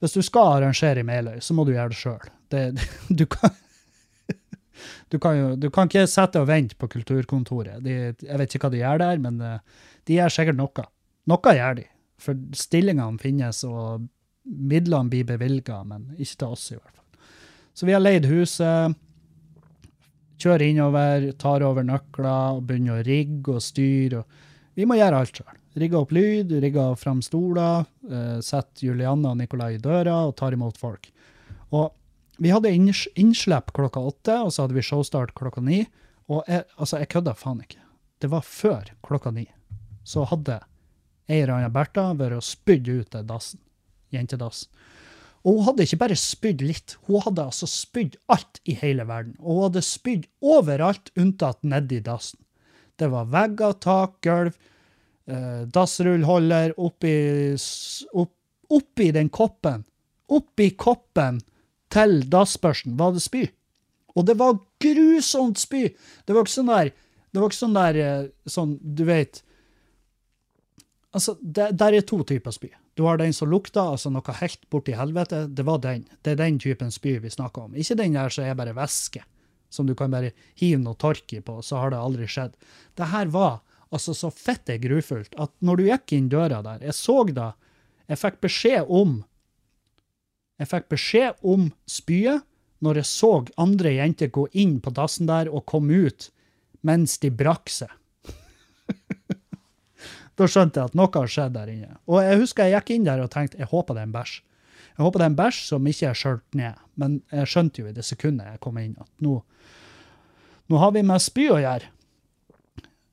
hvis 0.00 0.16
du 0.16 0.22
skal 0.24 0.56
arrangere 0.56 1.02
i 1.02 1.06
Meløy, 1.06 1.38
så 1.44 1.54
må 1.54 1.66
du 1.68 1.74
gjøre 1.76 1.92
det 1.92 2.00
sjøl. 2.00 2.30
Du, 3.18 3.26
kan- 3.30 3.54
du, 5.12 5.18
kan 5.22 5.36
jo, 5.38 5.50
du 5.60 5.68
kan 5.74 5.90
ikke 5.90 6.06
sette 6.10 6.42
og 6.42 6.48
vente 6.50 6.78
på 6.78 6.88
kulturkontoret. 6.92 7.82
De, 7.84 7.98
jeg 8.14 8.40
vet 8.42 8.54
ikke 8.56 8.68
hva 8.68 8.72
de 8.74 8.82
gjør 8.82 9.02
der, 9.02 9.20
men 9.26 9.42
eh, 9.44 9.84
de 10.08 10.16
gjør 10.18 10.36
sikkert 10.36 10.60
noe. 10.60 10.86
Noe 11.30 11.54
gjør 11.58 11.78
de. 11.82 11.86
For 12.20 12.40
stillingene 12.56 13.20
finnes, 13.22 13.62
og 13.68 14.08
midlene 14.44 15.12
blir 15.12 15.28
bevilga, 15.28 15.82
men 15.88 16.10
ikke 16.18 16.42
til 16.42 16.56
oss, 16.56 16.66
i 16.72 16.80
hvert 16.80 16.96
fall. 16.96 17.30
Så 17.76 17.86
vi 17.88 17.94
har 17.96 18.02
leid 18.02 18.26
huset 18.28 18.98
kjører 20.40 20.66
innover, 20.70 21.30
tar 21.40 21.64
over 21.66 21.84
nøkler 21.86 22.56
og 22.56 22.66
begynner 22.68 23.00
å 23.00 23.06
rigge 23.06 23.56
og 23.56 23.64
styre. 23.64 24.22
Og 24.22 24.78
vi 24.78 24.86
må 24.88 24.98
gjøre 24.98 25.22
alt 25.22 25.40
sjøl. 25.40 25.56
Rigge 25.80 25.98
opp 26.00 26.12
lyd, 26.14 26.52
rigge 26.64 26.84
fram 26.98 27.20
stoler, 27.22 27.84
uh, 28.10 28.38
sette 28.42 28.82
Julianne 28.86 29.30
og 29.30 29.38
Nikolai 29.38 29.76
i 29.76 29.82
døra 29.82 30.24
og 30.26 30.34
tar 30.40 30.56
imot 30.56 30.80
folk. 30.80 31.06
Og 31.70 31.92
vi 32.40 32.50
hadde 32.50 32.72
innslipp 32.72 33.74
klokka 33.76 34.00
åtte, 34.00 34.38
og 34.40 34.52
så 34.52 34.64
hadde 34.64 34.76
vi 34.78 34.84
showstart 34.84 35.34
klokka 35.36 35.60
ni. 35.60 35.82
Og 36.30 36.46
jeg, 36.48 36.64
altså, 36.80 37.00
jeg 37.02 37.10
kødda 37.12 37.34
faen 37.36 37.60
ikke. 37.60 37.82
Det 38.20 38.30
var 38.32 38.46
før 38.46 38.92
klokka 39.04 39.32
ni. 39.36 39.44
Så 40.08 40.24
hadde 40.30 40.60
ei 41.30 41.42
eller 41.42 41.58
anna 41.58 41.72
Bertha 41.72 42.10
vært 42.16 42.38
og 42.38 42.46
spydd 42.46 42.88
ut 42.88 43.18
av 43.18 43.26
dassen. 43.28 43.60
Jentedassen. 44.14 44.72
Og 45.44 45.56
hun 45.56 45.66
hadde 45.70 45.84
ikke 45.86 46.00
bare 46.02 46.16
spydd 46.20 46.64
litt, 46.64 46.96
hun 47.08 47.22
hadde 47.24 47.46
altså 47.48 47.68
spydd 47.70 48.18
alt 48.32 48.60
i 48.68 48.74
hele 48.76 49.06
verden. 49.08 49.36
Og 49.40 49.56
hun 49.56 49.66
hadde 49.68 49.84
spydd 49.86 50.26
overalt 50.44 51.12
unntatt 51.20 51.62
nedi 51.64 52.00
dassen. 52.04 52.40
Det 53.00 53.08
var 53.08 53.30
vegger, 53.32 53.76
tak, 53.80 54.18
gulv, 54.24 54.56
eh, 55.28 55.62
dassrullholder 55.72 56.74
oppi, 56.76 57.14
opp, 58.12 58.34
oppi 58.68 59.08
den 59.16 59.32
koppen. 59.32 59.86
Oppi 60.28 60.72
koppen 60.76 61.40
til 61.92 62.20
dassbørsten, 62.30 62.96
var 62.98 63.14
det 63.16 63.22
spy. 63.24 63.44
Og 64.16 64.26
det 64.26 64.36
var 64.40 64.58
grusomt 64.82 65.60
spy! 65.60 65.88
Det 66.26 66.34
var 66.34 66.44
ikke 66.44 66.56
sånn 66.56 66.72
der, 66.72 66.90
det 67.30 67.40
var 67.40 67.50
ikke 67.50 67.60
sånn 67.60 67.78
der 67.78 68.00
eh, 68.00 68.26
sånn, 68.50 68.76
du 68.80 69.06
vet 69.08 69.44
Altså, 71.10 71.34
det, 71.42 71.72
der 71.74 71.96
er 71.98 72.04
to 72.06 72.20
typer 72.22 72.54
spy. 72.54 72.68
Du 72.94 73.02
har 73.02 73.18
den 73.18 73.32
som 73.34 73.50
lukter, 73.50 73.82
altså 73.82 74.12
noe 74.14 74.34
helt 74.38 74.60
borti 74.70 74.94
helvete. 74.94 75.40
Det 75.50 75.64
var 75.66 75.80
den. 75.82 76.04
Det 76.22 76.36
er 76.36 76.38
den 76.38 76.60
typen 76.62 76.92
spy 76.94 77.16
vi 77.18 77.32
snakker 77.34 77.66
om. 77.66 77.74
Ikke 77.74 77.96
den 77.98 78.14
der 78.14 78.30
som 78.30 78.46
er 78.46 78.54
bare 78.58 78.76
væske, 78.76 79.24
som 79.74 79.88
du 79.88 79.96
kan 79.98 80.14
bare 80.14 80.30
hive 80.60 80.78
noe 80.84 80.94
tørk 80.94 81.34
i 81.34 81.40
på, 81.42 81.56
så 81.66 81.82
har 81.82 81.90
det 81.90 81.98
aldri 81.98 82.28
skjedd. 82.30 82.54
Det 82.94 83.10
her 83.10 83.32
var 83.34 83.58
altså 83.90 84.14
så 84.14 84.30
fitte 84.30 84.78
grufullt 84.82 85.34
at 85.42 85.50
når 85.66 85.80
du 85.80 85.88
gikk 85.88 86.14
inn 86.14 86.28
døra 86.30 86.60
der 86.62 86.84
Jeg 86.86 86.94
så 86.94 87.24
da, 87.34 87.52
Jeg 88.06 88.18
fikk 88.20 88.40
beskjed 88.46 88.86
om 88.86 89.24
jeg 90.60 90.68
fikk 90.68 90.90
beskjed 90.92 91.40
om 91.46 91.70
spyet 91.88 92.44
når 92.84 93.00
jeg 93.00 93.08
så 93.08 93.30
andre 93.60 93.94
jenter 93.96 94.30
gå 94.32 94.46
inn 94.56 94.78
på 94.84 94.92
dassen 94.96 95.28
der 95.28 95.48
og 95.48 95.66
komme 95.68 96.06
ut 96.08 96.28
mens 96.86 97.18
de 97.20 97.30
brakk 97.32 97.72
seg. 97.72 97.90
da 100.36 100.48
skjønte 100.48 100.80
jeg 100.80 100.92
at 100.92 100.96
noe 100.96 101.12
har 101.12 101.32
skjedd 101.32 101.56
der 101.56 101.72
inne. 101.72 101.98
Og 102.08 102.22
jeg 102.24 102.40
husker 102.40 102.68
jeg 102.68 102.80
gikk 102.80 102.94
inn 102.96 103.08
der 103.08 103.24
og 103.24 103.32
tenkte 103.32 103.60
jeg 103.60 103.68
håper 103.72 103.96
det 103.96 104.04
er 104.04 104.08
en 104.08 104.16
bæsj. 104.16 104.34
Jeg 104.90 105.04
håper 105.06 105.20
det 105.20 105.26
er 105.26 105.32
en 105.32 105.38
bæsj 105.38 105.62
som 105.68 105.88
ikke 105.88 106.10
er 106.10 106.20
skjølt 106.20 106.58
ned, 106.60 106.84
men 107.00 107.20
jeg 107.32 107.48
skjønte 107.48 107.80
jo 107.80 107.88
i 107.88 107.96
det 107.96 108.04
sekundet 108.04 108.52
jeg 108.52 108.60
kom 108.64 108.80
inn, 108.80 108.96
at 109.00 109.24
nå, 109.24 109.38
nå 110.68 110.80
har 110.82 110.92
vi 110.96 111.04
med 111.08 111.24
spy 111.24 111.46
å 111.52 111.60
gjøre. 111.60 111.88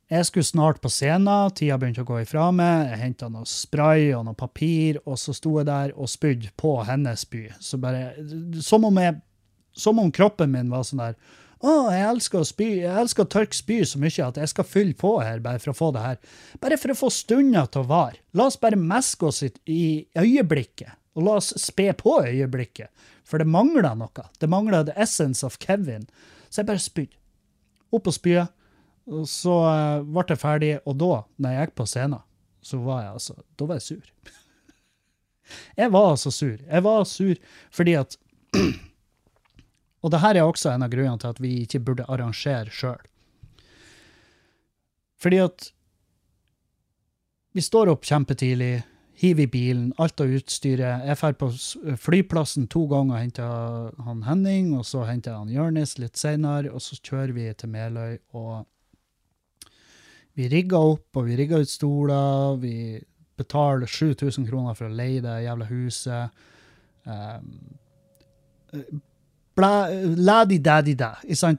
Jeg 0.08 0.24
skulle 0.24 0.48
snart 0.48 0.78
på 0.80 0.88
scenen, 0.88 1.52
tida 1.52 1.76
begynte 1.80 2.06
å 2.06 2.08
gå 2.08 2.22
ifra 2.22 2.46
meg. 2.56 2.94
Jeg 2.94 3.02
henta 3.02 3.28
noe 3.28 3.48
spray 3.50 4.14
og 4.16 4.24
noe 4.30 4.38
papir, 4.40 5.02
og 5.04 5.20
så 5.20 5.36
sto 5.36 5.58
jeg 5.60 5.68
der 5.68 5.92
og 5.98 6.08
spydde 6.08 6.54
på 6.56 6.78
hennes 6.88 7.26
spy. 7.28 7.50
Som 7.60 8.88
om, 8.88 9.02
jeg, 9.04 9.18
som 9.76 10.00
om 10.00 10.14
kroppen 10.16 10.54
min 10.54 10.72
var 10.72 10.88
sånn 10.88 11.04
der 11.04 11.20
å, 11.58 11.90
jeg 11.90 12.06
elsker 12.06 12.40
å 12.40 12.46
spy, 12.46 12.66
jeg 12.84 13.02
elsker 13.02 13.26
å 13.26 13.30
tørke 13.34 13.58
spy 13.58 13.80
så 13.90 14.00
mye 14.00 14.26
at 14.28 14.36
jeg 14.38 14.52
skal 14.52 14.68
fylle 14.70 14.94
på 14.98 15.16
her 15.26 15.40
bare 15.42 15.60
for 15.60 15.74
å 15.74 15.78
få 15.78 15.90
det 15.96 16.04
her. 16.04 16.20
Bare 16.62 16.78
for 16.78 16.94
å 16.94 16.98
få 17.00 17.10
stunder 17.14 17.66
til 17.74 17.82
å 17.82 17.90
vare. 17.90 18.22
La 18.38 18.46
oss 18.48 18.60
bare 18.62 18.78
meske 18.78 19.28
oss 19.28 19.42
i 19.44 20.06
øyeblikket, 20.14 20.94
og 21.18 21.26
la 21.26 21.38
oss 21.42 21.50
spe 21.60 21.90
på 21.98 22.20
øyeblikket. 22.30 22.94
For 23.28 23.42
det 23.42 23.50
mangler 23.50 23.90
noe. 23.98 24.28
Det 24.40 24.48
mangler 24.48 24.86
the 24.86 24.96
essence 24.96 25.44
of 25.44 25.58
Kevin. 25.60 26.06
Så 26.48 26.62
jeg 26.62 26.70
bare 26.70 26.84
spydde. 26.84 27.18
Opp 27.92 28.06
på 28.06 28.14
spyet, 28.14 28.54
og 29.08 29.28
så 29.32 29.56
eh, 29.72 30.08
ble 30.08 30.26
det 30.28 30.40
ferdig, 30.42 30.74
og 30.86 30.98
da, 31.00 31.12
når 31.38 31.54
jeg 31.54 31.68
gikk 31.68 31.78
på 31.80 31.88
scenen, 31.88 32.24
så 32.68 32.80
var 32.84 33.04
jeg 33.06 33.14
altså 33.16 33.36
Da 33.56 33.68
var 33.70 33.80
jeg 33.80 33.86
sur. 33.86 34.34
jeg 35.80 35.94
var 35.94 36.10
altså 36.12 36.34
sur. 36.36 36.58
Jeg 36.60 36.84
var 36.84 37.08
sur 37.08 37.36
fordi 37.72 37.96
at 38.00 38.18
Og 40.06 40.12
det 40.14 40.22
her 40.22 40.38
er 40.38 40.46
også 40.46 40.70
en 40.72 40.86
av 40.86 40.92
grunnene 40.92 41.20
til 41.20 41.32
at 41.34 41.40
vi 41.42 41.54
ikke 41.64 41.82
burde 41.84 42.06
arrangere 42.08 42.72
sjøl. 42.72 43.02
Fordi 45.18 45.40
at 45.42 45.72
vi 47.58 47.64
står 47.66 47.90
opp 47.90 48.06
kjempetidlig, 48.06 48.86
hiver 49.18 49.48
i 49.48 49.50
bilen, 49.50 49.88
alt 49.98 50.22
av 50.22 50.30
utstyret. 50.38 51.08
Jeg 51.10 51.18
drar 51.18 51.36
på 51.42 51.50
flyplassen 51.98 52.68
to 52.70 52.84
ganger 52.92 53.16
og 53.16 53.24
henter 53.24 54.04
han 54.06 54.22
Henning, 54.28 54.70
og 54.78 54.86
så 54.86 55.08
henter 55.10 55.34
jeg 55.34 55.42
han 55.42 55.56
Jørnis 55.56 55.96
litt 55.98 56.22
seinere, 56.22 56.70
og 56.70 56.84
så 56.86 57.00
kjører 57.02 57.34
vi 57.34 57.48
til 57.58 57.74
Meløy 57.74 58.20
og 58.38 58.68
vi 60.38 60.48
rigga 60.52 60.78
opp, 60.78 61.18
og 61.18 61.26
vi 61.26 61.38
rigga 61.40 61.58
ut 61.64 61.70
stoler. 61.70 62.60
Vi 62.62 62.76
betaler 63.38 63.90
7000 63.90 64.46
kroner 64.50 64.78
for 64.78 64.90
å 64.90 64.94
leie 64.94 65.22
det 65.24 65.42
jævla 65.48 65.68
huset. 65.72 66.42
Ehm, 67.10 67.52
um, 68.74 69.04
Laddi-daddi-da, 69.58 71.16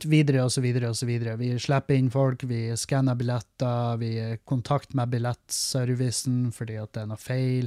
videre 0.07 0.45
og 0.45 0.53
så 0.55 0.63
videre 0.63 0.93
og 0.93 0.95
så 0.95 1.07
videre. 1.09 1.35
Vi 1.41 1.49
slipper 1.59 1.97
inn 1.99 2.13
folk, 2.15 2.45
vi 2.47 2.69
skanner 2.79 3.17
billetter, 3.19 3.97
vi 3.99 4.13
er 4.23 4.37
i 4.37 4.43
kontakt 4.47 4.95
med 4.95 5.11
billettservicen 5.11 6.53
fordi 6.55 6.77
at 6.79 6.93
det 6.95 7.03
er 7.03 7.09
noe 7.11 7.19
feil. 7.19 7.67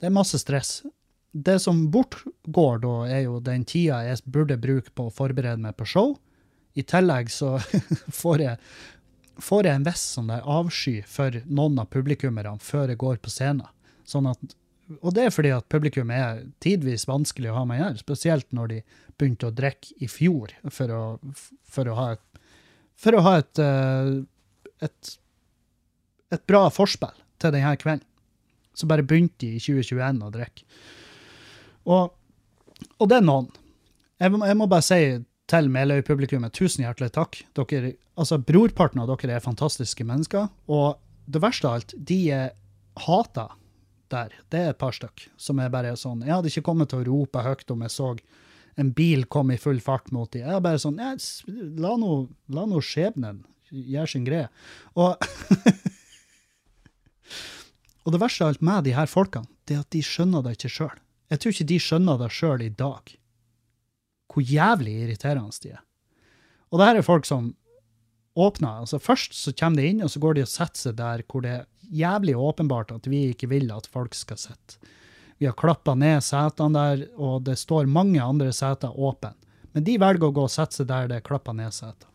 Det 0.00 0.08
er 0.08 0.16
masse 0.16 0.40
stress. 0.42 0.80
Det 1.30 1.60
som 1.62 1.84
bortgår 1.94 2.82
da, 2.82 2.96
er 3.06 3.22
jo 3.28 3.38
den 3.38 3.62
tida 3.62 4.02
jeg 4.08 4.24
burde 4.26 4.58
bruke 4.58 4.90
på 4.90 5.06
å 5.06 5.14
forberede 5.14 5.62
meg 5.62 5.78
på 5.78 5.86
show. 5.86 6.16
I 6.74 6.82
tillegg 6.82 7.30
så 7.30 7.54
får 8.22 8.42
jeg 8.42 8.58
får 9.44 9.66
jeg 9.66 9.80
en 9.80 9.86
viss 9.86 10.06
sånn 10.16 10.30
avsky 10.30 11.00
for 11.08 11.36
noen 11.46 11.78
av 11.82 11.90
publikummerne 11.92 12.58
før 12.64 12.92
jeg 12.92 13.00
går 13.02 13.20
på 13.22 13.32
scenen. 13.32 13.68
Sånn 14.08 14.28
at, 14.30 14.40
og 15.00 15.14
det 15.14 15.28
er 15.28 15.34
fordi 15.34 15.52
at 15.54 15.68
publikum 15.70 16.10
er 16.14 16.44
tidvis 16.64 17.06
vanskelig 17.08 17.52
å 17.52 17.60
ha 17.60 17.66
med 17.68 17.78
å 17.78 17.84
gjøre, 17.84 18.02
spesielt 18.02 18.48
når 18.56 18.72
de 18.72 18.80
begynte 19.20 19.50
å 19.50 19.54
drikke 19.54 19.94
i 20.02 20.08
fjor 20.10 20.54
for 20.72 20.92
å, 20.94 21.02
for 21.68 21.90
å 21.90 21.96
ha 21.98 22.10
et 22.16 22.26
for 23.00 23.16
å 23.16 23.24
ha 23.24 23.38
et, 23.40 23.60
eh, 23.62 24.12
et, 24.84 25.12
et 26.34 26.46
bra 26.50 26.66
forspill 26.72 27.16
til 27.40 27.54
denne 27.54 27.74
kvelden. 27.80 28.06
Så 28.76 28.88
bare 28.88 29.04
begynte 29.04 29.42
de 29.42 29.56
i 29.56 29.62
2021 29.62 30.20
å 30.24 30.32
drikke. 30.34 30.66
Og, 31.90 32.12
og, 32.98 33.06
det 33.10 33.18
er 33.18 33.24
noen. 33.24 33.48
Jeg, 34.20 34.32
jeg, 34.32 34.56
må 34.56 34.68
bare 34.70 34.84
si 34.84 35.00
til 35.50 35.70
Meløy-publikummet, 35.72 36.54
tusen 36.54 36.84
hjertelig 36.84 37.10
takk. 37.16 37.40
Dere, 37.58 37.94
altså, 38.14 38.38
brorparten 38.38 39.02
av 39.02 39.10
dere 39.10 39.38
er 39.38 39.44
fantastiske 39.44 40.06
mennesker. 40.06 40.50
Og 40.70 41.00
det 41.30 41.42
verste 41.42 41.68
av 41.68 41.80
alt, 41.80 41.94
de 41.96 42.20
er 42.34 42.52
hater 43.06 43.56
der, 44.10 44.34
det 44.50 44.60
er 44.60 44.72
et 44.72 44.80
par 44.80 44.94
stykk 44.94 45.28
som 45.38 45.60
er 45.62 45.70
bare 45.70 45.92
sånn 45.94 46.24
Jeg 46.24 46.32
hadde 46.34 46.50
ikke 46.50 46.64
kommet 46.66 46.90
til 46.90 46.98
å 46.98 47.06
rope 47.06 47.44
høyt 47.44 47.70
om 47.70 47.84
jeg 47.86 47.92
så 47.94 48.08
en 48.80 48.90
bil 48.96 49.22
Kom 49.30 49.52
i 49.54 49.58
full 49.60 49.78
fart 49.82 50.10
mot 50.14 50.30
dem. 50.32 50.42
Jeg 50.42 50.56
er 50.56 50.64
bare 50.64 50.80
sånn 50.82 50.98
La 51.78 51.94
nå 51.98 52.10
la 52.50 52.66
no 52.66 52.82
skjebnen 52.82 53.44
gjøre 53.70 54.10
sin 54.10 54.26
greie. 54.26 54.48
Og, 54.98 55.14
og 58.04 58.14
det 58.14 58.22
verste 58.22 58.46
av 58.46 58.54
alt 58.54 58.64
med 58.66 58.88
de 58.88 58.96
her 58.96 59.10
folkene, 59.10 59.46
det 59.68 59.76
er 59.76 59.84
at 59.84 59.94
de 59.94 60.02
skjønner 60.02 60.42
det 60.42 60.56
ikke 60.56 60.72
sjøl. 60.74 60.96
Jeg 61.30 61.42
tror 61.42 61.54
ikke 61.54 61.70
de 61.70 61.78
skjønner 61.84 62.18
det 62.18 62.30
sjøl 62.34 62.64
i 62.66 62.72
dag 62.74 63.14
hvor 64.30 64.44
jævlig 64.46 64.94
irriterende 65.04 65.50
de 65.62 65.74
er. 65.74 65.82
Og 66.70 66.78
det 66.78 66.86
her 66.86 67.00
er 67.00 67.06
folk 67.06 67.26
som 67.26 67.54
åpner. 68.38 68.80
altså 68.80 68.98
Først 69.02 69.34
så 69.34 69.52
kommer 69.52 69.82
de 69.82 69.88
inn, 69.90 70.02
og 70.02 70.10
så 70.10 70.22
går 70.22 70.38
de 70.38 70.46
og 70.46 70.52
setter 70.52 70.86
seg 70.86 70.96
der 71.00 71.24
hvor 71.26 71.42
det 71.44 71.54
er 71.56 71.66
jævlig 71.90 72.36
åpenbart 72.38 72.92
at 72.94 73.08
vi 73.10 73.30
ikke 73.32 73.50
vil 73.50 73.70
at 73.74 73.88
folk 73.90 74.14
skal 74.14 74.38
sitte. 74.38 74.78
Vi 75.40 75.48
har 75.48 75.56
klappa 75.56 75.94
ned 75.96 76.20
setene 76.22 76.76
der, 76.76 77.06
og 77.16 77.42
det 77.46 77.56
står 77.58 77.88
mange 77.88 78.20
andre 78.22 78.52
seter 78.52 78.92
åpne. 78.92 79.32
Men 79.72 79.86
de 79.86 79.96
velger 80.02 80.28
å 80.28 80.34
gå 80.34 80.44
og 80.44 80.52
sette 80.52 80.80
seg 80.80 80.88
der 80.90 81.08
det 81.08 81.20
er 81.20 81.26
klappa 81.26 81.54
ned 81.56 81.72
seter. 81.72 82.06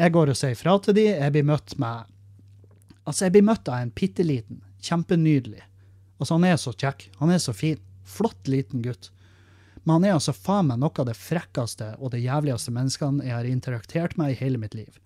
Jeg 0.00 0.12
går 0.12 0.32
og 0.32 0.38
sier 0.38 0.56
fra 0.56 0.76
til 0.80 0.96
de, 0.96 1.06
jeg 1.10 1.34
blir 1.34 1.46
møtt 1.50 1.76
med 1.80 2.08
Altså, 3.00 3.24
jeg 3.24 3.32
blir 3.32 3.46
møtt 3.48 3.68
av 3.68 3.80
en 3.80 3.90
bitte 3.96 4.22
liten, 4.22 4.60
kjempenydelig 4.84 5.62
Altså, 6.20 6.36
han 6.36 6.44
er 6.44 6.58
så 6.60 6.72
kjekk, 6.76 7.06
han 7.18 7.32
er 7.32 7.40
så 7.40 7.54
fin, 7.56 7.80
flott 8.04 8.48
liten 8.50 8.82
gutt. 8.84 9.08
Men 9.84 9.96
han 9.96 10.08
er 10.08 10.16
altså 10.16 10.34
faen 10.36 10.68
meg 10.70 10.80
noe 10.82 10.92
av 11.02 11.08
det 11.08 11.16
frekkeste 11.18 11.94
og 11.98 12.12
det 12.14 12.22
jævligste 12.22 12.74
menneskene 12.74 13.24
jeg 13.26 13.36
har 13.36 13.48
interaktert 13.48 14.18
med 14.20 14.34
i 14.34 14.38
hele 14.40 14.60
mitt 14.60 14.76
liv. 14.76 14.98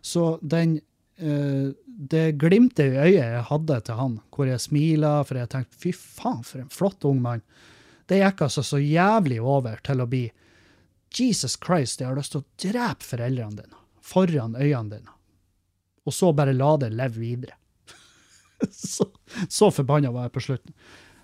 Så 0.00 0.38
den, 0.40 0.78
uh, 1.22 1.72
det 1.84 2.38
glimtet 2.40 2.94
i 2.94 3.00
øyet 3.00 3.18
jeg 3.18 3.48
hadde 3.50 3.80
til 3.86 4.00
han, 4.00 4.16
hvor 4.34 4.48
jeg 4.50 4.62
smila, 4.62 5.18
for 5.26 5.40
jeg 5.40 5.52
tenkte 5.52 5.82
fy 5.82 5.94
faen, 5.96 6.44
for 6.46 6.62
en 6.62 6.72
flott 6.72 7.04
ung 7.08 7.20
mann, 7.24 7.44
det 8.10 8.22
gikk 8.22 8.46
altså 8.46 8.64
så 8.66 8.80
jævlig 8.82 9.38
over 9.42 9.82
til 9.86 10.02
å 10.02 10.08
bli 10.10 10.24
Jesus 11.14 11.56
Christ, 11.58 12.00
jeg 12.00 12.10
har 12.10 12.18
lyst 12.18 12.34
til 12.34 12.42
å 12.42 12.48
drepe 12.62 13.06
foreldrene 13.06 13.58
dine 13.58 13.80
foran 14.10 14.56
øynene 14.56 14.96
dine, 14.96 15.14
og 16.06 16.14
så 16.14 16.32
bare 16.34 16.56
la 16.56 16.74
det 16.80 16.90
leve 16.94 17.20
videre. 17.22 17.56
så, 18.70 19.06
så 19.48 19.70
forbanna 19.70 20.12
var 20.14 20.28
jeg 20.28 20.34
på 20.36 20.44
slutten. 20.48 20.74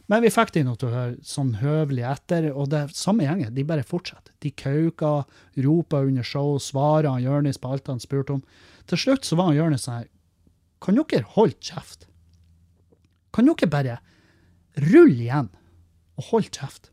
Men 0.07 0.23
vi 0.23 0.31
fikk 0.31 0.53
de 0.55 0.63
nå 0.67 0.77
til 0.79 0.89
å 0.89 0.95
høre 0.95 1.27
sånn 1.27 1.57
høvelig 1.59 2.05
etter, 2.07 2.47
og 2.53 2.71
det 2.71 2.85
samme 2.95 3.27
gjengen, 3.27 3.55
de 3.57 3.65
bare 3.67 3.87
fortsetter. 3.87 4.35
De 4.45 4.53
kauka, 4.55 5.25
ropa 5.65 6.03
under 6.07 6.27
show, 6.27 6.53
svarer 6.63 7.09
han 7.11 7.25
Jonis 7.25 7.59
på 7.59 7.73
alt 7.75 7.91
han 7.91 8.03
spurte 8.03 8.37
om. 8.37 8.45
Til 8.87 9.03
slutt 9.03 9.27
så 9.27 9.39
var 9.39 9.51
han 9.51 9.75
sånn 9.79 10.03
her, 10.03 10.11
kan 10.85 10.99
dere 10.99 11.27
holde 11.35 11.59
kjeft? 11.59 12.07
Kan 13.35 13.51
dere 13.51 13.71
bare 13.73 13.99
rulle 14.87 15.19
igjen 15.27 15.51
og 16.21 16.31
holde 16.31 16.53
kjeft? 16.55 16.93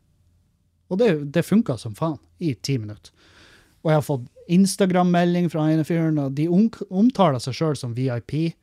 Og 0.90 0.98
det, 1.00 1.10
det 1.34 1.46
funka 1.46 1.78
som 1.80 1.94
faen 1.96 2.18
i 2.42 2.54
ti 2.54 2.80
minutter. 2.80 3.14
Og 3.84 3.92
jeg 3.92 4.00
har 4.00 4.06
fått 4.06 4.30
Instagram-melding 4.54 5.50
fra 5.52 5.68
ene 5.70 5.84
fyren, 5.86 6.18
og 6.20 6.34
de 6.36 6.48
omtaler 6.48 7.40
seg 7.40 7.56
sjøl 7.56 7.76
som 7.78 7.94
VIP, 7.96 8.54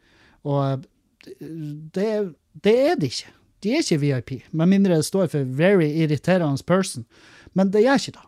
og 0.43 0.83
det, 1.21 2.09
det 2.65 2.75
er 2.89 2.97
de 2.99 3.09
ikke. 3.09 3.31
De 3.61 3.73
er 3.73 3.83
ikke 3.83 4.01
VIP, 4.01 4.31
med 4.51 4.69
mindre 4.71 4.97
det 4.97 5.05
står 5.05 5.27
for 5.29 5.45
'very 5.45 5.89
irriterende 6.03 6.63
person'. 6.65 7.05
Men 7.53 7.71
det 7.71 7.83
gjør 7.83 7.99
ikke 7.99 8.17
det. 8.17 8.27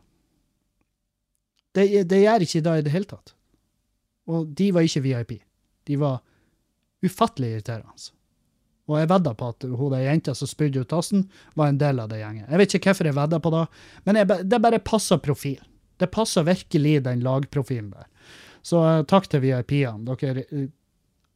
Det, 1.75 2.09
det 2.09 2.21
gjør 2.21 2.45
ikke 2.45 2.61
det 2.61 2.77
i 2.77 2.81
det 2.81 2.91
hele 2.91 3.05
tatt. 3.05 3.33
Og 4.27 4.47
de 4.57 4.73
var 4.73 4.81
ikke 4.81 5.01
VIP. 5.01 5.41
De 5.87 5.99
var 5.99 6.21
ufattelig 7.03 7.49
irriterende. 7.49 8.11
Og 8.91 8.99
jeg 8.99 9.09
vedda 9.09 9.33
på 9.33 9.49
at 9.53 9.63
hun 9.63 9.93
der 9.93 10.03
jenta 10.03 10.33
som 10.35 10.47
spydde 10.47 10.83
ut 10.83 10.91
tassen, 10.91 11.29
var 11.55 11.71
en 11.71 11.79
del 11.79 12.01
av 12.03 12.09
det 12.11 12.19
gjengen. 12.19 12.47
Jeg 12.49 12.59
vet 12.59 12.75
ikke 12.75 12.91
hvorfor 12.91 13.09
jeg 13.09 13.15
vedda 13.15 13.39
på 13.39 13.51
det, 13.53 13.67
men 14.03 14.19
jeg, 14.19 14.27
det 14.51 14.61
bare 14.61 14.79
passer 14.83 15.21
profilen. 15.23 15.69
Det 16.01 16.09
passer 16.11 16.43
virkelig 16.43 17.03
den 17.05 17.21
lagprofilen 17.23 17.93
der. 17.93 18.09
Så 18.63 18.81
uh, 18.81 19.03
takk 19.07 19.29
til 19.31 19.43
VIP-ene. 19.43 20.03
Dere 20.07 20.43
uh, 20.51 20.67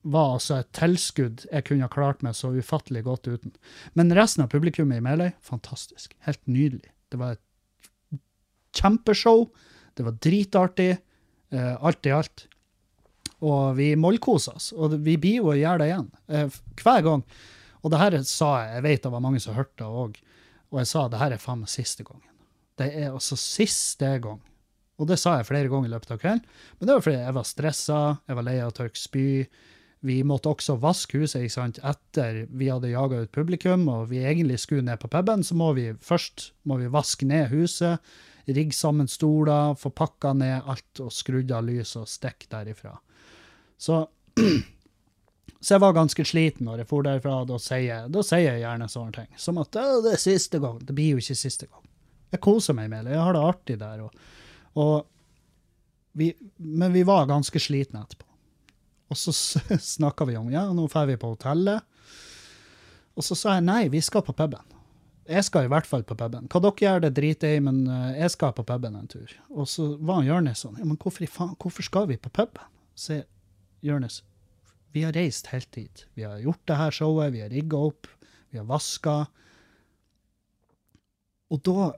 var 0.07 0.35
altså 0.37 0.59
et 0.61 0.69
tilskudd 0.75 1.45
jeg 1.49 1.65
kunne 1.67 1.87
ha 1.87 1.91
klart 1.91 2.23
meg 2.25 2.35
så 2.37 2.53
ufattelig 2.55 3.03
godt 3.07 3.27
uten. 3.27 3.53
Men 3.97 4.13
resten 4.15 4.45
av 4.45 4.51
publikummet 4.53 5.01
i 5.01 5.03
Meløy, 5.03 5.31
fantastisk. 5.43 6.15
Helt 6.27 6.43
nydelig. 6.47 6.93
Det 7.11 7.19
var 7.19 7.35
et 7.35 8.21
kjempeshow. 8.77 9.47
Det 9.97 10.05
var 10.07 10.19
dritartig. 10.23 10.93
Uh, 11.53 11.75
alt 11.87 12.07
i 12.07 12.11
alt. 12.11 12.47
Og 13.45 13.77
vi 13.77 13.91
mollkoser 13.99 14.57
oss. 14.57 14.71
Og 14.75 14.97
vi 15.03 15.15
blir 15.21 15.41
jo 15.41 15.51
og 15.53 15.59
gjør 15.59 15.83
det 15.83 15.91
igjen. 15.91 16.09
hver 16.81 17.05
gang. 17.05 17.23
Og 17.83 17.93
det 17.93 18.01
her 18.01 18.17
sa 18.27 18.49
jeg, 18.63 18.73
jeg 18.77 18.85
vet 18.87 19.05
det 19.05 19.13
var 19.13 19.23
mange 19.23 19.39
som 19.43 19.55
hørte 19.55 19.79
det 19.79 19.87
òg, 19.87 20.17
og 20.67 20.81
jeg 20.81 20.89
sa 20.89 21.05
det 21.07 21.21
her 21.21 21.33
er 21.33 21.39
faen 21.39 21.61
meg 21.61 21.71
siste 21.71 22.03
gangen. 22.03 22.25
Det 22.77 22.89
er 22.91 23.13
altså 23.13 23.37
siste 23.39 24.09
gang. 24.21 24.41
Og 24.97 25.07
det 25.09 25.19
sa 25.21 25.37
jeg 25.37 25.47
flere 25.47 25.69
ganger 25.71 25.89
i 25.89 25.93
løpet 25.93 26.11
av 26.13 26.19
kvelden. 26.21 26.43
Men 26.77 26.89
det 26.89 26.95
var 26.97 27.05
fordi 27.05 27.19
jeg 27.21 27.35
var 27.37 27.47
stressa, 27.47 27.99
jeg 28.27 28.37
var 28.39 28.45
lei 28.47 28.57
av 28.59 28.71
å 28.71 28.75
tørke 28.75 28.99
spy. 28.99 29.27
Vi 30.05 30.19
måtte 30.27 30.51
også 30.51 30.77
vaske 30.81 31.17
huset 31.23 31.41
ikke 31.47 31.55
sant? 31.55 31.79
etter 31.81 32.43
vi 32.53 32.69
hadde 32.69 32.91
jaga 32.91 33.23
ut 33.25 33.33
publikum, 33.33 33.87
og 33.89 34.11
vi 34.11 34.21
egentlig 34.21 34.59
skulle 34.61 34.85
ned 34.85 34.99
på 35.01 35.09
puben. 35.11 35.43
Så 35.43 35.57
må 35.57 35.71
vi 35.77 35.89
først 35.93 36.51
må 36.69 36.77
vi 36.77 36.91
vaske 36.93 37.25
ned 37.25 37.49
huset, 37.51 38.03
rigge 38.45 38.77
sammen 38.77 39.09
stoler, 39.09 39.75
få 39.75 39.91
pakka 39.91 40.35
ned 40.37 40.69
alt 40.69 41.03
og 41.03 41.11
skrudd 41.11 41.51
av 41.51 41.65
lys 41.67 41.95
og 41.99 42.07
stikke 42.07 42.49
derifra. 42.53 42.93
Så, 43.77 44.03
så 45.59 45.75
jeg 45.75 45.83
var 45.83 45.97
ganske 45.97 46.25
sliten 46.25 46.69
når 46.69 46.83
jeg 46.83 46.91
for 46.93 47.07
derfra. 47.07 47.41
Da 47.49 47.59
sier, 47.61 48.07
da 48.13 48.23
sier 48.25 48.53
jeg 48.53 48.63
gjerne 48.63 48.89
sånne 48.91 49.17
ting. 49.17 49.29
Som 49.37 49.59
at 49.63 49.73
det 49.73 50.13
er 50.13 50.21
siste 50.21 50.61
gang. 50.63 50.79
Det 50.79 50.95
blir 50.95 51.17
jo 51.17 51.25
ikke 51.25 51.41
siste 51.41 51.69
gang. 51.69 51.83
Jeg 52.31 52.43
koser 52.43 52.75
meg 52.77 52.91
med 52.91 53.07
det. 53.07 53.15
Jeg 53.15 53.23
har 53.23 53.35
det 53.35 53.47
artig 53.49 53.79
der. 53.81 54.03
og 54.05 54.35
og 54.77 55.07
vi, 56.17 56.33
men 56.57 56.93
vi 56.93 57.03
var 57.03 57.25
ganske 57.25 57.59
slitne 57.61 58.03
etterpå. 58.03 58.26
Og 59.11 59.19
så 59.19 59.33
snakka 59.95 60.27
vi 60.29 60.37
om 60.39 60.49
ja, 60.51 60.65
nå 60.73 60.87
drar 60.91 61.07
vi 61.09 61.17
på 61.19 61.33
hotellet. 61.33 61.85
Og 63.17 63.25
så 63.25 63.37
sa 63.37 63.57
jeg 63.57 63.65
nei, 63.65 63.83
vi 63.93 64.01
skal 64.05 64.25
på 64.25 64.35
puben. 64.37 64.75
Jeg 65.27 65.43
skal 65.43 65.65
i 65.65 65.71
hvert 65.71 65.87
fall 65.89 66.05
på 66.07 66.15
puben. 66.15 66.47
Hva 66.47 66.61
dere 66.63 66.83
gjør, 66.83 67.01
det 67.03 67.15
driter 67.17 67.51
jeg 67.51 67.59
i, 67.59 67.65
men 67.65 67.81
eh, 67.91 68.19
jeg 68.21 68.31
skal 68.35 68.53
på 68.55 68.63
puben 68.67 68.95
en 68.95 69.09
tur. 69.11 69.33
Og 69.51 69.67
så 69.67 69.89
var 70.07 70.23
Jonis 70.27 70.63
sånn, 70.63 70.77
ja, 70.79 70.87
men 70.87 70.99
hvorfor, 71.01 71.27
hvorfor 71.59 71.87
skal 71.87 72.07
vi 72.11 72.19
på 72.21 72.31
puben? 72.31 72.69
Så 72.97 73.21
Jonis, 73.83 74.21
vi 74.95 75.03
har 75.03 75.15
reist 75.17 75.49
helt 75.51 75.69
dit. 75.75 76.05
Vi 76.15 76.23
har 76.23 76.39
gjort 76.43 76.63
det 76.69 76.77
her 76.79 76.95
showet, 76.95 77.33
vi 77.35 77.43
har 77.43 77.51
rigga 77.51 77.81
opp, 77.89 78.07
vi 78.53 78.61
har 78.61 78.69
vaska. 78.69 79.17
Og 81.51 81.63
da 81.67 81.91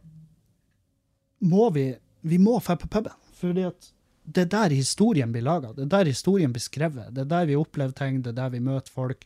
må 1.46 1.70
vi 1.76 1.92
vi 2.22 2.40
må 2.42 2.58
dra 2.60 2.76
på 2.76 2.88
puben. 2.88 3.14
fordi 3.34 3.64
at 3.64 3.94
det 4.30 4.46
er 4.46 4.50
der 4.54 4.76
historien 4.76 5.32
blir 5.34 5.46
laga. 5.46 5.74
Det 5.74 5.88
er 5.88 5.94
der 5.94 6.10
historien 6.12 6.54
blir 6.54 6.64
skrevet. 6.64 7.14
Det 7.16 7.26
er 7.26 7.30
der 7.32 7.48
vi 7.50 7.58
opplever 7.58 7.96
ting, 7.98 8.22
det 8.24 8.34
er 8.34 8.42
der 8.44 8.54
vi 8.54 8.64
møter 8.64 8.94
folk. 8.94 9.26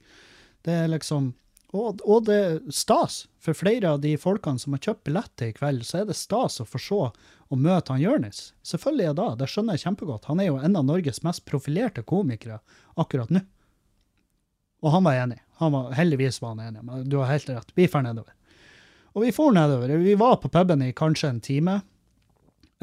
Det 0.64 0.76
er 0.84 0.92
liksom 0.92 1.34
og, 1.74 2.04
og, 2.06 2.28
det 2.28 2.36
er 2.38 2.58
stas. 2.70 3.24
For 3.42 3.58
flere 3.58 3.96
av 3.96 4.04
de 4.04 4.12
folkene 4.22 4.62
som 4.62 4.76
har 4.76 4.82
kjøpt 4.86 5.08
billett 5.08 5.32
til 5.42 5.50
i 5.50 5.56
kveld, 5.58 5.82
så 5.88 6.04
er 6.04 6.06
det 6.06 6.16
stas 6.20 6.60
å 6.62 6.68
få 6.70 6.82
se 6.82 7.00
og 7.54 7.62
møte 7.62 7.90
han 7.90 8.02
Jonis. 8.02 8.52
Selvfølgelig 8.66 9.08
er 9.10 9.16
det 9.18 9.26
det. 9.40 9.48
skjønner 9.50 9.78
jeg 9.78 9.84
kjempegodt. 9.88 10.28
Han 10.30 10.42
er 10.42 10.52
jo 10.52 10.60
en 10.62 10.78
av 10.78 10.86
Norges 10.86 11.24
mest 11.26 11.44
profilerte 11.50 12.06
komikere 12.06 12.60
akkurat 13.02 13.34
nå. 13.34 13.42
Og 14.86 14.94
han 14.94 15.08
var 15.08 15.18
enig. 15.24 15.40
Han 15.64 15.74
var, 15.74 15.90
heldigvis 15.98 16.40
var 16.44 16.54
han 16.54 16.68
enig. 16.68 16.86
Men 16.86 17.10
du 17.10 17.18
har 17.18 17.32
helt 17.32 17.50
rett. 17.50 17.74
Vi 17.74 17.90
drar 17.90 18.06
nedover. 18.06 18.38
Og 19.14 19.26
vi 19.26 19.34
for 19.34 19.54
nedover. 19.56 19.96
Vi 19.98 20.14
var 20.20 20.38
på 20.44 20.54
puben 20.54 20.86
i 20.86 20.94
kanskje 20.94 21.34
en 21.34 21.42
time. 21.42 21.80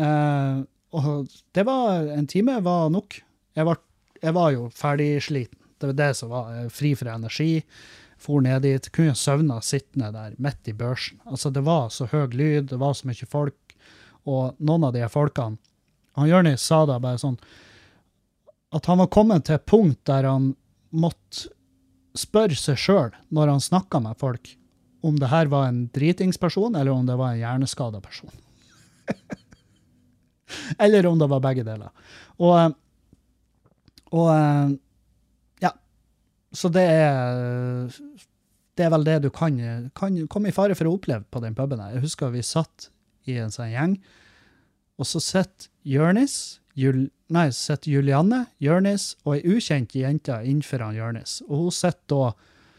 Uh, 0.01 0.67
og 0.97 1.31
det 1.55 1.65
var 1.69 2.11
En 2.17 2.27
time 2.27 2.61
var 2.65 2.91
nok. 2.91 3.23
Jeg 3.55 3.67
var, 3.67 3.79
jeg 4.23 4.35
var 4.35 4.51
jo 4.55 4.69
ferdigsliten. 4.75 5.59
Det 5.81 5.87
var 5.93 5.97
det 5.97 6.11
som 6.17 6.31
var 6.31 6.53
eh, 6.57 6.69
fri 6.69 6.95
for 6.95 7.09
energi. 7.09 7.63
For 8.21 8.43
ned 8.45 8.63
dit. 8.63 8.91
Kunne 8.93 9.15
søvna 9.15 9.61
sittende 9.65 10.13
der 10.13 10.35
midt 10.39 10.69
i 10.69 10.77
børsen. 10.77 11.21
Altså, 11.25 11.51
det 11.51 11.65
var 11.65 11.89
så 11.89 12.09
høy 12.11 12.27
lyd, 12.35 12.71
det 12.71 12.79
var 12.81 12.95
så 12.95 13.09
mye 13.09 13.29
folk, 13.31 13.77
og 14.29 14.59
noen 14.59 14.85
av 14.85 14.93
de 14.93 15.07
folkene 15.09 15.57
han 16.13 16.29
Jonis 16.29 16.63
sa 16.63 16.85
da 16.87 16.99
bare 17.01 17.21
sånn 17.21 17.39
at 18.75 18.87
han 18.87 19.01
var 19.03 19.11
kommet 19.11 19.47
til 19.47 19.57
et 19.57 19.67
punkt 19.67 19.99
der 20.07 20.27
han 20.29 20.53
måtte 20.91 21.51
spørre 22.19 22.57
seg 22.59 22.79
sjøl, 22.79 23.15
når 23.31 23.55
han 23.55 23.63
snakka 23.63 24.01
med 24.03 24.19
folk, 24.19 24.53
om 25.07 25.19
det 25.19 25.31
her 25.31 25.51
var 25.51 25.69
en 25.69 25.85
dritingsperson, 25.95 26.77
eller 26.77 26.93
om 26.93 27.07
det 27.07 27.17
var 27.19 27.33
en 27.33 27.41
hjerneskada 27.41 28.03
person. 28.03 28.35
Eller 30.85 31.09
om 31.09 31.19
det 31.21 31.29
var 31.31 31.43
begge 31.45 31.65
deler. 31.67 31.91
Og, 32.39 32.55
eh, 32.59 32.71
og 34.17 34.31
eh, 34.35 34.77
ja. 35.67 35.75
Så 36.53 36.73
det 36.75 36.87
er 36.87 37.91
Det 38.79 38.87
er 38.87 38.95
vel 38.95 39.05
det 39.05 39.19
du 39.27 39.31
kan, 39.35 39.59
kan 39.95 40.17
komme 40.31 40.49
i 40.49 40.57
fare 40.57 40.75
for 40.79 40.89
å 40.89 40.95
oppleve 40.97 41.27
på 41.29 41.43
den 41.45 41.55
puben. 41.55 41.83
Jeg 41.93 42.01
husker 42.07 42.33
vi 42.33 42.41
satt 42.47 42.89
i 43.29 43.37
en 43.37 43.53
sånn 43.53 43.75
gjeng, 43.75 43.99
og 44.97 45.09
så 45.09 45.21
sitter 45.21 45.69
Jørnis, 45.85 46.61
Jul, 46.79 47.11
nei, 47.29 47.51
sitter 47.53 47.91
Julianne, 47.93 48.47
Jørnis 48.63 49.15
og 49.27 49.35
ei 49.37 49.57
ukjent 49.57 49.93
jente 49.99 50.39
innenfor 50.47 50.87
Jørnis. 50.97 51.41
Og 51.49 51.67
hun 51.67 51.75
sitter 51.75 52.09
da 52.15 52.31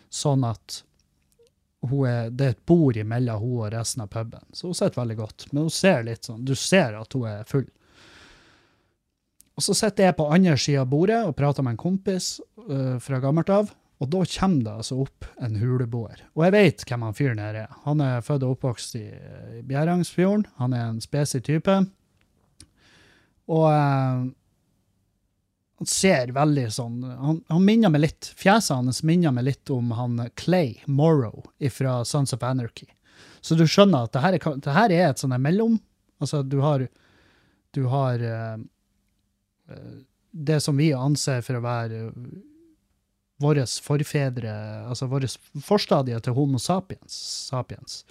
sånn 0.09 0.45
at 0.47 0.81
er, 1.81 2.29
det 2.29 2.45
er 2.45 2.55
et 2.55 2.65
bord 2.67 2.97
imellom 2.97 3.41
hun 3.41 3.59
og 3.65 3.71
resten 3.73 4.03
av 4.03 4.09
puben, 4.13 4.43
så 4.53 4.69
hun 4.69 4.77
sitter 4.77 5.01
veldig 5.01 5.17
godt. 5.17 5.45
Men 5.51 5.63
hun 5.65 5.73
ser 5.73 6.03
litt 6.05 6.27
sånn, 6.27 6.43
du 6.45 6.53
ser 6.55 6.97
at 6.99 7.17
hun 7.17 7.27
er 7.29 7.47
full. 7.49 7.67
Og 9.57 9.65
Så 9.65 9.75
sitter 9.77 10.07
jeg 10.07 10.17
på 10.17 10.29
andre 10.31 10.55
sida 10.57 10.81
av 10.81 10.89
bordet 10.89 11.19
og 11.27 11.35
prater 11.37 11.65
med 11.65 11.75
en 11.75 11.81
kompis 11.81 12.39
uh, 12.69 12.97
fra 13.03 13.19
gammelt 13.21 13.49
av. 13.53 13.73
Og 14.01 14.09
da 14.09 14.23
kommer 14.25 14.63
det 14.65 14.75
altså 14.81 14.95
opp 15.03 15.27
en 15.45 15.59
huleboer. 15.61 16.23
Og 16.33 16.45
jeg 16.47 16.53
vet 16.55 16.85
hvem 16.89 17.03
han 17.05 17.17
fyren 17.17 17.41
her 17.43 17.59
er. 17.67 17.75
Han 17.83 18.01
er 18.01 18.23
født 18.25 18.45
og 18.47 18.55
oppvokst 18.55 18.95
i, 18.97 19.05
i 19.59 19.61
Bjerangsfjorden. 19.67 20.47
Han 20.57 20.73
er 20.73 20.87
en 20.87 21.03
spesiell 21.03 21.43
type. 21.45 21.75
Og 23.51 23.67
uh, 23.67 24.31
han 25.81 25.89
ser 25.89 26.29
veldig 26.35 26.67
sånn 26.69 26.99
han, 27.01 27.39
han, 27.49 27.63
minner 27.65 27.89
meg 27.89 28.03
litt, 28.03 28.27
Fjeset 28.37 28.75
hans 28.75 28.99
minner 29.01 29.33
meg 29.33 29.47
litt 29.47 29.71
om 29.73 29.87
han 29.97 30.19
Clay 30.37 30.75
Morrow 30.85 31.47
fra 31.73 31.95
Sons 32.05 32.35
of 32.37 32.43
Anarchy. 32.45 32.85
Så 33.41 33.57
du 33.57 33.63
skjønner 33.65 34.05
at 34.05 34.13
det 34.13 34.21
her 34.21 34.37
er, 34.37 34.45
det 34.61 34.75
her 34.75 34.93
er 34.93 35.07
et 35.09 35.23
sånn 35.23 35.33
mellom 35.41 35.79
Altså, 36.21 36.43
du 36.45 36.59
har, 36.61 36.83
du 37.73 37.79
har 37.89 38.21
uh, 38.21 38.61
det 40.29 40.59
som 40.61 40.77
vi 40.77 40.91
anser 40.93 41.41
for 41.41 41.57
å 41.57 41.63
være 41.65 42.03
våre 43.41 43.65
forfedre, 43.65 44.53
altså 44.85 45.09
våre 45.09 45.25
forstadier 45.65 46.21
til 46.21 46.37
Homo 46.37 46.61
sapiens. 46.61 47.17
sapiens. 47.49 48.03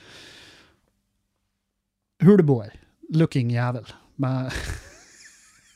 Huleboer. 2.27 2.75
Looking 3.15 3.55
jævel. 3.55 3.87
Med 4.19 4.51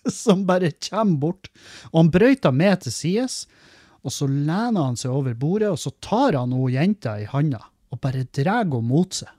som 0.25 0.45
bare 0.49 0.73
kommer 0.89 1.21
bort. 1.23 1.51
Og 1.93 2.03
han 2.03 2.11
brøyter 2.15 2.55
med 2.55 2.85
til 2.85 2.95
sides, 2.95 3.45
og 4.05 4.13
så 4.13 4.29
lener 4.29 4.83
han 4.83 4.99
seg 5.01 5.15
over 5.15 5.37
bordet, 5.39 5.71
og 5.73 5.81
så 5.81 5.95
tar 6.05 6.37
han 6.37 6.53
hun 6.53 6.73
jenta 6.73 7.17
i 7.21 7.29
handa 7.31 7.63
og 7.95 8.01
bare 8.03 8.27
drar 8.35 8.65
henne 8.65 8.83
mot 8.85 9.15
seg. 9.15 9.31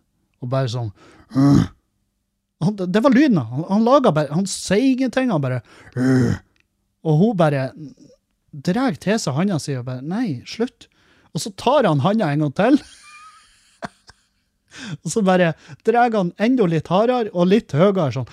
Og 0.44 0.50
bare 0.52 0.70
sånn 0.72 0.92
han, 1.36 2.76
Det 2.78 3.02
var 3.04 3.12
lyden. 3.14 3.38
Han, 3.38 3.64
han 3.68 3.86
laga 3.86 4.12
bare 4.16 4.32
Han 4.36 4.46
sier 4.48 4.94
ingenting, 4.94 5.32
han 5.34 5.42
bare 5.44 5.62
Og 7.04 7.18
hun 7.20 7.38
bare 7.40 7.70
drar 8.52 8.96
til 9.02 9.18
seg 9.20 9.36
handa 9.36 9.58
si 9.60 9.76
og 9.76 9.88
bare 9.88 10.06
Nei, 10.06 10.42
slutt. 10.48 10.88
Og 11.36 11.44
så 11.44 11.52
tar 11.60 11.88
han 11.88 12.04
handa 12.06 12.30
en 12.32 12.46
gang 12.46 12.54
til. 12.56 12.78
og 15.04 15.12
så 15.12 15.24
bare 15.26 15.52
drar 15.88 16.14
han 16.16 16.32
enda 16.40 16.68
litt 16.72 16.88
hardere 16.92 17.34
og 17.34 17.50
litt 17.52 17.76
høyere, 17.76 18.12
sånn. 18.16 18.30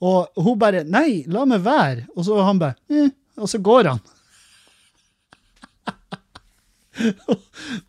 Og 0.00 0.28
hun 0.36 0.58
bare 0.58 0.84
'Nei, 0.84 1.24
la 1.26 1.44
meg 1.44 1.64
være.' 1.64 2.06
Og 2.16 2.24
så 2.24 2.38
han 2.42 2.58
bare 2.58 2.76
eh, 2.90 3.10
Og 3.36 3.48
så 3.48 3.58
går 3.58 3.84
han. 3.84 4.00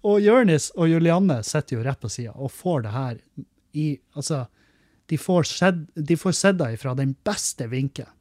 og 0.08 0.22
Jørnis 0.22 0.70
og 0.76 0.90
Julianne 0.90 1.42
sitter 1.44 1.78
jo 1.78 1.84
rett 1.86 2.00
på 2.02 2.10
sida 2.10 2.36
og 2.36 2.52
får 2.54 2.82
det 2.86 2.92
her 2.94 3.18
i 3.74 3.88
Altså, 4.16 4.46
de 5.10 5.18
får 5.18 5.44
sett 5.50 5.76
de 5.96 6.18
får 6.18 6.32
sett 6.38 6.58
det 6.58 6.78
fra 6.82 6.94
den 6.98 7.16
beste 7.26 7.68
vinkelen. 7.70 8.14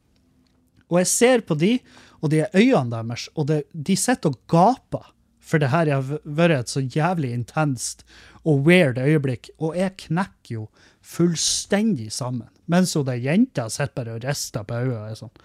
Og 0.89 1.03
jeg 1.03 1.07
ser 1.07 1.41
på 1.45 1.53
de, 1.53 1.75
og 2.21 2.31
de 2.33 2.41
er 2.41 2.55
øynene 2.57 2.89
deres, 2.89 3.27
og 3.37 3.45
det, 3.51 3.63
de 3.73 3.95
sitter 3.97 4.33
og 4.33 4.39
gaper. 4.49 5.11
For 5.39 5.61
det 5.61 5.69
her 5.69 5.89
har 5.89 6.19
vært 6.25 6.55
et 6.55 6.69
så 6.73 6.81
jævlig 6.81 7.31
intenst 7.33 8.03
og 8.45 8.65
weird 8.67 8.97
øyeblikk. 9.01 9.49
Og 9.57 9.77
jeg 9.77 9.95
knekker 10.05 10.53
jo 10.53 10.65
fullstendig 11.01 12.11
sammen. 12.13 12.49
Mens 12.69 12.93
hun 12.97 13.07
der 13.07 13.19
jenta 13.21 13.67
sitter 13.71 13.95
bare 13.97 14.15
og 14.17 14.23
rister 14.25 14.65
på 14.67 14.77
øynene 14.77 15.01
og 15.01 15.11
er 15.11 15.19
sånn 15.19 15.35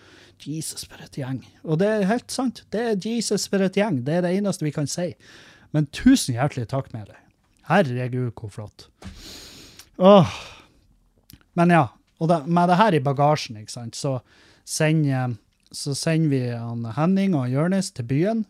Jesus, 0.45 0.85
for 0.91 1.01
et 1.01 1.17
gjeng. 1.17 1.41
Og 1.63 1.79
det 1.81 1.89
er 1.89 2.09
helt 2.11 2.33
sant. 2.33 2.65
Det 2.75 2.81
er 2.83 2.99
Jesus 3.01 3.47
for 3.49 3.63
et 3.65 3.77
gjeng. 3.79 4.03
Det 4.05 4.19
er 4.19 4.25
det 4.27 4.35
eneste 4.37 4.67
vi 4.67 4.75
kan 4.75 4.89
si. 4.91 5.13
Men 5.73 5.87
tusen 5.95 6.37
hjertelig 6.37 6.67
takk 6.73 6.91
med 6.93 7.09
deg. 7.13 7.21
Herregud, 7.71 8.33
hvor 8.37 8.53
flott. 8.53 8.89
Åh. 10.03 10.35
Men 11.57 11.73
ja, 11.73 11.85
og 12.21 12.29
det, 12.29 12.43
med 12.51 12.69
det 12.69 12.81
her 12.81 12.97
i 12.99 13.03
bagasjen, 13.05 13.61
ikke 13.63 13.73
sant, 13.73 13.97
så 13.97 14.19
sender, 14.69 15.39
så 15.73 15.95
sender 15.97 16.33
vi 16.35 16.43
han 16.51 16.85
Henning 16.99 17.39
og 17.39 17.49
Jonis 17.53 17.93
til 17.95 18.09
byen 18.11 18.45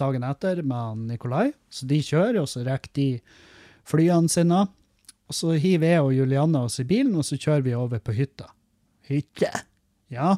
dagen 0.00 0.24
etter 0.26 0.62
med 0.62 0.76
han 0.76 1.04
Nikolai. 1.10 1.52
Så 1.72 1.88
de 1.90 2.00
kjører, 2.04 2.40
og 2.42 2.48
så 2.50 2.64
rekker 2.66 2.94
de 2.96 3.08
flyene 3.88 4.30
sine. 4.32 4.64
Og 5.34 5.38
så 5.38 5.56
hiver 5.58 5.96
jeg 5.96 6.02
og 6.04 6.12
Julianne 6.14 6.60
oss 6.62 6.78
i 6.78 6.84
bilen, 6.86 7.16
og 7.18 7.24
så 7.26 7.34
kjører 7.34 7.64
vi 7.66 7.72
over 7.74 7.98
på 7.98 8.12
hytta. 8.14 8.46
Hytte? 9.08 9.50
Ja. 10.14 10.36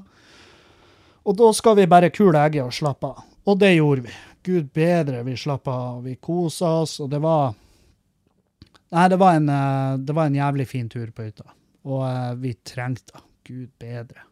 Og 1.29 1.37
da 1.37 1.51
skal 1.53 1.77
vi 1.77 1.85
bare 1.91 2.09
kule 2.15 2.41
egget 2.41 2.65
og 2.65 2.73
slappe 2.73 3.11
av. 3.11 3.27
Og 3.45 3.59
det 3.61 3.75
gjorde 3.75 4.07
vi. 4.07 4.15
Gud 4.47 4.71
bedre, 4.73 5.21
vi 5.27 5.37
slappa 5.37 5.75
av. 5.91 5.99
Vi 6.07 6.15
kosa 6.17 6.71
oss, 6.81 6.97
og 7.05 7.11
det 7.13 7.21
var 7.21 7.53
Nei, 8.95 9.09
det 9.11 9.19
var, 9.19 9.35
en, 9.35 9.49
eh, 9.51 9.99
det 9.99 10.15
var 10.15 10.31
en 10.31 10.37
jævlig 10.39 10.65
fin 10.71 10.89
tur 10.89 11.11
på 11.13 11.27
hytta. 11.27 11.45
Og 11.91 12.05
eh, 12.07 12.35
vi 12.41 12.55
trengte 12.65 13.19
det. 13.19 13.25
Gud 13.51 13.71
bedre. 13.83 14.23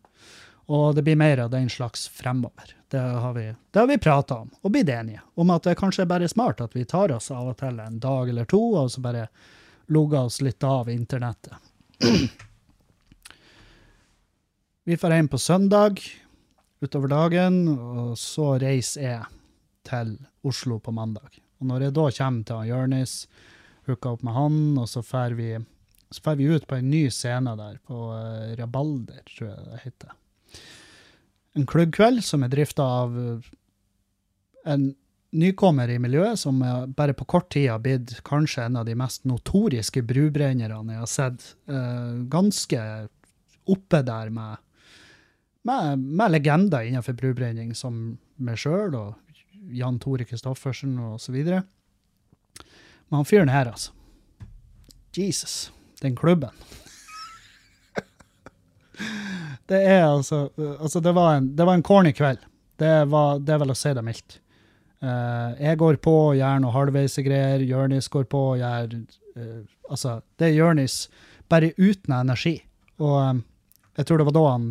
Og 0.72 0.94
det 0.96 1.04
blir 1.04 1.18
mer 1.18 1.42
av 1.44 1.50
den 1.52 1.68
slags 1.68 2.06
fremover. 2.08 2.72
Det 2.88 3.02
har 3.02 3.34
vi, 3.36 3.50
det 3.70 3.82
har 3.82 3.90
vi 3.90 3.98
prata 3.98 4.38
om, 4.46 4.48
og 4.62 4.72
blitt 4.72 4.88
enige 4.88 5.20
om 5.34 5.50
at 5.52 5.66
det 5.66 5.76
kanskje 5.76 6.06
er 6.06 6.10
bare 6.14 6.30
smart 6.30 6.62
at 6.64 6.74
vi 6.78 6.86
tar 6.88 7.12
oss 7.12 7.28
av 7.34 7.50
og 7.50 7.58
til 7.60 7.82
en 7.82 7.98
dag 8.00 8.30
eller 8.30 8.48
to, 8.48 8.62
og 8.78 8.88
så 8.94 9.02
bare 9.04 9.26
logger 9.86 10.28
oss 10.28 10.40
litt 10.44 10.64
av 10.64 10.90
internettet. 10.90 11.54
Vi 14.84 14.96
får 15.00 15.14
hjem 15.16 15.28
på 15.32 15.38
søndag 15.40 16.00
utover 16.84 17.08
dagen, 17.08 17.54
og 17.72 18.18
så 18.20 18.58
reiser 18.60 19.06
jeg 19.06 19.22
til 19.88 20.16
Oslo 20.44 20.76
på 20.82 20.92
mandag. 20.92 21.40
Og 21.60 21.70
når 21.70 21.86
jeg 21.86 21.94
da 21.96 22.08
kommer 22.18 22.48
til 22.48 22.68
Jonis, 22.68 23.14
hooker 23.88 24.16
opp 24.16 24.24
med 24.26 24.36
han, 24.36 24.58
og 24.80 24.88
så 24.90 25.00
drar 25.04 25.36
vi, 25.38 25.54
vi 25.56 26.50
ut 26.50 26.66
på 26.68 26.76
en 26.76 26.90
ny 26.90 27.06
scene 27.12 27.54
der, 27.56 27.78
på 27.84 28.10
eh, 28.16 28.52
Rabalder, 28.60 29.22
tror 29.30 29.48
jeg 29.50 29.64
det 29.70 29.80
heter. 29.86 30.12
En 31.54 31.68
klubbkveld 31.70 32.24
som 32.26 32.44
er 32.44 32.52
drifta 32.52 32.84
av 33.04 33.16
eh, 33.20 33.50
en 34.68 34.90
nykommer 35.34 35.90
i 35.90 35.98
miljøet, 35.98 36.38
som 36.38 36.60
bare 36.96 37.14
på 37.16 37.26
kort 37.28 37.50
tid 37.52 37.68
har 37.72 37.82
blitt 37.82 38.16
kanskje 38.26 38.68
en 38.68 38.78
av 38.80 38.86
de 38.86 38.94
mest 38.98 39.24
notoriske 39.28 40.02
brubrennerne 40.06 40.94
jeg 40.94 41.02
har 41.02 41.10
sett. 41.10 41.48
Uh, 41.70 42.22
ganske 42.30 42.80
oppe 43.70 44.02
der 44.04 44.30
med, 44.30 44.62
med, 45.62 45.98
med 45.98 46.34
legender 46.34 46.86
innenfor 46.86 47.16
brubrenning, 47.18 47.74
som 47.74 48.16
meg 48.36 48.60
sjøl 48.60 48.94
og 48.98 49.14
Jan 49.74 49.98
Tore 49.98 50.26
så 50.28 51.32
videre. 51.32 51.62
Men 53.08 53.20
han 53.20 53.28
fyren 53.28 53.48
her, 53.48 53.70
altså. 53.70 53.92
Jesus, 55.14 55.72
den 56.02 56.16
klubben. 56.16 56.50
det 59.70 59.80
er 59.86 60.04
altså 60.04 60.50
Altså, 60.56 61.00
det 61.00 61.14
var 61.14 61.36
en, 61.36 61.56
det 61.56 61.64
var 61.64 61.74
en 61.74 61.82
corny 61.82 62.12
kveld. 62.12 62.38
Det, 62.76 63.04
var, 63.06 63.38
det 63.38 63.54
er 63.54 63.62
vel 63.62 63.70
å 63.70 63.78
si 63.78 63.92
det 63.94 64.02
mildt. 64.04 64.40
Eh, 65.04 65.50
jeg 65.60 65.78
går 65.80 65.98
på 66.00 66.12
og 66.30 66.38
gjør 66.38 66.62
noe 66.62 66.74
halvveisgreier. 66.74 67.64
Jørnis 67.68 68.08
går 68.12 68.26
på 68.30 68.42
og 68.54 68.60
gjør 68.62 68.96
eh, 68.96 69.62
Altså, 69.92 70.20
det 70.40 70.48
er 70.48 70.56
Jørnis 70.56 71.08
bare 71.52 71.74
uten 71.76 72.16
energi. 72.16 72.56
Og 73.02 73.18
eh, 73.20 73.42
jeg 73.98 74.08
tror 74.08 74.20
det 74.20 74.28
var 74.30 74.36
da 74.36 74.44
han 74.48 74.68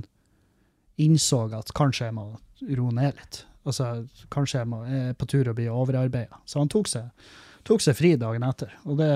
innså 1.04 1.46
at 1.58 1.74
kanskje 1.78 2.10
jeg 2.10 2.18
må 2.18 2.28
roe 2.74 2.96
ned 2.96 3.18
litt. 3.20 3.44
Altså, 3.68 4.08
kanskje 4.34 4.62
jeg, 4.62 4.72
må, 4.72 4.84
jeg 4.90 5.14
er 5.14 5.18
på 5.18 5.30
tur 5.30 5.50
å 5.50 5.56
bli 5.58 5.70
overarbeida. 5.72 6.42
Så 6.50 6.60
han 6.60 6.72
tok 6.72 6.90
seg, 6.92 7.30
tok 7.68 7.84
seg, 7.84 7.96
fri 7.98 8.16
dagen 8.20 8.44
etter, 8.48 8.74
og, 8.84 8.98
det, 9.00 9.12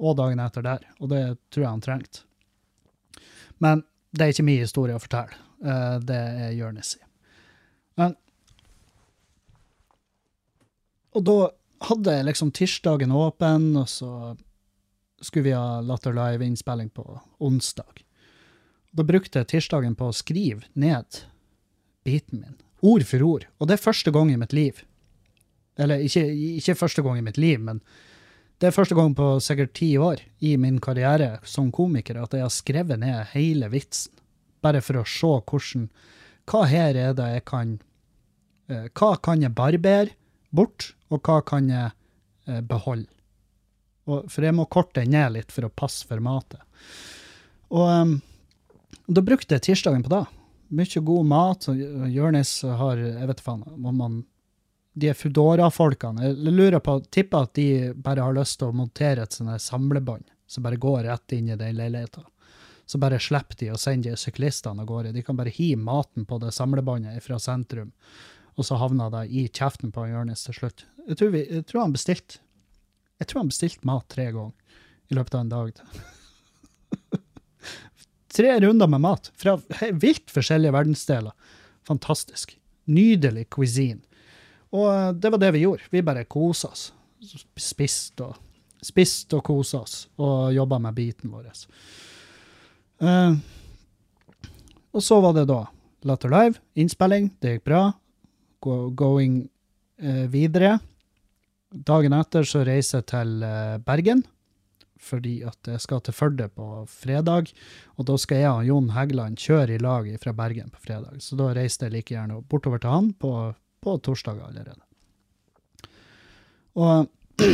og 0.00 0.16
dagen 0.18 0.42
etter 0.42 0.64
der. 0.64 0.88
Og 0.98 1.12
det 1.12 1.24
tror 1.54 1.66
jeg 1.66 1.70
han 1.70 1.84
trengte. 1.84 2.24
Men 3.62 3.84
det 4.14 4.24
er 4.24 4.34
ikke 4.34 4.46
min 4.46 4.64
historie 4.64 4.96
å 4.96 5.02
fortelle. 5.02 5.38
Det 6.04 6.16
er 6.18 6.56
Jonis 6.56 6.96
sin. 6.96 7.04
Men 8.00 8.16
Og 11.14 11.24
da 11.26 11.36
hadde 11.88 12.16
jeg 12.16 12.26
liksom 12.28 12.50
tirsdagen 12.54 13.12
åpen, 13.14 13.70
og 13.78 13.88
så 13.90 14.10
skulle 15.24 15.48
vi 15.48 15.56
ha 15.56 15.80
Latter 15.84 16.14
Live-innspilling 16.16 16.90
på 16.94 17.04
onsdag. 17.38 18.02
Da 18.94 19.06
brukte 19.06 19.42
jeg 19.42 19.50
tirsdagen 19.50 19.96
på 19.98 20.10
å 20.10 20.16
skrive 20.16 20.66
ned 20.78 21.24
biten 22.06 22.42
min 22.42 22.58
Ord 22.84 23.06
for 23.08 23.22
ord. 23.24 23.46
Og 23.58 23.68
det 23.68 23.78
er 23.78 23.86
første 23.86 24.12
gang 24.12 24.28
i 24.28 24.36
mitt 24.36 24.52
liv. 24.52 24.82
Eller 25.80 26.02
ikke, 26.04 26.26
ikke 26.60 26.76
første 26.76 27.02
gang 27.02 27.18
i 27.18 27.24
mitt 27.24 27.38
liv, 27.40 27.62
men 27.64 27.80
det 28.60 28.68
er 28.68 28.76
første 28.76 28.94
gang 28.94 29.14
på 29.16 29.28
sikkert 29.42 29.72
ti 29.74 29.94
år 29.98 30.20
i 30.44 30.54
min 30.60 30.76
karriere 30.84 31.38
som 31.48 31.72
komiker 31.74 32.20
at 32.20 32.36
jeg 32.36 32.44
har 32.44 32.52
skrevet 32.52 33.00
ned 33.00 33.32
hele 33.32 33.70
vitsen. 33.72 34.12
Bare 34.62 34.82
for 34.84 35.00
å 35.00 35.08
se 35.08 35.32
hvordan 35.48 35.88
Hva 36.48 36.62
her 36.68 36.96
er 36.96 37.16
det 37.16 37.26
jeg 37.34 37.44
kan 37.48 37.74
eh, 38.72 38.86
Hva 38.96 39.10
kan 39.20 39.42
jeg 39.44 39.52
barbere 39.56 40.14
bort, 40.54 40.92
og 41.10 41.20
hva 41.26 41.40
kan 41.46 41.68
jeg 41.70 41.90
eh, 42.48 42.62
beholde? 42.62 43.10
Og, 44.04 44.28
for 44.28 44.44
jeg 44.44 44.54
må 44.54 44.68
korte 44.68 45.00
den 45.00 45.14
ned 45.16 45.32
litt 45.38 45.52
for 45.52 45.66
å 45.66 45.72
passe 45.72 46.04
formatet. 46.06 46.60
Og 47.72 47.88
um, 47.88 48.16
da 49.08 49.22
brukte 49.24 49.56
jeg 49.56 49.64
tirsdagen 49.70 50.04
på 50.04 50.12
det 50.12 50.24
mye 50.74 51.00
god 51.00 51.26
mat. 51.26 51.66
Jonis 52.08 52.62
har 52.62 52.96
Jeg 52.96 53.26
vet 53.26 53.40
faen 53.40 53.62
om 53.62 54.00
han 54.00 54.22
De 54.94 55.14
Foodora-folkene 55.14 56.28
Jeg 56.30 56.52
lurer 56.54 56.80
på, 56.80 57.00
tipper 57.10 57.48
at 57.48 57.54
de 57.54 57.92
bare 57.94 58.22
har 58.22 58.36
lyst 58.36 58.60
til 58.60 58.70
å 58.70 58.76
montere 58.76 59.24
et 59.24 59.32
sånt 59.32 59.62
samlebånd 59.62 60.30
som 60.46 60.62
bare 60.62 60.78
går 60.78 61.04
rett 61.08 61.32
inn 61.32 61.48
i 61.48 61.56
den 61.56 61.76
leiligheta. 61.78 62.20
Så 62.86 62.98
bare 63.00 63.18
slipper 63.18 63.56
de 63.58 63.70
å 63.72 63.78
sende 63.80 64.12
syklistene 64.20 64.84
av 64.84 64.86
gårde. 64.86 65.14
De 65.14 65.22
kan 65.24 65.36
bare 65.36 65.50
hive 65.50 65.80
maten 65.80 66.26
på 66.28 66.38
det 66.38 66.52
samlebåndet 66.52 67.24
fra 67.24 67.38
sentrum, 67.40 67.90
og 68.54 68.66
så 68.66 68.78
havna 68.78 69.08
det 69.10 69.26
i 69.34 69.46
kjeften 69.48 69.92
på 69.94 70.06
Jonis 70.08 70.44
til 70.46 70.58
slutt. 70.58 70.84
Jeg 71.08 71.18
tror, 71.20 71.32
vi, 71.34 71.44
jeg 71.50 71.66
tror 71.68 71.84
han 71.84 71.94
bestilte 71.94 72.40
jeg 73.18 73.30
tror 73.30 73.44
han 73.44 73.50
bestilte 73.50 73.88
mat 73.88 74.06
tre 74.10 74.26
ganger 74.34 74.80
i 75.10 75.16
løpet 75.16 75.36
av 75.36 75.44
en 75.44 75.52
dag. 75.52 75.78
Tre 78.34 78.56
runder 78.64 78.90
med 78.90 79.04
mat 79.04 79.28
fra 79.38 79.52
vilt 80.02 80.32
forskjellige 80.34 80.74
verdensdeler. 80.74 81.34
Fantastisk. 81.86 82.56
Nydelig 82.90 83.46
cuisine. 83.54 84.02
Og 84.74 84.88
eh, 84.90 85.12
det 85.14 85.30
var 85.30 85.42
det 85.42 85.52
vi 85.54 85.62
gjorde. 85.62 85.86
Vi 85.92 86.02
bare 86.02 86.26
kosa 86.26 86.72
oss. 86.74 86.88
Spiste 87.60 88.26
og, 88.26 88.40
spist 88.82 89.32
og 89.38 89.44
kosa 89.46 89.84
oss, 89.84 89.94
og 90.18 90.50
jobba 90.52 90.80
med 90.82 90.98
biten 90.98 91.30
vår. 91.32 91.46
Uh, 93.00 93.38
og 94.92 95.02
så 95.02 95.20
var 95.24 95.32
det 95.38 95.46
da 95.48 95.62
Latter 96.04 96.32
Live, 96.32 96.60
innspilling, 96.76 97.30
det 97.40 97.54
gikk 97.54 97.64
bra. 97.70 97.84
Go, 98.64 98.90
going 98.96 99.44
uh, 100.02 100.24
videre. 100.32 100.78
Dagen 101.74 102.14
etter 102.16 102.46
så 102.48 102.62
reiser 102.64 103.02
jeg 103.02 103.10
til 103.12 103.44
uh, 103.44 103.82
Bergen 103.84 104.24
fordi 105.04 105.34
at 105.46 105.68
jeg 105.68 105.82
skal 105.82 106.02
til 106.04 106.16
Førde 106.16 106.48
på 106.48 106.84
fredag. 106.88 107.50
Og 107.98 108.08
da 108.08 108.16
skal 108.20 108.40
jeg 108.40 108.52
og 108.52 108.68
Jon 108.68 108.90
Heggeland 108.94 109.36
kjøre 109.40 109.76
i 109.76 109.82
lag 109.82 110.08
fra 110.22 110.32
Bergen 110.36 110.72
på 110.72 110.80
fredag. 110.86 111.20
Så 111.20 111.36
da 111.36 111.50
reiste 111.56 111.88
jeg 111.88 111.96
like 111.98 112.14
gjerne 112.14 112.40
bortover 112.48 112.82
til 112.82 112.94
han 112.94 113.12
på, 113.12 113.32
på 113.84 113.96
torsdag 114.06 114.40
allerede. 114.46 114.80
Og 116.74 117.10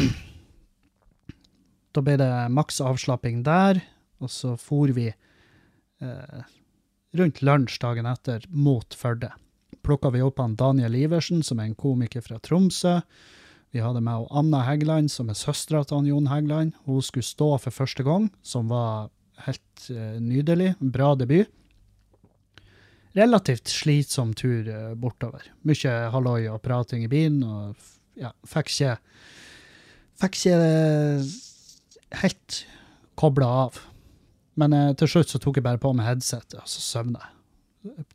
da 1.94 2.04
ble 2.04 2.16
det 2.20 2.32
maks 2.54 2.80
avslapping 2.84 3.42
der, 3.44 3.82
og 4.20 4.30
så 4.32 4.54
for 4.60 4.92
vi 4.96 5.08
eh, 5.10 6.40
rundt 7.18 7.42
lunsj 7.44 7.80
dagen 7.82 8.08
etter 8.08 8.44
mot 8.48 8.96
Førde. 8.96 9.32
Plukka 9.90 10.12
vi 10.14 10.20
opp 10.22 10.38
han 10.38 10.52
Daniel 10.54 10.94
Iversen, 10.94 11.40
som 11.42 11.58
er 11.58 11.66
en 11.66 11.74
komiker 11.74 12.22
fra 12.22 12.36
Tromsø. 12.38 13.00
Vi 13.74 13.80
hadde 13.82 13.98
med 14.06 14.28
Anna 14.30 14.60
Heggeland, 14.62 15.10
som 15.10 15.32
er 15.32 15.38
søstera 15.38 15.80
til 15.82 16.06
Jon 16.06 16.28
Heggeland. 16.30 16.76
Hun 16.86 17.02
skulle 17.02 17.26
stå 17.26 17.56
for 17.58 17.74
første 17.74 18.06
gang, 18.06 18.28
som 18.46 18.70
var 18.70 19.08
helt 19.48 19.88
uh, 19.90 20.20
nydelig. 20.22 20.76
Bra 20.78 21.16
debut. 21.18 21.50
Relativt 23.18 23.66
slitsom 23.66 24.30
tur 24.38 24.70
uh, 24.70 24.94
bortover. 24.94 25.50
Mye 25.66 25.96
halloi 26.14 26.44
og 26.52 26.62
prating 26.62 27.02
i 27.08 27.10
bilen, 27.10 27.42
og 27.42 27.74
ja, 28.14 28.30
fikk 28.46 28.70
ikke 28.70 28.94
Fikk 30.22 30.38
ikke 30.38 30.54
uh, 30.62 31.34
helt 32.22 32.62
kobla 33.18 33.50
av. 33.66 33.82
Men 34.54 34.72
eh, 34.76 34.94
til 35.02 35.10
slutt 35.10 35.34
så 35.34 35.42
tok 35.42 35.58
jeg 35.58 35.66
bare 35.66 35.82
på 35.82 35.90
meg 35.96 36.12
headsetet, 36.12 36.60
og 36.62 36.70
så 36.70 36.82
søvna 36.84 37.26
jeg. 37.26 37.39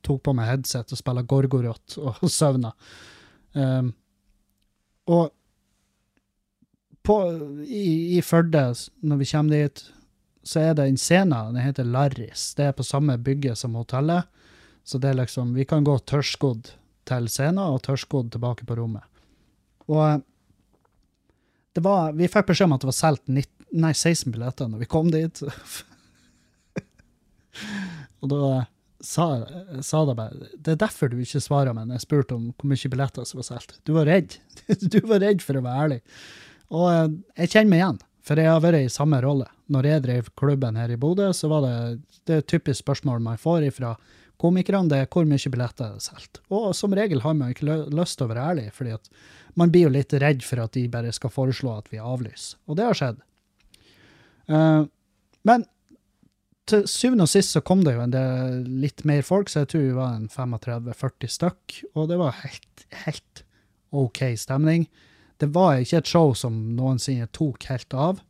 Tok 0.06 0.22
på 0.26 0.34
meg 0.38 0.50
headset 0.52 0.94
og 0.94 1.00
spilte 1.00 1.26
Gorgorot 1.30 1.98
og 2.02 2.22
søvna. 2.40 2.74
Um, 3.56 3.94
og 5.10 5.32
på, 7.06 7.16
i, 7.66 8.18
i 8.18 8.22
Førde, 8.26 8.68
når 9.06 9.18
vi 9.22 9.28
kommer 9.30 9.56
dit, 9.56 9.84
så 10.46 10.62
er 10.62 10.74
det 10.78 10.86
en 10.90 10.98
scene, 10.98 11.38
den 11.50 11.62
heter 11.62 11.86
Larris. 11.90 12.54
Det 12.58 12.70
er 12.70 12.78
på 12.78 12.86
samme 12.86 13.18
bygge 13.22 13.56
som 13.58 13.78
hotellet. 13.78 14.24
Så 14.86 14.98
det 15.02 15.10
er 15.10 15.18
liksom, 15.18 15.56
vi 15.58 15.66
kan 15.66 15.86
gå 15.86 15.98
tørrskodd 16.06 16.70
til 17.10 17.28
scenen 17.30 17.64
og 17.64 17.82
tørrskodd 17.86 18.32
tilbake 18.34 18.66
på 18.70 18.78
rommet. 18.78 19.06
Og 19.90 20.02
eh, 20.06 20.20
det 21.76 21.84
var, 21.86 22.14
vi 22.18 22.30
fikk 22.32 22.48
beskjed 22.52 22.70
om 22.70 22.76
at 22.78 22.86
det 22.86 22.92
var 22.92 22.98
solgt 22.98 23.26
16 23.30 24.34
billetter 24.34 24.70
når 24.70 24.84
vi 24.84 24.90
kom 24.90 25.10
dit. 25.14 25.42
og 28.22 28.32
da 28.32 28.40
eh, 28.52 28.70
sa, 29.06 29.28
sa 29.86 30.02
det 30.08 30.16
bare 30.18 30.50
Det 30.54 30.74
er 30.74 30.82
derfor 30.82 31.12
du 31.12 31.20
ikke 31.22 31.44
svarer 31.44 31.76
meg 31.76 31.88
når 31.88 32.00
jeg 32.00 32.06
spurte 32.08 32.38
om 32.38 32.50
hvor 32.52 32.72
mye 32.72 32.92
billetter 32.92 33.28
som 33.28 33.42
var 33.42 33.48
solgt. 33.50 33.78
Du 33.86 33.94
var 33.98 34.10
redd. 34.10 34.38
Du 34.94 35.00
var 35.06 35.22
redd 35.24 35.46
for 35.46 35.60
å 35.60 35.64
være 35.66 35.86
ærlig. 35.86 36.02
Og 36.74 36.90
eh, 36.90 37.08
jeg 37.44 37.54
kjenner 37.54 37.72
meg 37.72 37.82
igjen, 37.82 38.02
for 38.26 38.42
jeg 38.42 38.50
har 38.50 38.64
vært 38.64 38.82
i 38.82 38.92
samme 38.92 39.22
rolle. 39.24 39.48
Når 39.72 39.90
jeg 39.90 40.06
drev 40.06 40.30
klubben 40.38 40.78
her 40.80 40.94
i 40.94 41.00
Bodø, 41.00 41.32
så 41.34 41.50
var 41.52 41.66
det 41.66 41.76
det 42.30 42.46
typiske 42.50 42.84
spørsmål 42.84 43.22
man 43.24 43.42
får 43.42 43.68
ifra 43.70 43.96
komikerne, 44.42 44.90
det 44.92 45.04
er 45.04 45.12
hvor 45.12 45.28
mye 45.28 45.52
billetter 45.52 45.94
er 45.96 46.04
solgt. 46.04 46.42
Og 46.54 46.74
som 46.76 46.94
regel 46.98 47.22
har 47.24 47.38
man 47.38 47.54
ikke 47.54 47.86
lyst 47.94 48.20
til 48.20 48.28
å 48.28 48.34
være 48.34 48.50
ærlig, 48.52 48.66
fordi 48.76 48.96
at 48.98 49.10
man 49.56 49.72
blir 49.72 49.88
jo 49.88 49.94
litt 49.96 50.14
redd 50.22 50.44
for 50.44 50.62
at 50.66 50.76
de 50.76 50.88
bare 50.92 51.14
skal 51.16 51.32
foreslå 51.32 51.78
at 51.78 51.88
vi 51.94 52.02
avlyser. 52.02 52.60
Og 52.68 52.80
det 52.80 52.90
har 52.90 53.00
skjedd. 53.00 53.22
Uh, 54.52 54.84
men 55.48 55.64
til 56.70 56.86
syvende 56.90 57.28
og 57.28 57.32
sist 57.32 57.56
så 57.56 57.62
kom 57.66 57.84
det 57.86 57.96
jo 57.96 58.04
en 58.04 58.14
del, 58.14 58.62
litt 58.84 59.04
mer 59.08 59.26
folk, 59.26 59.52
så 59.52 59.64
jeg 59.64 59.72
tror 59.74 59.84
vi 59.84 59.98
var 59.98 60.16
en 60.18 60.30
35-40 60.32 61.34
stykk, 61.36 61.76
og 61.94 62.10
det 62.12 62.20
var 62.22 62.40
helt, 62.42 62.86
helt 63.06 63.44
OK 63.96 64.24
stemning. 64.40 64.88
Det 65.42 65.52
var 65.56 65.82
ikke 65.82 66.02
et 66.02 66.10
show 66.10 66.34
som 66.38 66.58
noensinne 66.78 67.28
tok 67.36 67.68
helt 67.70 67.96
av. 67.96 68.22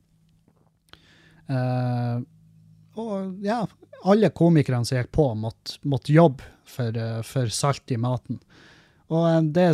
Uh, 1.45 2.23
og 2.97 3.43
ja, 3.45 3.61
alle 4.05 4.31
komikerne 4.33 4.87
som 4.87 4.97
gikk 4.97 5.11
på, 5.15 5.27
måtte, 5.37 5.77
måtte 5.85 6.13
jobbe 6.15 6.47
for, 6.67 6.97
uh, 6.97 7.21
for 7.25 7.51
salt 7.53 7.93
i 7.93 7.99
maten. 8.01 8.41
Og 9.13 9.21
uh, 9.21 9.41
det 9.45 9.69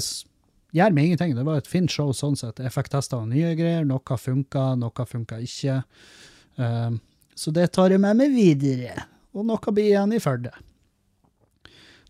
gjør 0.76 0.96
meg 0.96 1.10
ingenting. 1.10 1.36
Det 1.38 1.46
var 1.48 1.62
et 1.62 1.70
fint 1.70 1.92
show 1.92 2.12
sånn 2.16 2.38
sett. 2.40 2.60
Jeg 2.60 2.74
fikk 2.74 2.92
testa 2.92 3.20
nye 3.26 3.56
greier. 3.60 3.88
Noe 3.88 4.18
funka, 4.20 4.74
noe 4.80 5.08
funka 5.08 5.40
ikke. 5.44 5.82
Eh, 6.62 6.92
så 7.36 7.54
det 7.56 7.72
tar 7.76 7.94
jeg 7.94 8.02
med 8.04 8.20
meg 8.20 8.34
videre. 8.36 9.08
Og 9.32 9.48
noe 9.48 9.74
blir 9.74 9.92
igjen 9.94 10.16
i 10.16 10.22
Førde. 10.22 10.52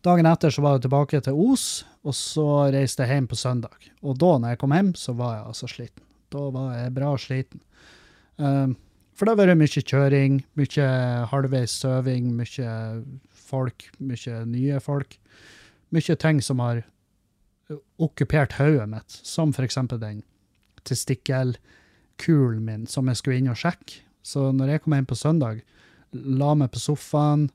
Dagen 0.02 0.26
etter 0.26 0.54
så 0.54 0.64
var 0.66 0.78
jeg 0.78 0.88
tilbake 0.88 1.20
til 1.22 1.38
Os, 1.38 1.66
og 2.02 2.16
så 2.18 2.46
reiste 2.74 3.06
jeg 3.06 3.14
hjem 3.20 3.28
på 3.30 3.38
søndag. 3.38 3.92
Og 4.02 4.18
da 4.18 4.32
når 4.42 4.56
jeg 4.56 4.62
kom 4.64 4.74
hjem, 4.74 4.94
så 4.98 5.14
var 5.18 5.36
jeg 5.36 5.50
altså 5.52 5.70
sliten. 5.70 6.06
Da 6.34 6.48
var 6.56 6.72
jeg 6.80 6.96
bra 6.96 7.12
sliten. 7.22 7.62
Um, 8.42 8.74
for 9.14 9.28
det 9.28 9.36
har 9.36 9.52
vært 9.52 9.60
mye 9.60 9.84
kjøring, 9.86 10.40
mye 10.58 10.88
halvveis 11.30 11.76
søving, 11.84 12.32
mye 12.34 12.72
folk, 13.52 13.86
mye 14.02 14.40
nye 14.50 14.80
folk. 14.82 15.20
Mye 15.94 16.16
ting 16.18 16.40
som 16.42 16.64
har 16.64 16.82
okkupert 18.02 18.56
hodet 18.58 18.88
mitt, 18.90 19.20
som 19.22 19.54
for 19.54 19.68
eksempel 19.68 20.00
den 20.02 20.24
testikkelkulen 20.88 22.64
min 22.66 22.88
som 22.90 23.12
jeg 23.12 23.20
skulle 23.20 23.44
inn 23.44 23.52
og 23.52 23.60
sjekke. 23.62 24.02
Så 24.22 24.52
når 24.54 24.74
jeg 24.74 24.84
kom 24.84 24.96
hjem 24.96 25.10
på 25.10 25.18
søndag, 25.18 25.62
la 26.12 26.54
meg 26.58 26.72
på 26.74 26.82
sofaen 26.82 27.50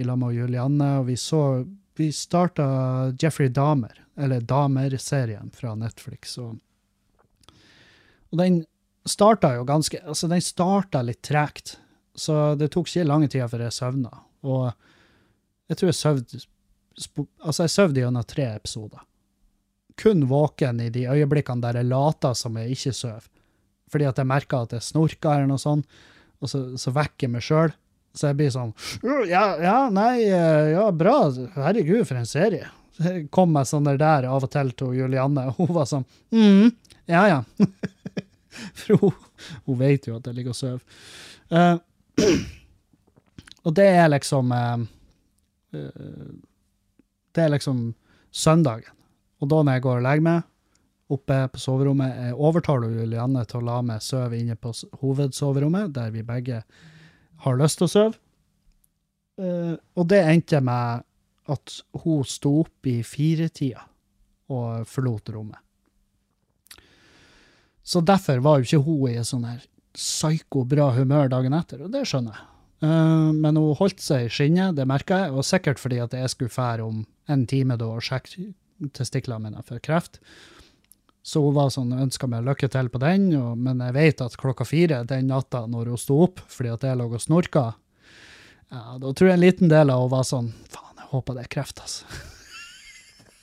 i 0.00 0.06
lag 0.06 0.18
med 0.18 0.34
Julianne, 0.36 0.98
og 1.00 1.08
vi 1.10 1.16
så 1.20 1.64
Vi 1.94 2.06
starta 2.12 3.12
Jeffrey 3.20 3.50
Dahmer, 3.52 3.92
eller 4.16 4.40
Dahmer-serien 4.40 5.50
fra 5.52 5.74
Netflix. 5.76 6.38
Og, 6.40 6.54
og 8.30 8.38
den 8.40 8.62
starta 9.04 9.50
jo 9.58 9.66
ganske 9.68 10.00
Altså, 10.00 10.28
den 10.28 10.40
starta 10.40 11.02
litt 11.02 11.20
tregt, 11.22 11.76
så 12.14 12.54
det 12.56 12.70
tok 12.72 12.88
ikke 12.88 13.04
lange 13.04 13.28
tida 13.28 13.48
før 13.48 13.66
jeg 13.66 13.76
søvna. 13.76 14.22
Og 14.48 14.72
jeg 15.68 15.78
tror 15.78 15.92
jeg 15.92 15.98
sovde 16.00 16.42
Altså, 17.44 17.62
jeg 17.62 17.72
sov 17.72 17.94
gjennom 17.96 18.24
tre 18.28 18.48
episoder. 18.56 19.04
Kun 19.96 20.26
våken 20.28 20.80
i 20.80 20.90
de 20.92 21.06
øyeblikkene 21.08 21.64
der 21.64 21.80
jeg 21.80 21.88
lata 21.88 22.32
som 22.36 22.56
jeg 22.56 22.72
ikke 22.72 22.92
sov. 22.96 23.28
Fordi 23.92 24.08
at 24.08 24.18
jeg 24.20 24.28
merka 24.28 24.62
at 24.64 24.74
jeg 24.76 24.86
snorka 24.86 25.36
eller 25.36 25.50
noe 25.52 25.60
sånt, 25.62 25.86
og 26.42 26.50
så, 26.50 26.64
så 26.80 26.92
vekker 26.94 27.28
jeg 27.28 27.34
meg 27.36 27.44
sjøl. 27.46 27.74
Så 28.16 28.28
jeg 28.28 28.38
blir 28.40 28.52
sånn 28.52 28.72
«Øh, 29.04 29.24
Ja, 29.30 29.44
ja, 29.62 29.76
nei, 29.92 30.24
eh, 30.26 30.72
ja, 30.74 30.86
bra. 30.92 31.16
Herregud, 31.56 32.04
for 32.08 32.20
en 32.20 32.28
serie. 32.28 32.68
Så 32.98 33.14
kom 33.32 33.54
meg 33.54 33.68
sånn 33.68 33.88
der, 33.88 34.26
av 34.28 34.44
og 34.44 34.50
til 34.52 34.72
til 34.76 34.96
Julianne, 34.98 35.46
og 35.48 35.62
hun 35.62 35.70
var 35.78 35.88
sånn 35.88 36.04
mm, 36.34 36.72
ja, 37.08 37.22
ja. 37.30 37.38
For 38.78 39.00
hun, 39.00 39.14
hun 39.64 39.78
vet 39.80 40.06
jo 40.10 40.18
at 40.18 40.28
jeg 40.28 40.36
ligger 40.36 40.52
og 40.52 40.58
sover. 40.58 40.82
Uh, 41.48 41.78
og 43.64 43.72
det 43.78 43.86
er 43.88 44.10
liksom 44.12 44.52
eh, 44.52 44.84
Det 47.32 47.44
er 47.46 47.54
liksom 47.54 47.80
søndagen. 48.32 48.92
Og 49.40 49.48
da 49.50 49.62
når 49.64 49.78
jeg 49.78 49.84
går 49.86 50.00
og 50.00 50.04
legger 50.06 50.26
meg, 50.28 50.48
oppe 51.12 51.38
på 51.52 51.60
soverommet, 51.60 52.16
jeg 52.26 52.36
overtaler 52.36 52.92
Julianne 52.96 53.44
til 53.48 53.60
å 53.60 53.66
la 53.66 53.78
meg 53.86 54.04
sove 54.04 54.38
inne 54.38 54.56
på 54.58 54.72
hovedsoverommet, 55.02 55.92
der 55.94 56.12
vi 56.14 56.24
begge 56.26 56.62
har 57.44 57.58
lyst 57.58 57.80
til 57.80 57.88
å 57.88 57.92
sove. 57.92 58.20
Uh, 59.40 59.74
og 59.96 60.06
det 60.12 60.20
endte 60.28 60.60
med 60.64 61.06
at 61.52 61.76
hun 62.04 62.22
sto 62.28 62.58
opp 62.62 62.88
i 62.88 63.00
firetida 63.06 63.86
og 64.52 64.86
forlot 64.88 65.32
rommet. 65.34 65.58
Så 67.82 68.02
derfor 68.06 68.42
var 68.44 68.60
jo 68.60 68.68
ikke 68.68 68.86
hun 68.86 69.10
i 69.10 69.26
sånn 69.26 69.48
her 69.48 69.62
psyko 69.96 70.62
bra 70.68 70.92
humør 70.94 71.32
dagen 71.32 71.56
etter, 71.56 71.82
og 71.84 71.92
det 71.92 72.04
skjønner 72.08 72.36
jeg. 72.36 72.48
Uh, 72.82 73.30
men 73.34 73.58
hun 73.58 73.76
holdt 73.78 74.02
seg 74.02 74.26
i 74.26 74.32
skinnet, 74.32 74.76
det 74.78 74.86
merka 74.90 75.24
jeg, 75.24 75.34
og 75.34 75.46
sikkert 75.46 75.82
fordi 75.82 76.00
at 76.02 76.14
jeg 76.16 76.32
skulle 76.32 76.52
fære 76.52 76.86
om 76.86 77.04
en 77.30 77.46
time 77.48 77.78
da 77.78 77.88
og 77.96 78.04
sjekke 78.04 78.52
testiklene 78.96 79.48
mine 79.48 79.62
for 79.66 79.82
kreft. 79.82 80.20
Så 81.22 81.38
hun 81.44 81.54
var 81.54 81.68
sånn, 81.70 81.92
ønska 81.94 82.26
meg 82.26 82.42
lykke 82.46 82.68
til 82.72 82.88
på 82.90 82.98
den, 83.02 83.36
og, 83.38 83.58
men 83.58 83.80
jeg 83.86 83.94
vet 83.94 84.20
at 84.24 84.36
klokka 84.40 84.64
fire 84.66 85.04
den 85.06 85.26
natta 85.30 85.66
når 85.70 85.86
hun 85.92 86.00
sto 86.00 86.14
opp 86.24 86.40
fordi 86.50 86.70
at 86.74 86.82
jeg 86.88 86.98
lå 86.98 87.04
og 87.06 87.20
snorka, 87.22 87.64
ja, 88.72 88.82
da 88.98 89.12
tror 89.12 89.28
jeg 89.28 89.36
en 89.36 89.44
liten 89.44 89.68
del 89.70 89.90
av 89.92 89.98
henne 90.00 90.14
var 90.14 90.24
sånn 90.26 90.48
Faen, 90.72 90.96
jeg 90.98 91.08
håper 91.12 91.32
det 91.36 91.42
er 91.44 91.52
kreft, 91.52 91.76
altså. 91.84 92.02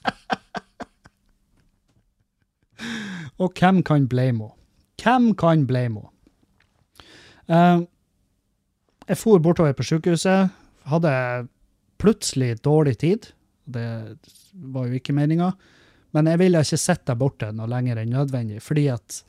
og 3.45 3.49
hvem 3.53 3.77
kan 3.85 4.09
blame 4.11 4.39
henne? 4.49 4.55
Hvem 4.99 5.25
kan 5.39 5.67
blame 5.69 5.97
henne? 6.01 6.13
Uh, 7.49 7.81
jeg 9.09 9.17
for 9.17 9.41
bortover 9.41 9.73
på 9.73 9.85
sykehuset, 9.87 10.51
hadde 10.89 11.11
plutselig 12.01 12.59
dårlig 12.65 12.99
tid. 13.01 13.31
Det 13.65 13.85
var 14.53 14.85
jo 14.85 14.99
ikke 14.99 15.15
meninga. 15.17 15.53
Men 16.15 16.29
jeg 16.31 16.41
ville 16.41 16.61
ikke 16.65 16.79
sett 16.81 17.05
deg 17.05 17.19
borte 17.21 17.51
noe 17.53 17.69
lenger 17.69 18.01
enn 18.01 18.13
nødvendig, 18.15 18.61
fordi 18.65 18.87
at 18.93 19.19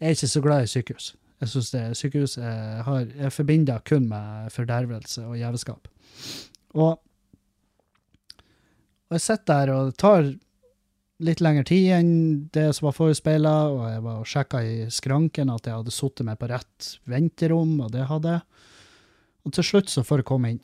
jeg 0.00 0.08
er 0.08 0.16
ikke 0.16 0.32
så 0.32 0.42
glad 0.44 0.64
i 0.64 0.70
sykehus. 0.70 1.08
Jeg 1.42 1.50
synes 1.52 1.72
det 1.74 1.82
sykehus 1.98 2.36
jeg, 2.38 2.84
har, 2.86 3.04
jeg 3.18 3.34
forbinder 3.34 3.82
kun 3.86 4.06
med 4.10 4.52
fordervelse 4.54 5.24
og 5.26 5.36
jævelskap. 5.38 5.88
Og, 6.78 6.96
og 9.10 9.18
jeg 9.18 9.24
sitter 9.26 9.52
der, 9.52 9.74
og 9.74 9.90
det 9.90 9.98
tar 10.00 10.30
litt 11.22 11.42
lengre 11.44 11.64
tid 11.68 11.90
enn 11.98 12.12
det 12.54 12.68
som 12.76 12.88
var 12.88 12.96
forespeila, 12.96 13.54
og 13.70 13.84
jeg 13.90 14.04
var 14.06 14.22
og 14.22 14.30
sjekka 14.30 14.62
i 14.66 14.76
skranken 14.90 15.52
at 15.54 15.68
jeg 15.68 15.78
hadde 15.78 15.94
sittet 15.94 16.26
meg 16.26 16.40
på 16.40 16.50
rett 16.50 16.92
venterom, 17.10 17.76
og 17.84 17.92
det 17.94 18.08
hadde 18.10 18.36
jeg. 18.38 18.68
Og 19.42 19.54
til 19.56 19.66
slutt 19.66 19.90
så 19.90 20.06
får 20.06 20.22
jeg 20.22 20.30
komme 20.30 20.54
inn. 20.54 20.62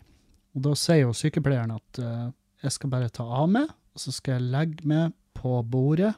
Og 0.56 0.64
da 0.64 0.74
sier 0.78 1.04
jo 1.04 1.14
sykepleieren 1.14 1.74
at 1.74 2.02
uh, 2.02 2.28
jeg 2.64 2.74
skal 2.74 2.92
bare 2.94 3.10
ta 3.14 3.26
av 3.26 3.50
meg, 3.50 3.70
og 3.94 4.02
så 4.02 4.14
skal 4.14 4.38
jeg 4.38 4.50
legge 4.54 4.88
meg 4.88 5.14
på 5.38 5.60
bordet, 5.70 6.14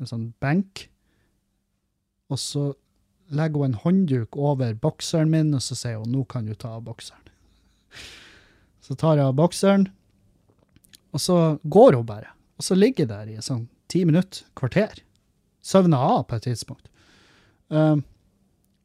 en 0.00 0.08
sånn 0.08 0.28
benk, 0.42 0.86
og 2.30 2.38
så 2.40 2.70
legger 3.34 3.62
hun 3.62 3.70
en 3.72 3.80
håndduk 3.84 4.36
over 4.38 4.74
bokseren 4.82 5.30
min, 5.32 5.54
og 5.54 5.62
så 5.64 5.76
sier 5.78 6.00
hun 6.00 6.12
nå 6.14 6.24
kan 6.30 6.46
du 6.48 6.54
ta 6.54 6.76
av 6.78 6.84
bokseren. 6.88 7.30
Så 8.80 8.96
tar 8.98 9.20
jeg 9.20 9.28
av 9.28 9.36
bokseren, 9.38 9.84
og 11.14 11.20
så 11.22 11.34
går 11.62 11.94
hun 11.94 12.06
bare. 12.08 12.32
Og 12.58 12.64
så 12.66 12.74
ligger 12.74 13.04
jeg 13.04 13.10
der 13.10 13.28
i 13.30 13.42
sånn 13.44 13.68
ti 13.92 14.00
minutter, 14.08 14.46
kvarter. 14.58 15.02
Søvner 15.62 16.00
av 16.00 16.24
på 16.26 16.38
et 16.38 16.46
tidspunkt. 16.48 16.88
Um, 17.68 18.02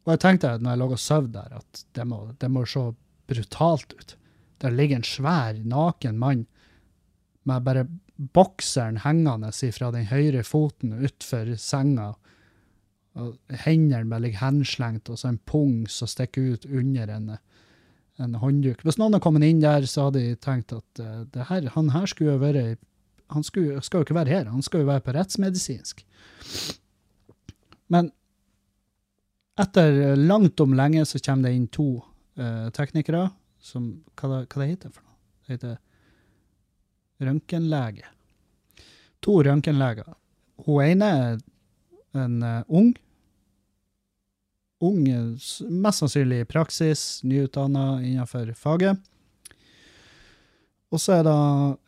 og 0.05 0.13
jeg 0.13 0.21
tenkte 0.21 0.51
når 0.59 0.75
jeg 0.75 0.81
lå 0.81 0.87
og 0.91 1.01
sov 1.01 1.31
der, 1.33 1.55
at 1.57 1.81
det 1.97 2.05
må, 2.05 2.19
det 2.37 2.49
må 2.53 2.65
se 2.69 2.83
brutalt 3.29 3.95
ut. 3.97 4.13
Der 4.61 4.75
ligger 4.75 4.99
en 4.99 5.07
svær, 5.07 5.57
naken 5.57 6.19
mann 6.21 6.45
med 7.49 7.65
bare 7.65 7.87
bokseren 8.15 9.01
hengende 9.03 9.51
fra 9.75 9.91
den 9.91 10.07
høyre 10.09 10.43
foten 10.47 10.93
utfor 11.03 11.51
senga. 11.59 12.13
Og 13.15 13.35
hendene 13.65 14.09
bare 14.11 14.25
ligger 14.25 14.43
henslengt, 14.43 15.09
og 15.09 15.19
så 15.19 15.31
en 15.31 15.41
pung 15.47 15.85
som 15.91 16.09
stikker 16.09 16.55
ut 16.55 16.65
under 16.67 17.11
en, 17.11 17.29
en 18.19 18.35
håndduk. 18.41 18.83
Hvis 18.83 18.99
noen 18.99 19.15
hadde 19.15 19.23
kommet 19.23 19.47
inn 19.47 19.63
der, 19.63 19.87
så 19.87 20.09
hadde 20.09 20.23
de 20.23 20.35
tenkt 20.39 20.75
at 20.75 21.03
uh, 21.03 21.23
det 21.31 21.47
her, 21.51 21.69
han 21.75 21.93
her 21.95 22.09
skulle 22.11 22.35
jo 22.35 22.43
være 22.43 22.75
Han 23.33 23.41
skulle, 23.41 23.81
skal 23.81 23.97
jo 23.97 24.05
ikke 24.05 24.13
være 24.13 24.29
her, 24.29 24.45
han 24.45 24.61
skal 24.61 24.83
jo 24.83 24.85
være 24.85 25.01
på 25.01 25.13
rettsmedisinsk. 25.15 26.03
Men 27.89 28.11
etter 29.57 30.13
langt 30.15 30.61
om 30.61 30.75
lenge 30.77 31.05
så 31.09 31.17
kommer 31.25 31.49
det 31.49 31.55
inn 31.55 31.65
to 31.73 31.87
uh, 32.37 32.69
teknikere 32.69 33.31
som 33.57 33.87
hva 34.13 34.43
hva 34.43 34.61
det 34.61 34.69
heter 34.75 34.93
for 34.93 35.01
noe? 35.01 35.17
Det 35.41 35.55
heter 35.55 35.79
røntgenlege. 37.21 38.05
To 39.25 39.39
røntgenleger. 39.43 40.07
Hun 40.65 40.83
ene 40.83 41.09
er 41.11 41.37
en 42.15 42.43
eh, 42.43 42.63
ung. 42.67 42.95
Ung, 44.79 45.07
eh, 45.07 45.49
mest 45.69 45.99
sannsynlig 46.03 46.43
i 46.43 46.47
praksis, 46.49 47.23
nyutdanna 47.23 48.01
innenfor 48.03 48.53
faget. 48.59 48.99
Og 50.93 51.01
så 51.01 51.17
er 51.17 51.23
det 51.27 51.37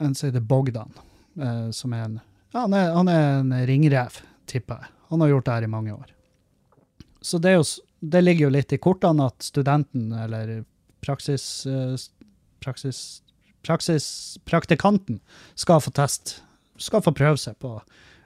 en 0.03 0.15
som 0.15 0.27
heter 0.27 0.43
Bogdan, 0.43 0.91
eh, 1.39 1.69
som 1.71 1.93
er 1.93 2.07
en 2.07 2.19
ja, 2.53 2.63
han, 2.63 2.73
er, 2.73 2.93
han 2.95 3.09
er 3.11 3.25
en 3.41 3.51
ringrev, 3.67 4.21
tipper 4.47 4.79
jeg. 4.81 4.93
Han 5.11 5.21
har 5.21 5.29
gjort 5.29 5.45
det 5.45 5.55
her 5.57 5.65
i 5.67 5.71
mange 5.71 5.93
år. 5.93 6.13
Så 7.21 7.37
det, 7.43 7.53
jo, 7.57 7.63
det 7.99 8.21
ligger 8.23 8.47
jo 8.47 8.53
litt 8.55 8.73
i 8.73 8.79
kortene 8.81 9.27
at 9.27 9.43
studenten, 9.43 10.09
eller 10.15 10.63
praksis, 11.03 11.67
praksis, 12.63 13.01
praksis, 13.67 14.07
praktikanten, 14.47 15.19
skal 15.59 15.81
få 15.83 15.93
test, 15.95 16.39
skal 16.81 17.03
få 17.05 17.13
prøve 17.15 17.39
seg 17.41 17.57
på 17.63 17.75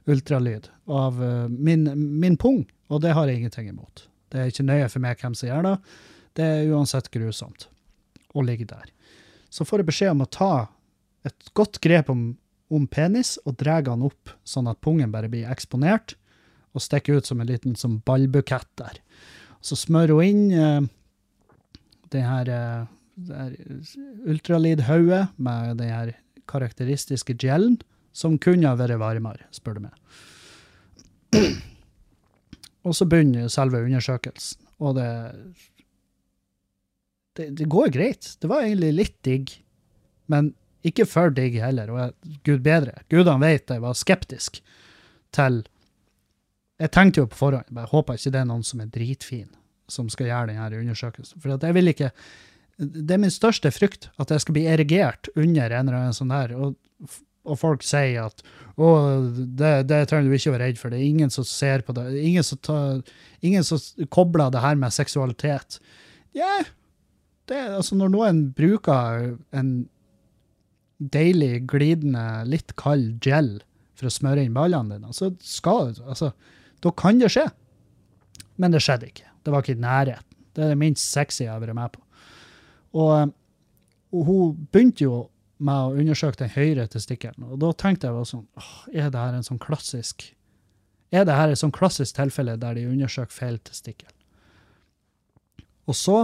ultralyd 0.09 0.69
av 0.89 1.19
eh, 1.23 1.49
min, 1.51 1.87
min 2.21 2.37
pung, 2.39 2.63
og 2.91 3.03
det 3.03 3.15
har 3.17 3.29
jeg 3.29 3.41
ingenting 3.41 3.71
imot. 3.71 4.05
Det 4.31 4.39
er 4.39 4.51
ikke 4.51 4.67
nøye 4.67 4.89
for 4.89 5.03
meg 5.03 5.19
hvem 5.19 5.35
som 5.37 5.49
gjør 5.49 5.67
det. 5.67 5.75
Det 6.37 6.47
er 6.47 6.71
uansett 6.71 7.11
grusomt 7.11 7.67
å 8.31 8.43
ligge 8.45 8.69
der. 8.69 8.87
Så 9.51 9.67
får 9.67 9.81
jeg 9.81 9.89
beskjed 9.89 10.13
om 10.13 10.23
å 10.23 10.31
ta 10.31 10.53
et 11.27 11.51
godt 11.57 11.81
grep 11.83 12.09
om, 12.11 12.31
om 12.71 12.87
penis 12.87 13.35
og 13.43 13.57
dra 13.59 13.81
den 13.83 14.05
opp, 14.07 14.31
sånn 14.47 14.69
at 14.71 14.79
pungen 14.83 15.11
bare 15.13 15.29
blir 15.31 15.49
eksponert 15.51 16.15
og 16.71 16.83
stikker 16.83 17.19
ut 17.19 17.27
som 17.27 17.41
en 17.43 17.49
liten 17.49 17.75
som 17.75 17.99
ballbukett 18.07 18.69
der. 18.79 19.01
Så 19.61 19.75
smører 19.77 20.15
hun 20.15 20.25
inn 20.25 20.55
eh, 20.55 20.87
det 22.15 22.23
her, 22.25 22.49
eh, 22.49 22.87
ultralydhodet 24.27 25.27
med 25.37 25.77
den 25.81 25.91
her 25.91 26.13
karakteristiske 26.51 27.35
gelen, 27.39 27.79
som 28.13 28.37
kunne 28.41 28.67
ha 28.67 28.75
vært 28.79 28.99
varmere, 28.99 29.47
spør 29.55 29.79
du 29.79 29.85
meg. 29.87 29.95
Og 32.81 32.95
så 32.97 33.05
begynner 33.05 33.51
selve 33.51 33.83
undersøkelsen, 33.85 34.65
og 34.81 34.95
det, 34.97 35.09
det 37.37 37.51
Det 37.57 37.69
går 37.69 37.91
greit. 37.93 38.37
Det 38.41 38.49
var 38.49 38.65
egentlig 38.65 38.93
litt 38.93 39.17
digg, 39.23 39.53
men 40.27 40.53
ikke 40.83 41.05
for 41.05 41.29
digg 41.29 41.59
heller, 41.61 41.91
og 41.91 41.99
jeg, 41.99 42.39
gud 42.43 42.63
bedre. 42.65 43.03
Gudene 43.09 43.39
vet 43.45 43.69
jeg 43.69 43.81
var 43.81 43.93
skeptisk 43.93 44.61
til 45.31 45.63
Jeg 46.81 46.89
tenkte 46.91 47.21
jo 47.21 47.27
på 47.29 47.37
forhånd, 47.37 47.69
jeg 47.69 47.91
håper 47.91 48.17
ikke 48.17 48.31
det 48.33 48.39
er 48.39 48.45
noen 48.49 48.63
som 48.65 48.79
er 48.81 48.87
dritfin, 48.89 49.49
som 49.87 50.09
skal 50.09 50.25
gjøre 50.31 50.47
denne 50.49 50.79
undersøkelsen. 50.79 51.37
For 51.39 51.53
jeg 51.53 51.75
vil 51.77 51.87
ikke 51.91 52.09
Det 52.81 53.13
er 53.13 53.21
min 53.21 53.33
største 53.33 53.69
frykt, 53.73 54.09
at 54.21 54.31
jeg 54.33 54.41
skal 54.41 54.55
bli 54.57 54.65
erigert 54.69 55.29
under 55.35 55.69
en 55.69 55.87
eller 55.87 55.99
annen 55.99 56.17
sånn 56.17 56.33
der, 56.33 56.55
og, 56.57 57.19
og 57.45 57.59
folk 57.61 57.85
sier 57.85 58.25
at 58.25 58.41
å, 58.81 58.89
det, 59.37 59.73
det 59.91 59.99
trenger 60.09 60.31
du 60.31 60.37
ikke 60.37 60.49
å 60.49 60.55
være 60.55 60.69
redd 60.71 60.81
for, 60.81 60.93
det 60.93 61.01
er 61.01 61.11
ingen 61.11 61.33
som 61.33 61.45
ser 61.45 61.85
på 61.85 61.93
det, 61.97 62.07
ingen 62.17 62.45
som, 62.45 62.57
tar, 62.65 63.01
ingen 63.45 63.65
som 63.67 63.81
kobler 64.13 64.53
det 64.53 64.63
her 64.63 64.79
med 64.81 64.95
seksualitet. 64.95 65.77
Ja, 66.37 66.61
det, 67.51 67.61
altså 67.77 67.97
når 67.99 68.13
noen 68.15 68.43
bruker 68.57 69.35
en 69.57 69.71
deilig, 71.01 71.65
glidende, 71.69 72.43
litt 72.49 72.75
kald 72.79 73.21
gel 73.25 73.59
for 73.97 74.09
å 74.09 74.13
smøre 74.13 74.45
inn 74.45 74.57
ballene 74.57 74.97
dine, 74.97 75.13
så 75.13 75.31
skal 75.45 75.93
altså, 76.05 76.31
da 76.81 76.93
kan 76.97 77.21
det 77.21 77.31
skje. 77.33 77.47
Men 78.61 78.73
det 78.73 78.83
skjedde 78.85 79.09
ikke. 79.09 79.27
Det 79.41 79.53
var 79.53 79.63
ikke 79.63 79.77
i 79.77 79.81
nærheten. 79.81 80.27
Det 80.51 80.65
er 80.65 80.73
det 80.73 80.81
minst 80.81 81.13
sexy 81.13 81.45
jeg 81.45 81.53
har 81.53 81.61
vært 81.63 81.77
med 81.77 81.93
på. 81.93 82.01
Og, 82.97 83.31
og 84.11 84.27
hun 84.27 84.67
begynte 84.71 85.05
jo 85.05 85.15
med 85.61 85.77
å 85.77 85.95
undersøke 86.01 86.41
den 86.41 86.53
høyre 86.55 86.87
testikkelen, 86.89 87.45
og 87.53 87.59
da 87.61 87.69
tenkte 87.77 88.09
jeg 88.09 88.29
sånn, 88.31 88.47
er 88.91 89.11
det 89.13 89.21
her 89.21 89.35
en 89.37 89.45
sånn 89.45 89.61
klassisk 89.61 90.31
er 91.11 91.25
det 91.27 91.35
her 91.35 91.51
et 91.51 91.59
sånn 91.59 91.73
klassisk 91.75 92.15
tilfelle 92.15 92.55
der 92.59 92.77
de 92.77 92.87
undersøker 92.87 93.35
feil 93.35 93.57
testikkel? 93.67 94.11
Og 95.91 95.97
så 95.97 96.21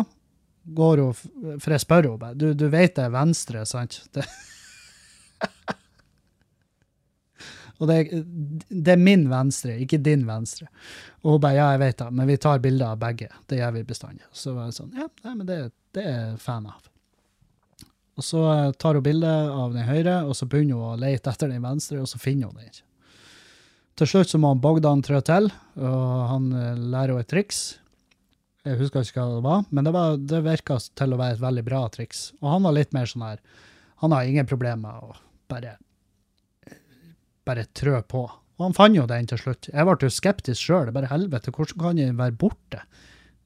går 0.78 1.02
hun, 1.04 1.18
for 1.60 1.76
jeg 1.76 1.84
spør 1.84 2.08
henne 2.08 2.22
bare, 2.22 2.38
du, 2.40 2.54
du 2.56 2.68
vet 2.72 2.96
det 2.96 3.08
er 3.08 3.16
venstre, 3.16 3.66
sant? 3.68 4.00
Det, 4.16 4.24
og 7.78 7.92
det, 7.92 7.98
det 8.70 8.94
er 8.96 9.02
min 9.02 9.28
venstre, 9.30 9.76
ikke 9.84 10.00
din 10.02 10.26
venstre. 10.28 10.66
Og 11.24 11.36
hun 11.36 11.42
bare, 11.44 11.60
ja, 11.60 11.70
jeg 11.76 11.84
vet 11.84 12.00
det, 12.02 12.10
men 12.20 12.30
vi 12.30 12.38
tar 12.42 12.62
bilder 12.64 12.96
av 12.96 13.02
begge. 13.02 13.30
Det 13.46 13.60
gjør 13.60 13.76
vi 13.76 13.88
bestandig. 13.92 14.26
Så 14.34 14.56
var 14.56 14.70
jeg 14.70 14.80
sånn, 14.80 14.94
ja, 14.98 15.10
nei, 15.28 15.34
men 15.36 15.50
det, 15.50 15.60
det 15.98 16.06
er 16.06 16.16
jeg 16.16 16.40
fan 16.42 16.70
av. 16.72 16.90
Og 18.18 18.26
så 18.26 18.42
eh, 18.50 18.72
tar 18.82 18.98
hun 18.98 19.06
bilde 19.06 19.30
av 19.30 19.76
den 19.76 19.86
høyre, 19.86 20.20
og 20.26 20.34
så 20.38 20.50
begynner 20.50 20.80
hun 20.80 20.96
å 20.96 21.00
lete 21.02 21.30
etter 21.30 21.54
den 21.54 21.66
venstre, 21.66 22.02
og 22.02 22.10
så 22.10 22.22
finner 22.22 22.50
hun 22.50 22.58
den 22.58 22.72
ikke. 22.72 22.84
Til 23.98 24.10
slutt 24.10 24.30
så 24.30 24.40
må 24.42 24.52
han 24.54 24.62
Bogdan 24.62 25.02
trå 25.06 25.22
til, 25.26 25.52
og 25.78 26.08
han 26.32 26.50
eh, 26.54 26.74
lærer 26.78 27.14
henne 27.14 27.26
et 27.26 27.30
triks. 27.34 27.62
Jeg 28.68 28.82
husker 28.82 29.06
ikke 29.06 29.22
hva 29.22 29.38
det 29.38 29.46
var, 29.46 29.66
men 29.70 29.86
det, 29.86 29.94
var, 29.96 30.18
det 30.18 30.44
virka 30.46 30.80
til 30.98 31.14
å 31.14 31.20
være 31.22 31.38
et 31.38 31.44
veldig 31.46 31.64
bra 31.70 31.86
triks. 31.94 32.32
Og 32.42 32.50
han 32.52 32.66
var 32.66 32.76
litt 32.76 32.94
mer 32.96 33.08
sånn 33.08 33.24
her 33.24 33.40
Han 34.04 34.14
har 34.14 34.28
ingen 34.28 34.46
problemer 34.46 34.82
med 34.82 35.08
å 35.08 35.16
bare 35.50 35.78
bare 37.48 37.68
trø 37.78 38.02
på. 38.04 38.26
Og 38.58 38.66
han 38.66 38.76
fant 38.78 38.98
jo 38.98 39.06
den 39.10 39.30
til 39.30 39.40
slutt. 39.42 39.70
Jeg 39.70 39.86
ble 39.86 39.98
jo 40.02 40.14
skeptisk 40.14 40.68
sjøl. 40.68 40.92
Bare 40.94 41.12
helvete, 41.12 41.54
hvordan 41.54 41.82
kan 41.82 42.00
den 42.00 42.20
være 42.20 42.38
borte? 42.42 42.82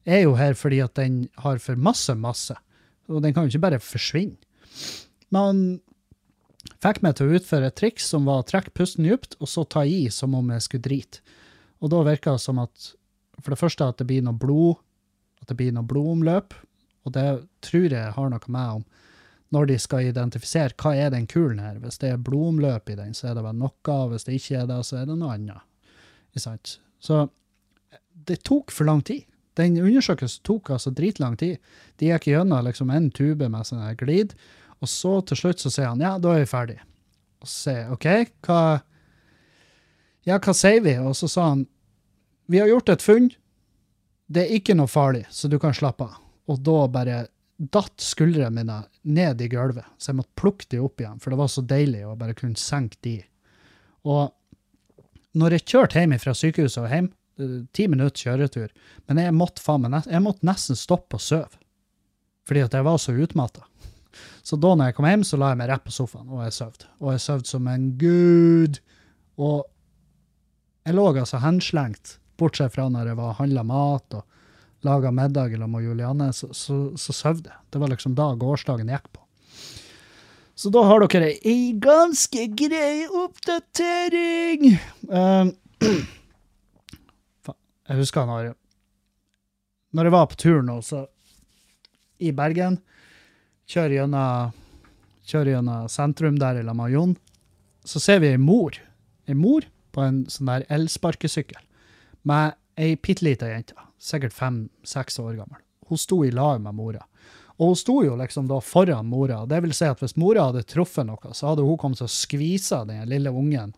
Jeg 0.07 0.21
er 0.21 0.25
jo 0.25 0.37
her 0.39 0.55
fordi 0.57 0.79
at 0.81 0.95
den 0.97 1.25
har 1.43 1.59
for 1.61 1.77
masse 1.77 2.13
masse, 2.17 2.55
og 3.11 3.21
den 3.21 3.35
kan 3.35 3.45
jo 3.45 3.53
ikke 3.53 3.65
bare 3.67 3.81
forsvinne. 3.83 4.39
Men 5.31 5.43
han 5.45 5.59
fikk 6.81 7.03
meg 7.05 7.17
til 7.17 7.29
å 7.29 7.37
utføre 7.37 7.69
et 7.69 7.77
triks 7.77 8.07
som 8.09 8.25
var 8.29 8.41
å 8.41 8.47
trekke 8.47 8.73
pusten 8.77 9.05
dypt, 9.05 9.37
og 9.39 9.51
så 9.51 9.65
ta 9.65 9.83
i 9.85 10.07
som 10.13 10.33
om 10.37 10.49
jeg 10.55 10.65
skulle 10.65 10.87
drite. 10.87 11.21
Og 11.81 11.93
da 11.93 12.01
virka 12.05 12.33
det 12.33 12.43
som 12.43 12.61
at 12.61 12.91
for 13.41 13.53
det 13.53 13.61
første 13.61 13.87
at 13.87 14.01
det 14.01 14.07
blir 14.09 14.25
noe 14.25 14.37
blod, 14.37 14.81
at 15.41 15.49
det 15.49 15.57
blir 15.57 15.73
noe 15.73 15.87
blodomløp, 15.87 16.53
og 17.05 17.13
det 17.15 17.27
tror 17.65 17.87
jeg 17.89 18.15
har 18.15 18.29
noe 18.29 18.53
med 18.53 18.81
om 18.81 18.83
når 19.51 19.67
de 19.67 19.77
skal 19.83 20.07
identifisere 20.07 20.75
hva 20.79 20.93
er 20.95 21.11
den 21.11 21.27
kulen 21.27 21.59
her. 21.59 21.79
Hvis 21.83 21.99
det 21.99 22.13
er 22.13 22.21
blodomløp 22.23 22.89
i 22.89 22.95
den, 22.95 23.13
så 23.17 23.31
er 23.31 23.35
det 23.37 23.43
vel 23.45 23.57
noe, 23.59 23.97
hvis 24.11 24.27
det 24.27 24.37
ikke 24.39 24.61
er 24.61 24.69
det, 24.69 24.79
så 24.87 25.01
er 25.01 25.09
det 25.09 25.17
noe 25.19 25.35
annet. 25.35 26.77
Så 27.01 27.25
det 28.27 28.43
tok 28.47 28.71
for 28.71 28.87
lang 28.87 29.01
tid. 29.03 29.25
Den 29.59 29.75
undersøkelsen 29.81 30.45
tok 30.47 30.71
altså 30.71 30.93
dritlang 30.95 31.35
tid. 31.39 31.59
De 31.99 32.07
gikk 32.13 32.29
gjennom 32.31 32.63
liksom 32.65 32.93
en 32.93 33.09
tube 33.11 33.49
med 33.51 33.67
sånn 33.67 33.83
her 33.83 33.97
glid, 33.99 34.31
og 34.81 34.89
så 34.89 35.17
til 35.27 35.37
slutt 35.37 35.61
så 35.61 35.73
sier 35.73 35.91
han 35.91 36.01
ja, 36.01 36.15
da 36.21 36.31
er 36.33 36.45
vi 36.45 36.49
ferdig. 36.49 36.79
Og 37.41 37.49
så 37.49 37.57
sier 37.65 37.83
jeg 37.83 37.91
OK, 37.97 38.09
hva 38.47 38.61
Ja, 40.29 40.37
hva 40.37 40.53
sier 40.53 40.83
vi? 40.85 40.95
Og 41.01 41.15
så 41.17 41.27
sa 41.31 41.51
han 41.51 41.65
vi 42.51 42.59
har 42.59 42.67
gjort 42.67 42.89
et 42.91 43.03
funn. 43.03 43.29
Det 44.27 44.43
er 44.43 44.57
ikke 44.57 44.75
noe 44.75 44.91
farlig, 44.91 45.23
så 45.31 45.47
du 45.47 45.55
kan 45.59 45.75
slappe 45.75 46.03
av. 46.03 46.17
Og 46.51 46.59
da 46.59 46.81
bare 46.91 47.19
datt 47.61 48.01
skuldrene 48.01 48.51
mine 48.55 48.77
ned 49.01 49.41
i 49.41 49.47
gulvet, 49.51 49.85
så 49.97 50.11
jeg 50.11 50.21
måtte 50.21 50.39
plukke 50.39 50.65
de 50.71 50.79
opp 50.81 51.01
igjen, 51.01 51.19
for 51.21 51.33
det 51.33 51.39
var 51.41 51.49
så 51.51 51.63
deilig 51.65 52.05
å 52.07 52.17
bare 52.17 52.35
kunne 52.37 52.57
senke 52.57 52.97
de. 53.05 53.19
Og 54.09 54.31
når 55.37 55.57
jeg 55.57 55.67
kjørte 55.73 56.01
hjem 56.01 56.15
fra 56.19 56.33
sykehuset 56.35 56.81
og 56.81 56.89
hjem, 56.89 57.11
eh, 57.39 57.57
ti 57.75 57.85
minutter 57.91 58.25
kjøretur, 58.25 58.71
men 59.07 59.21
jeg 59.21 59.35
måtte, 59.37 59.61
faen 59.61 59.85
jeg 59.85 60.23
måtte 60.25 60.47
nesten 60.47 60.79
stoppe 60.79 61.19
og 61.19 61.25
sove, 61.25 61.61
fordi 62.49 62.65
at 62.65 62.73
jeg 62.73 62.87
var 62.87 62.97
så 62.97 63.13
utmatta. 63.13 63.67
Så 64.43 64.57
da 64.57 64.73
når 64.75 64.89
jeg 64.89 64.97
kom 64.97 65.07
hjem, 65.07 65.23
så 65.27 65.37
la 65.39 65.51
jeg 65.51 65.61
meg 65.61 65.69
rett 65.69 65.85
på 65.85 65.93
sofaen, 65.93 66.31
og 66.33 66.41
jeg 66.43 66.55
sov. 66.55 66.73
Og 66.99 67.13
jeg 67.13 67.21
sov 67.23 67.45
som 67.47 67.67
en 67.69 67.91
gud. 68.01 68.81
Og 69.39 69.61
jeg 70.87 70.97
lå 70.97 71.05
altså 71.13 71.39
henslengt, 71.43 72.17
bortsett 72.41 72.73
fra 72.73 72.87
når 72.89 73.11
jeg 73.11 73.19
var 73.21 73.37
handla 73.37 73.63
mat 73.67 74.17
og 74.17 74.25
laga 74.85 75.11
middag 75.11 75.53
sammen 75.53 75.71
med 75.71 75.83
Julianne, 75.85 76.31
så, 76.33 76.49
så, 76.53 76.77
så 76.97 77.13
sov 77.13 77.43
jeg. 77.45 77.57
Det 77.69 77.81
var 77.81 77.91
liksom 77.91 78.15
da 78.17 78.31
gårsdagen 78.35 78.89
gikk 78.89 79.11
på. 79.13 79.21
Så 80.55 80.69
da 80.69 80.83
har 80.85 81.01
dere 81.09 81.31
ei 81.47 81.71
ganske 81.81 82.47
grei 82.57 83.07
oppdatering. 83.07 84.73
Um, 85.11 85.49
jeg 87.89 87.97
husker 87.97 88.27
når 88.29 88.53
Når 89.91 90.07
jeg 90.07 90.13
var 90.13 90.27
på 90.31 90.37
tur 90.39 90.61
nå, 90.63 90.77
så 90.85 91.01
i 92.21 92.29
Bergen, 92.31 92.77
kjører 93.67 93.95
gjennom, 93.97 94.53
kjører 95.27 95.55
gjennom 95.55 95.89
sentrum 95.91 96.37
der 96.39 96.61
i 96.61 96.63
lag 96.63 96.77
med 96.77 97.17
så 97.83 97.99
ser 97.99 98.21
vi 98.21 98.31
ei 98.31 98.37
mor. 98.37 98.77
Ei 99.27 99.35
mor 99.35 99.65
på 99.91 100.05
en 100.05 100.23
sånn 100.29 100.47
der 100.47 100.65
elsparkesykkel 100.71 101.59
med 102.29 102.55
ei 102.79 102.95
bitte 102.95 103.25
lita 103.25 103.49
jente, 103.49 103.75
sikkert 104.01 104.33
fem-seks 104.33 105.19
år 105.21 105.35
gammel. 105.39 105.61
Hun 105.91 105.99
sto 105.99 106.23
i 106.25 106.31
lag 106.33 106.61
med 106.63 106.75
mora. 106.75 107.03
Og 107.61 107.73
hun 107.73 107.77
sto 107.77 107.99
jo 108.01 108.15
liksom 108.17 108.47
da 108.49 108.57
foran 108.63 109.09
mora. 109.11 109.43
Det 109.45 109.59
vil 109.61 109.73
si 109.77 109.85
at 109.85 109.99
hvis 110.01 110.17
mora 110.17 110.47
hadde 110.49 110.65
truffet 110.65 111.05
noe, 111.05 111.33
så 111.37 111.51
hadde 111.51 111.65
hun 111.67 111.77
kommet 111.77 112.01
til 112.01 112.09
å 112.09 112.13
skvise 112.15 112.81
den 112.89 113.05
lille 113.11 113.29
ungen 113.29 113.75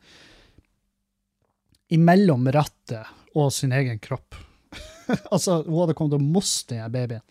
imellom 1.93 2.47
rattet 2.55 3.35
og 3.35 3.51
sin 3.53 3.73
egen 3.75 3.99
kropp. 3.99 4.37
altså, 5.33 5.59
hun 5.67 5.81
hadde 5.81 5.97
kommet 5.97 6.15
til 6.15 6.23
å 6.23 6.31
moste 6.37 6.77
den 6.77 6.95
babyen. 6.95 7.25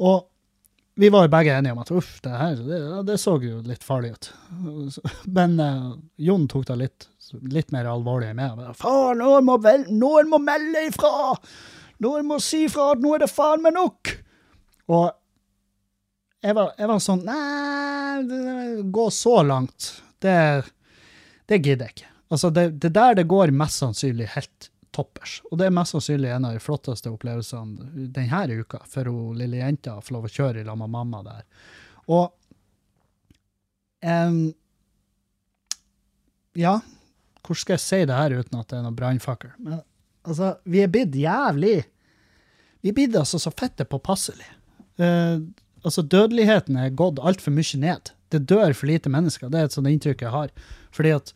Og 0.00 0.24
vi 0.96 1.10
var 1.12 1.26
jo 1.26 1.32
begge 1.34 1.52
enige 1.52 1.74
om 1.76 1.82
at 1.82 1.92
uff, 1.92 2.14
det 2.24 2.32
her 2.32 2.60
det, 2.64 2.80
det 3.10 3.18
så 3.20 3.36
jo 3.42 3.60
litt 3.68 3.84
farlig 3.84 4.14
ut. 4.14 4.30
Men 5.38 5.58
uh, 5.60 5.90
Jon 6.16 6.48
tok 6.48 6.70
det 6.70 6.78
litt, 6.80 7.08
litt 7.52 7.74
mer 7.74 7.90
alvorlig 7.92 8.32
meg. 8.38 8.62
Faen, 8.80 9.20
noen 9.20 9.44
må, 9.44 9.58
vel, 9.60 9.84
noen 9.92 10.32
må 10.32 10.40
melde 10.40 10.86
ifra! 10.88 11.36
Noen 12.04 12.26
må 12.28 12.40
si 12.44 12.66
fra 12.68 12.90
at 12.94 13.02
nå 13.02 13.14
er 13.16 13.24
det 13.24 13.32
faen 13.32 13.62
meg 13.64 13.76
nok! 13.76 14.12
Og 14.92 15.06
jeg 16.44 16.54
var, 16.54 16.74
jeg 16.78 16.90
var 16.90 17.00
sånn 17.02 17.24
Nei, 17.26 18.82
gå 18.92 19.06
så 19.10 19.40
langt, 19.42 19.88
det, 20.22 20.36
det 21.50 21.58
gidder 21.62 21.88
jeg 21.88 21.96
ikke. 21.96 22.12
Altså, 22.28 22.50
det, 22.50 22.68
det 22.82 22.92
der 22.94 23.16
det 23.18 23.26
går 23.30 23.54
mest 23.54 23.82
sannsynlig 23.82 24.28
helt 24.34 24.70
toppers. 24.96 25.38
Og 25.50 25.60
det 25.60 25.68
er 25.68 25.74
mest 25.76 25.94
sannsynlig 25.94 26.30
en 26.32 26.46
av 26.48 26.56
de 26.56 26.62
flotteste 26.62 27.10
opplevelsene 27.12 28.08
denne 28.14 28.60
uka, 28.62 28.80
for 28.88 29.10
hun 29.10 29.36
lille 29.40 29.60
jenta 29.60 29.98
får 30.00 30.16
lov 30.16 30.28
å 30.28 30.32
kjøre 30.38 30.62
i 30.62 30.66
lag 30.66 30.78
med 30.80 30.92
mamma 30.92 31.22
der. 31.26 31.44
Og 32.12 32.30
um, 34.06 34.40
Ja, 36.56 36.78
hvordan 37.42 37.60
skal 37.60 37.76
jeg 37.76 37.84
si 37.84 38.00
det 38.08 38.16
her 38.16 38.38
uten 38.38 38.58
at 38.58 38.70
det 38.70 38.78
er 38.78 38.86
noe 38.86 38.96
brannfakkel? 38.96 39.52
Altså, 40.26 40.56
vi 40.66 40.82
er 40.82 40.90
blitt 40.90 41.14
jævlig 41.14 41.84
Vi 42.82 42.90
er 42.90 42.96
blitt 42.96 43.16
altså 43.18 43.38
så 43.42 43.50
fette 43.54 43.86
påpasselige. 43.88 44.52
Uh, 45.00 45.42
altså, 45.82 46.02
dødeligheten 46.02 46.76
er 46.78 46.94
gått 46.94 47.18
altfor 47.18 47.54
mye 47.54 47.80
ned. 47.82 48.12
Det 48.30 48.44
dør 48.46 48.74
for 48.74 48.90
lite 48.90 49.10
mennesker. 49.10 49.50
Det 49.50 49.58
er 49.58 49.68
et 49.68 49.74
sånt 49.74 49.90
inntrykk 49.90 50.22
jeg 50.26 50.34
har. 50.34 50.52
Fordi 50.94 51.14
at 51.16 51.32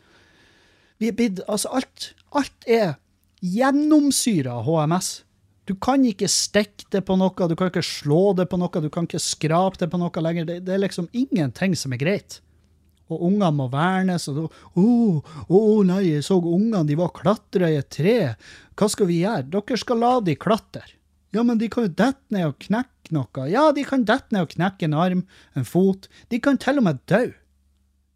vi 1.00 1.08
er 1.10 1.16
blitt 1.16 1.40
Altså, 1.48 1.72
alt, 1.74 2.12
alt 2.36 2.68
er 2.68 2.94
gjennomsyra 3.40 4.60
HMS. 4.66 5.24
Du 5.68 5.74
kan 5.78 6.04
ikke 6.04 6.28
stikke 6.28 6.88
det 6.90 7.04
på 7.06 7.16
noe, 7.18 7.48
du 7.48 7.54
kan 7.56 7.70
ikke 7.70 7.84
slå 7.84 8.32
det 8.34 8.48
på 8.50 8.58
noe, 8.58 8.82
du 8.82 8.90
kan 8.92 9.06
ikke 9.06 9.20
skrape 9.22 9.78
det 9.80 9.90
på 9.92 10.00
noe 10.00 10.22
lenger. 10.24 10.48
Det, 10.48 10.56
det 10.66 10.74
er 10.74 10.82
liksom 10.82 11.08
ingenting 11.12 11.76
som 11.78 11.94
er 11.94 12.00
greit. 12.00 12.40
Og 13.10 13.26
unger 13.26 13.52
må 13.54 13.66
vernes. 13.72 14.28
og 14.30 14.36
da, 14.36 14.46
oh, 14.78 15.34
oh, 15.48 15.82
nei, 15.86 16.04
jeg 16.06 16.24
så 16.26 16.38
ungene, 16.38 16.84
de 16.86 16.96
var 16.98 17.12
klatra 17.16 17.70
i 17.70 17.78
et 17.80 17.90
tre. 17.90 18.16
Hva 18.78 18.88
skal 18.90 19.10
vi 19.10 19.20
gjøre? 19.24 19.48
Dere 19.50 19.78
skal 19.82 20.02
la 20.02 20.14
de 20.24 20.36
klatre. 20.38 20.86
Ja, 21.34 21.44
men 21.46 21.60
de 21.60 21.68
kan 21.70 21.86
jo 21.86 21.94
dette 21.94 22.34
ned 22.34 22.48
og 22.48 22.58
knekke 22.62 23.14
noe. 23.14 23.46
Ja, 23.50 23.68
de 23.74 23.84
kan 23.86 24.06
dette 24.06 24.34
ned 24.34 24.46
og 24.46 24.54
knekke 24.54 24.88
en 24.88 24.98
arm, 24.98 25.24
en 25.58 25.66
fot. 25.66 26.08
De 26.30 26.40
kan 26.42 26.58
til 26.58 26.82
og 26.82 26.86
med 26.88 27.02
dø. 27.10 27.24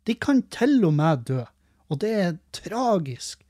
De 0.06 0.14
kan 0.18 0.42
til 0.54 0.80
og 0.86 0.94
med 0.98 1.26
dø. 1.30 1.42
Og 1.92 2.00
det 2.02 2.14
er 2.24 2.38
tragisk 2.56 3.44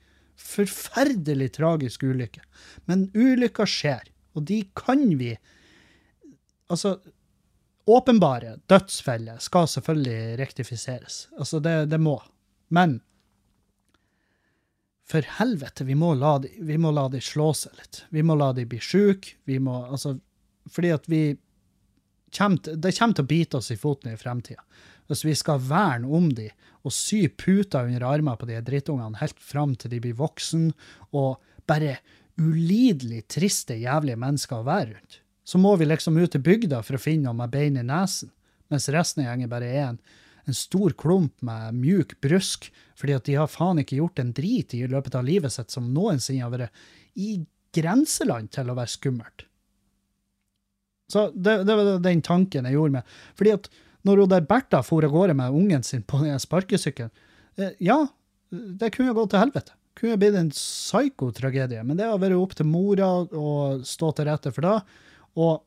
forferdelig 0.44 1.52
tragisk 1.56 2.04
ulykke. 2.04 2.42
Men 2.90 3.08
ulykker 3.14 3.68
skjer, 3.68 4.06
og 4.34 4.48
de 4.50 4.64
kan 4.76 5.06
vi 5.18 5.36
Altså, 6.72 6.94
åpenbare 7.86 8.58
dødsfeller 8.70 9.40
skal 9.44 9.68
selvfølgelig 9.68 10.38
rektifiseres. 10.40 11.26
Altså, 11.38 11.60
det, 11.60 11.74
det 11.92 12.00
må. 12.00 12.16
Men 12.72 13.00
for 15.04 15.26
helvete, 15.38 15.84
vi 15.84 15.96
må, 15.98 16.14
la 16.16 16.38
de, 16.40 16.50
vi 16.64 16.78
må 16.80 16.92
la 16.96 17.08
de 17.12 17.20
slå 17.20 17.50
seg 17.56 17.76
litt. 17.76 18.04
Vi 18.14 18.24
må 18.24 18.36
la 18.40 18.52
de 18.56 18.64
bli 18.68 18.80
sjuke. 18.80 19.36
Vi 19.44 19.58
må 19.60 19.82
Altså, 19.84 20.16
fordi 20.72 20.94
at 20.94 21.08
vi 21.12 21.36
kommer, 22.34 22.76
Det 22.76 22.94
kommer 22.96 23.14
til 23.14 23.24
å 23.24 23.32
bite 23.34 23.60
oss 23.60 23.70
i 23.70 23.76
foten 23.76 24.12
i 24.12 24.20
fremtida. 24.20 24.64
Hvis 25.08 25.24
vi 25.26 25.34
skal 25.36 25.60
verne 25.60 26.08
om 26.08 26.30
de 26.32 26.48
og 26.84 26.92
sy 26.92 27.28
puter 27.28 27.84
under 27.88 28.04
armene 28.04 28.36
på 28.36 28.48
de 28.48 28.60
drittungene 28.64 29.20
helt 29.20 29.40
fram 29.40 29.74
til 29.76 29.92
de 29.92 30.00
blir 30.04 30.16
voksen 30.16 30.70
og 31.16 31.40
bare 31.68 31.98
ulidelig 32.40 33.26
triste, 33.30 33.76
jævlige 33.78 34.20
mennesker 34.20 34.60
å 34.60 34.66
være 34.66 34.90
rundt, 34.96 35.20
så 35.44 35.60
må 35.60 35.74
vi 35.76 35.88
liksom 35.88 36.16
ut 36.18 36.32
til 36.32 36.42
bygda 36.44 36.82
for 36.84 36.96
å 36.96 37.02
finne 37.02 37.28
noe 37.28 37.38
med 37.38 37.52
bein 37.52 37.78
i 37.80 37.84
nesen, 37.86 38.32
mens 38.72 38.88
resten 38.92 39.22
av 39.22 39.30
gjengen 39.30 39.52
bare 39.52 39.68
er 39.68 39.86
en, 39.90 39.98
en 40.48 40.56
stor 40.56 40.94
klump 40.98 41.34
med 41.44 41.76
mjuk 41.76 42.16
brusk, 42.24 42.70
fordi 42.98 43.16
at 43.16 43.26
de 43.28 43.36
har 43.38 43.50
faen 43.50 43.82
ikke 43.82 44.00
gjort 44.00 44.22
en 44.22 44.32
drit 44.36 44.74
i 44.76 44.86
løpet 44.88 45.16
av 45.18 45.26
livet 45.26 45.52
sitt 45.52 45.74
som 45.74 45.92
noensinne 45.92 46.46
har 46.46 46.54
vært 46.54 46.84
i 47.20 47.36
grenseland 47.74 48.52
til 48.54 48.70
å 48.70 48.78
være 48.78 48.92
skummelt. 48.94 49.46
Så 51.12 51.28
det, 51.34 51.58
det 51.68 51.76
var 51.76 51.96
den 52.02 52.22
tanken 52.24 52.66
jeg 52.66 52.76
gjorde 52.78 52.98
med. 52.98 53.14
Fordi 53.38 53.54
at 53.58 53.70
når 54.04 54.22
hun 54.22 54.32
der 54.32 54.46
Bertha 54.48 54.82
for 54.84 55.04
av 55.04 55.12
gårde 55.12 55.36
med 55.36 55.56
ungen 55.56 55.84
sin 55.84 56.04
på 56.04 56.20
den 56.22 56.40
sparkesykkelen 56.40 57.12
eh, 57.60 57.72
Ja, 57.80 58.06
det 58.50 58.92
kunne 58.94 59.10
jo 59.10 59.18
gått 59.20 59.34
til 59.34 59.42
helvete. 59.42 59.76
Kunne 59.94 60.18
blitt 60.20 60.36
en 60.38 60.50
psyko-tragedie. 60.52 61.82
Men 61.86 61.98
det 61.98 62.08
har 62.08 62.20
vært 62.22 62.38
opp 62.38 62.56
til 62.58 62.68
mora 62.68 63.08
å 63.24 63.50
stå 63.86 64.10
til 64.14 64.28
rette 64.28 64.52
for 64.54 64.66
det. 64.66 64.78
Og 65.40 65.62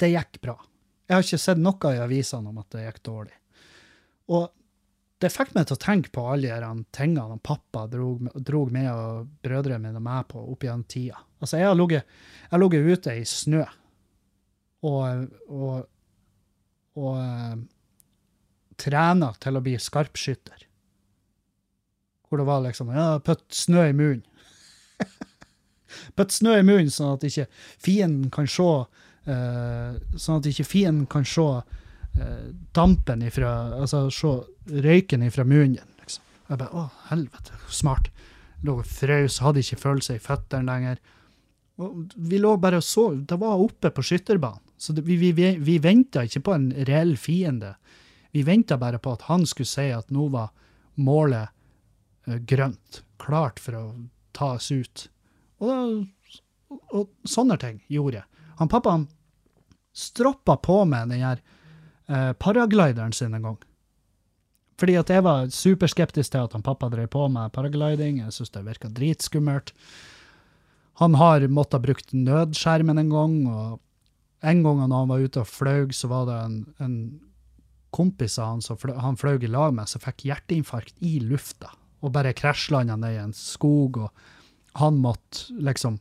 det 0.00 0.12
gikk 0.12 0.40
bra. 0.42 0.56
Jeg 1.06 1.14
har 1.14 1.24
ikke 1.24 1.40
sett 1.40 1.62
noe 1.62 1.94
i 1.94 2.02
avisene 2.02 2.50
om 2.50 2.60
at 2.60 2.70
det 2.74 2.84
gikk 2.84 3.02
dårlig. 3.06 3.34
Og 4.34 4.48
det 5.22 5.32
fikk 5.32 5.54
meg 5.56 5.68
til 5.68 5.78
å 5.78 5.80
tenke 5.80 6.12
på 6.12 6.26
alle 6.28 6.58
de 6.60 6.86
tingene 6.92 7.38
pappa 7.40 7.86
drog, 7.88 8.26
drog 8.34 8.72
med 8.74 8.90
og 8.92 9.30
brødrene 9.46 9.88
mine 9.88 10.02
med 10.02 10.28
på 10.28 10.42
opp 10.42 10.66
gjennom 10.66 10.84
tida. 10.90 11.22
Altså, 11.40 11.60
jeg 11.60 11.70
har 11.70 12.60
ligget 12.60 12.90
ute 12.92 13.14
i 13.16 13.24
snø 13.28 13.64
og, 14.86 15.30
og 15.48 15.86
og 16.96 17.18
uh, 17.20 17.56
trena 18.80 19.32
til 19.40 19.58
å 19.58 19.64
bli 19.64 19.76
skarpskytter. 19.80 20.64
Hvor 22.26 22.40
det 22.40 22.48
var 22.48 22.64
liksom 22.64 22.90
ja, 22.94 23.08
Putt 23.22 23.46
snø 23.54 23.86
i 23.90 23.96
munnen. 23.96 24.24
Putt 26.18 26.34
snø 26.34 26.56
i 26.58 26.64
munnen, 26.66 26.92
sånn 26.92 27.16
at 27.16 27.26
ikke 27.26 27.46
fienden 27.82 28.30
kan 28.34 28.48
se 28.50 28.68
uh, 28.86 29.96
Sånn 30.16 30.40
at 30.40 30.48
ikke 30.50 30.66
fienden 30.66 31.06
kan 31.10 31.26
se 31.28 31.46
uh, 31.62 32.46
dampen 32.76 33.24
ifra 33.26 33.52
Altså 33.80 34.06
se 34.14 34.32
røyken 34.66 35.24
ifra 35.26 35.46
munnen. 35.46 35.86
Liksom. 36.02 36.24
Jeg 36.48 36.60
bare 36.62 36.74
Å, 36.74 36.88
helvete, 37.10 37.58
smart. 37.70 38.10
Lå 38.66 38.80
og 38.80 38.88
frøs, 38.88 39.40
hadde 39.44 39.62
ikke 39.62 39.82
følelse 39.82 40.16
i 40.16 40.22
føttene 40.22 40.66
lenger. 40.66 41.02
Og 41.82 42.14
vi 42.16 42.40
lå 42.40 42.56
bare 42.60 42.80
og 42.80 42.86
så. 42.86 43.10
Det 43.14 43.38
var 43.40 43.60
oppe 43.60 43.92
på 43.92 44.04
skytterbanen. 44.04 44.62
Så 44.78 44.92
det, 44.92 45.06
vi, 45.06 45.16
vi, 45.32 45.54
vi 45.56 45.78
venta 45.80 46.26
ikke 46.26 46.42
på 46.48 46.54
en 46.56 46.70
reell 46.88 47.14
fiende. 47.20 47.76
Vi 48.34 48.42
venta 48.44 48.76
bare 48.80 49.00
på 49.00 49.14
at 49.16 49.24
han 49.30 49.46
skulle 49.48 49.70
si 49.70 49.86
at 49.94 50.10
nå 50.12 50.26
var 50.34 50.50
målet 51.00 51.52
uh, 52.28 52.36
grønt, 52.48 53.02
klart 53.22 53.60
for 53.62 53.78
å 53.78 53.84
ta 54.36 54.56
oss 54.58 54.68
ut. 54.72 55.06
Og, 55.62 55.68
da, 55.70 56.78
og, 56.92 57.12
sånne 57.28 57.56
ting 57.60 57.78
gjorde 57.92 58.20
jeg. 58.20 58.44
Han 58.60 58.72
pappa 58.72 58.96
han 58.96 59.06
stroppa 59.96 60.58
på 60.60 60.82
med 60.88 61.12
den 61.12 61.24
her 61.24 61.40
eh, 62.08 62.32
paraglideren 62.36 63.14
sin 63.16 63.34
en 63.36 63.48
gang. 63.50 63.62
Fordi 64.76 64.98
at 65.00 65.08
jeg 65.08 65.24
var 65.24 65.48
superskeptisk 65.52 66.34
til 66.34 66.44
at 66.44 66.52
han 66.52 66.64
pappa 66.64 66.90
drev 66.92 67.08
på 67.12 67.28
med 67.32 67.54
paragliding. 67.54 68.20
Jeg 68.20 68.34
syntes 68.36 68.52
det 68.52 68.66
virka 68.66 68.90
dritskummelt. 68.92 69.72
Han 71.00 71.16
har 71.16 71.44
måttet 71.52 71.84
brukt 71.84 72.12
nødskjermen 72.12 73.00
en 73.00 73.12
gang, 73.12 73.34
og 73.48 73.80
en 74.44 74.62
gang 74.64 74.82
når 74.84 75.00
han 75.00 75.10
var 75.12 75.24
ute 75.24 75.42
og 75.42 75.48
fløy, 75.48 75.92
så 75.96 76.08
var 76.12 76.28
det 76.28 76.36
en, 76.44 76.60
en 76.80 76.94
kompis 77.96 78.38
av 78.40 78.54
han 78.54 78.62
som 78.64 78.78
fløy, 78.80 78.94
han 79.00 79.18
fløy 79.20 79.40
i 79.40 79.50
lag 79.52 79.74
med, 79.76 79.88
som 79.88 80.02
fikk 80.04 80.26
hjerteinfarkt 80.28 80.96
i 81.04 81.18
lufta. 81.24 81.72
Og 82.04 82.12
bare 82.12 82.36
krasjlanda 82.36 82.96
ned 83.00 83.16
i 83.16 83.22
en 83.24 83.36
skog, 83.36 84.00
og 84.06 84.35
han 84.76 85.00
måtte 85.00 85.54
liksom 85.62 85.98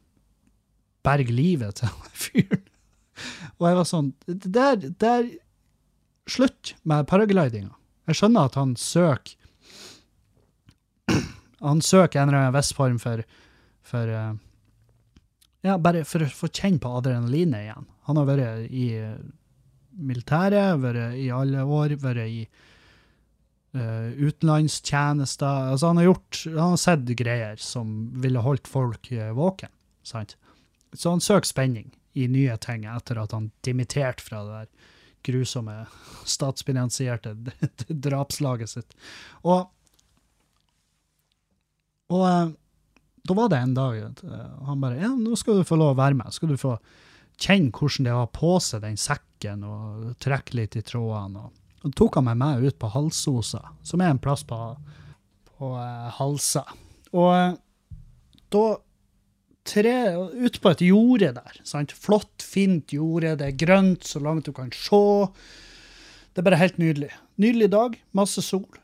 berge 1.05 1.33
livet 1.33 1.81
til 1.81 1.91
fyren. 2.25 2.63
Og 3.55 3.69
jeg 3.69 3.77
var 3.77 3.85
sånn 3.87 4.07
Det 4.27 5.07
er 5.07 5.29
slutt 6.27 6.73
med 6.83 7.07
paraglidinga. 7.07 7.71
Jeg 8.09 8.19
skjønner 8.19 8.49
at 8.49 8.57
han 8.59 8.73
søker 8.75 9.37
Han 11.65 11.79
søker 11.81 12.19
en 12.19 12.29
eller 12.29 12.41
annen 12.41 12.57
viss 12.57 12.73
form 12.75 12.97
for, 13.01 13.23
for 13.85 14.11
uh, 14.11 14.35
ja, 15.65 15.77
bare 15.81 16.03
for 16.05 16.25
å 16.25 16.29
få 16.29 16.49
kjenne 16.51 16.81
på 16.81 16.91
adrenalinet 16.99 17.63
igjen. 17.63 17.87
Han 18.05 18.19
har 18.19 18.27
vært 18.27 18.67
i 18.69 18.89
eh, 18.99 19.17
militæret, 19.97 20.77
vært 20.83 21.15
i 21.17 21.31
alle 21.33 21.63
år, 21.63 21.95
vært 22.03 22.27
i 22.29 22.43
utenlandstjenester. 23.75 25.71
Altså, 25.71 25.87
han 25.87 25.97
har 25.99 26.09
gjort 26.09 26.41
Han 26.45 26.73
har 26.75 26.81
sett 26.81 27.13
greier 27.19 27.61
som 27.61 27.95
ville 28.21 28.43
holdt 28.43 28.67
folk 28.71 29.11
uh, 29.11 29.31
våken. 29.35 29.71
Sant? 30.05 30.37
Så 30.93 31.11
han 31.11 31.23
søker 31.23 31.49
spenning 31.49 31.93
i 32.15 32.27
nye 32.31 32.55
ting 32.63 32.85
etter 32.87 33.19
at 33.19 33.33
han 33.35 33.49
dimitterte 33.67 34.23
fra 34.23 34.43
det 34.45 34.59
der 34.59 34.91
grusomme 35.25 35.79
statsfinansierte 36.35 37.33
drapslaget 37.89 38.71
sitt. 38.71 38.95
Og, 39.43 39.65
og 42.13 42.53
da 43.25 43.35
var 43.35 43.49
det 43.51 43.59
en 43.59 43.73
dag 43.75 43.99
at 44.05 44.21
han 44.67 44.83
bare 44.83 45.01
Ja, 45.01 45.09
nå 45.09 45.35
skal 45.39 45.59
du 45.59 45.67
få 45.67 45.79
lov 45.81 45.95
å 45.95 45.99
være 45.99 46.21
med. 46.21 46.31
Skal 46.35 46.53
du 46.53 46.59
få 46.61 46.77
kjenne 47.41 47.73
hvordan 47.75 48.07
det 48.07 48.15
har 48.15 48.31
på 48.33 48.55
seg 48.63 48.83
den 48.85 48.97
sekken 48.99 49.65
og 49.67 50.15
trekke 50.23 50.59
litt 50.61 50.77
i 50.79 50.83
trådene. 50.85 51.47
Og, 51.47 51.64
og 51.85 51.93
tok 51.93 52.17
han 52.17 52.25
med 52.29 52.41
meg 52.41 52.65
ut 52.65 52.79
på 52.81 52.89
Halsosa, 52.89 53.61
som 53.85 54.01
er 54.01 54.13
en 54.13 54.21
plass 54.21 54.41
på, 54.47 54.57
på 55.51 55.69
eh, 55.77 56.07
Halsa. 56.17 56.63
Og 57.13 57.29
eh, 57.35 57.53
da 58.53 58.65
tre 59.65 59.93
ute 60.33 60.61
på 60.61 60.71
et 60.73 60.81
jorde 60.85 61.31
der. 61.37 61.59
Sant? 61.65 61.93
Flott, 61.93 62.41
fint 62.41 62.93
jorde, 62.93 63.35
det 63.39 63.51
er 63.51 63.61
grønt 63.65 64.05
så 64.05 64.21
langt 64.21 64.49
du 64.49 64.53
kan 64.55 64.71
se. 64.73 65.03
Det 66.33 66.41
er 66.41 66.47
bare 66.49 66.61
helt 66.61 66.81
nydelig. 66.81 67.11
Nydelig 67.41 67.69
dag, 67.73 67.99
masse 68.17 68.41
sol. 68.45 68.81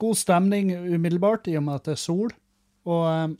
God 0.00 0.16
stemning 0.16 0.72
umiddelbart 0.72 1.48
i 1.50 1.58
og 1.60 1.66
med 1.66 1.80
at 1.80 1.90
det 1.90 1.96
er 1.96 2.02
sol. 2.04 2.32
Og 2.88 3.04
eh, 3.12 3.36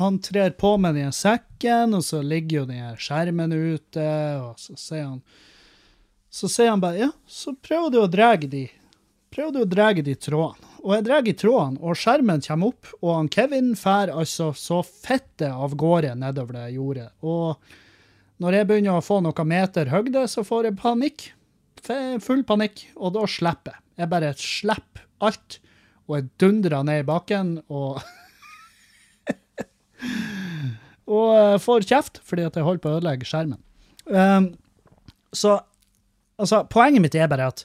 han 0.00 0.18
trer 0.24 0.56
på 0.56 0.74
med 0.80 0.96
den 0.96 1.12
sekken, 1.16 1.96
og 1.96 2.04
så 2.04 2.24
ligger 2.24 2.62
jo 2.62 2.66
den 2.72 2.96
skjermen 3.00 3.52
ute, 3.52 4.08
og 4.40 4.60
så 4.60 4.76
sier 4.80 5.06
han 5.06 5.22
Så 6.30 6.50
sier 6.52 6.70
han 6.70 6.82
bare 6.82 7.06
ja, 7.06 7.12
så 7.26 7.54
prøver 7.56 7.94
du 7.94 8.02
å 8.02 8.10
dra 8.10 8.34
de 8.36 8.66
prøver 9.32 9.54
du 9.54 9.60
å 9.62 9.68
dra 9.68 9.92
de 9.94 10.14
trådene. 10.18 10.66
Og 10.78 10.94
jeg 10.94 11.04
drar 11.08 11.26
i 11.26 11.34
trådene, 11.36 11.80
og 11.82 11.98
skjermen 11.98 12.42
kommer 12.44 12.72
opp, 12.72 12.92
og 13.02 13.10
han 13.12 13.30
Kevin 13.34 13.72
fær 13.76 14.12
altså 14.14 14.52
så 14.56 14.78
fette 14.86 15.50
av 15.50 15.74
gårde 15.78 16.14
nedover 16.18 16.54
det 16.54 16.76
jordet. 16.76 17.08
Og 17.26 17.58
når 18.42 18.60
jeg 18.60 18.68
begynner 18.68 18.98
å 18.98 19.04
få 19.04 19.18
noen 19.24 19.50
meter 19.50 19.90
høgde, 19.90 20.22
så 20.30 20.44
får 20.46 20.70
jeg 20.70 20.78
panikk. 20.78 21.26
Full 22.22 22.44
panikk, 22.46 22.86
og 22.96 23.16
da 23.16 23.26
slipper 23.30 23.74
jeg. 23.74 23.84
Jeg 23.98 24.12
bare 24.12 24.30
slipper 24.38 25.04
alt, 25.26 25.58
og 26.06 26.16
jeg 26.16 26.28
dundrer 26.40 26.86
ned 26.86 27.02
i 27.02 27.08
bakken, 27.08 27.58
og 27.68 27.98
Og 31.08 31.56
får 31.64 31.86
kjeft 31.88 32.18
fordi 32.28 32.44
at 32.44 32.56
jeg 32.58 32.66
holder 32.66 32.82
på 32.84 32.90
å 32.90 32.96
ødelegge 32.98 33.26
skjermen. 33.26 33.60
Um, 34.12 34.50
så 35.32 35.54
altså, 36.38 36.62
poenget 36.70 37.04
mitt 37.04 37.18
er 37.18 37.30
bare 37.30 37.50
at 37.52 37.64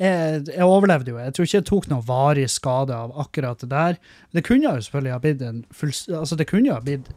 jeg, 0.00 0.46
jeg 0.48 0.64
overlevde 0.64 1.12
jo. 1.12 1.18
Jeg 1.20 1.34
tror 1.36 1.46
ikke 1.46 1.58
jeg 1.58 1.68
tok 1.68 1.88
noen 1.90 2.06
varig 2.06 2.46
skade 2.50 2.96
av 2.96 3.12
akkurat 3.20 3.60
det 3.60 3.68
der. 3.70 3.98
Det 4.32 4.44
kunne 4.46 4.66
jo 4.66 4.86
selvfølgelig 4.86 5.14
ha 5.14 5.20
blitt 5.22 5.44
en 5.46 5.60
full, 5.74 5.92
altså 6.18 6.38
det 6.38 6.48
kunne 6.50 6.70
jo 6.70 6.78
ha 6.78 6.84
blitt 6.84 7.12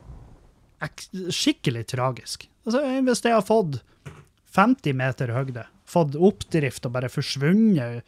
skikkelig 1.34 1.86
tragisk. 1.94 2.50
Altså, 2.68 2.84
hvis 3.06 3.24
jeg 3.24 3.34
har 3.34 3.46
fått 3.46 3.80
50 4.56 4.98
meter 4.98 5.34
høgde, 5.34 5.66
fått 5.90 6.18
oppdrift 6.18 6.86
og 6.88 6.96
bare 6.98 7.12
forsvunnet 7.12 8.04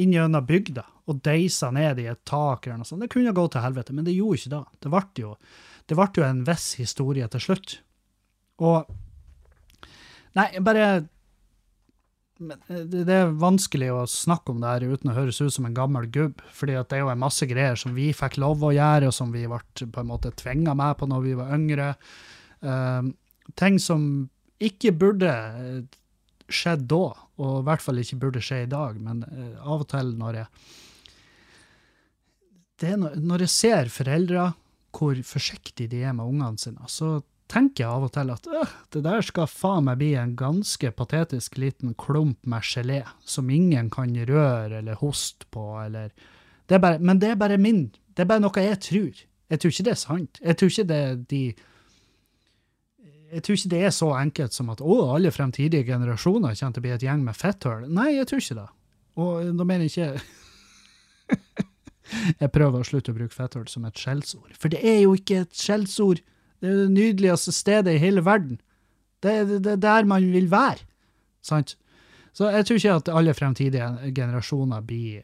inn 0.00 0.14
gjennom 0.14 0.46
bygda 0.46 0.86
og 1.10 1.20
deisa 1.26 1.72
ned 1.74 1.98
i 1.98 2.08
et 2.10 2.22
tak 2.28 2.66
eller 2.66 2.80
noe 2.80 2.88
sånt, 2.88 3.02
det 3.02 3.10
kunne 3.12 3.34
gå 3.34 3.46
til 3.50 3.64
helvete, 3.64 3.94
men 3.96 4.06
det 4.06 4.14
gjorde 4.14 4.40
ikke 4.40 4.52
det. 4.54 4.64
Det 4.78 4.92
ble 4.94 5.24
jo, 5.24 5.36
det 5.90 5.98
ble 5.98 6.08
jo 6.16 6.26
en 6.26 6.44
viss 6.46 6.66
historie 6.80 7.30
til 7.30 7.46
slutt. 7.46 7.78
Og 8.62 8.96
Nei, 10.38 10.46
bare 10.62 11.08
men 12.40 12.58
eh, 12.68 12.82
det 12.88 13.04
det 13.08 13.16
er 13.16 13.38
vanskelig 13.40 13.90
å 13.92 14.02
snakke 14.08 14.54
om 14.54 14.62
det 14.62 14.72
her 14.72 14.86
uten 14.94 15.12
å 15.12 15.16
høres 15.16 15.40
ut 15.42 15.54
som 15.54 15.68
en 15.68 15.76
gammel 15.76 16.08
gubb, 16.12 16.42
fordi 16.56 16.78
det 16.78 16.96
er 16.96 17.04
jo 17.04 17.12
en 17.12 17.22
masse 17.22 17.46
greier 17.50 17.78
som 17.80 17.94
vi 17.96 18.10
fikk 18.16 18.38
lov 18.40 18.64
å 18.64 18.72
gjøre, 18.74 19.10
og 19.10 19.16
som 19.16 19.32
vi 19.34 19.46
ble 19.46 19.60
på 19.60 20.02
en 20.02 20.10
måte 20.10 20.32
tvinga 20.40 20.74
med 20.78 20.98
på 20.98 21.08
når 21.10 21.24
vi 21.26 21.38
var 21.38 21.54
yngre. 21.56 21.94
Um, 22.60 23.14
ting 23.60 23.78
som 23.80 24.02
ikke 24.60 24.92
burde 24.92 25.30
eh, 25.30 25.80
skjedd 26.50 26.86
da, 26.90 27.04
og 27.40 27.60
i 27.60 27.66
hvert 27.68 27.84
fall 27.84 28.00
ikke 28.02 28.20
burde 28.20 28.44
skje 28.44 28.64
i 28.64 28.70
dag, 28.70 28.98
men 29.00 29.24
uh, 29.24 29.60
av 29.64 29.84
og 29.84 29.90
til 29.92 30.14
når 30.20 30.42
jeg 30.42 30.48
når, 32.80 33.18
når 33.20 33.44
jeg 33.44 33.52
ser 33.52 33.90
foreldre 33.92 34.50
hvor 34.96 35.18
forsiktige 35.22 35.90
de 35.92 36.00
er 36.08 36.14
med 36.16 36.24
ungene 36.26 36.58
sine, 36.58 36.88
så 36.88 37.20
tenker 37.50 37.84
jeg 37.84 37.90
av 37.90 38.06
og 38.06 38.12
til 38.14 38.30
at 38.32 38.46
øh, 38.50 38.74
det 38.94 39.02
der 39.06 39.24
skal 39.26 39.48
faen 39.50 39.88
meg 39.88 39.98
bli 40.00 40.12
en 40.18 40.36
ganske 40.38 40.92
patetisk 40.96 41.58
liten 41.58 41.96
klump 41.98 42.38
med 42.46 42.66
gelé 42.66 43.00
som 43.26 43.50
ingen 43.50 43.90
kan 43.90 44.14
røre 44.28 44.78
eller 44.78 45.00
hoste 45.00 45.48
på, 45.50 45.64
eller 45.84 46.12
det 46.70 46.80
bare, 46.80 46.98
Men 46.98 47.18
det 47.18 47.30
er 47.30 47.34
bare 47.34 47.58
min 47.58 47.90
Det 48.16 48.22
er 48.22 48.28
bare 48.30 48.40
noe 48.40 48.62
jeg 48.62 48.78
tror. 48.80 49.26
Jeg 49.50 49.60
tror 49.60 49.70
ikke 49.70 49.84
det 49.84 49.92
er 49.92 49.98
sant. 49.98 50.40
Jeg 50.42 50.56
tror 50.56 50.68
ikke 50.68 50.88
det 50.88 50.96
er 50.96 51.16
de 51.30 51.42
jeg 53.30 53.42
tror 53.46 53.54
ikke 53.54 53.70
det 53.70 53.82
er 53.84 53.92
så 53.94 54.08
enkelt 54.18 54.52
som 54.52 54.70
at 54.72 54.80
å, 54.82 55.14
alle 55.14 55.30
fremtidige 55.30 55.86
generasjoner 55.86 56.56
kommer 56.58 56.74
til 56.74 56.82
å 56.82 56.86
bli 56.86 56.94
et 56.96 57.04
gjeng 57.06 57.22
med 57.22 57.38
fetthull. 57.38 57.84
Nei, 57.86 58.16
jeg 58.16 58.26
tror 58.26 58.42
ikke 58.42 58.56
det. 58.58 58.68
Og 59.22 59.52
da 59.58 59.66
mener 59.66 59.86
jeg 59.86 59.92
ikke 59.94 60.22
Jeg 62.40 62.50
prøver 62.50 62.82
å 62.82 62.86
slutte 62.88 63.12
å 63.12 63.14
bruke 63.14 63.34
fetthull 63.34 63.68
som 63.70 63.84
et 63.86 63.98
skjellsord. 63.98 64.50
For 64.58 64.72
det 64.72 64.80
er 64.82 65.04
jo 65.04 65.14
ikke 65.14 65.44
et 65.44 65.54
skjellsord. 65.54 66.24
Det 66.60 66.68
er 66.68 66.82
det 66.82 66.90
nydeligste 66.92 67.54
stedet 67.56 67.96
i 67.96 68.02
hele 68.02 68.24
verden. 68.24 68.60
Det 69.20 69.32
er 69.32 69.72
er 69.72 69.80
der 69.80 70.08
man 70.08 70.28
vil 70.32 70.50
være. 70.50 70.84
Sant? 71.42 71.76
Så 72.32 72.50
jeg 72.52 72.66
tror 72.66 72.76
ikke 72.76 72.96
at 73.00 73.08
alle 73.08 73.34
fremtidige 73.34 74.12
generasjoner 74.14 74.84
blir 74.86 75.22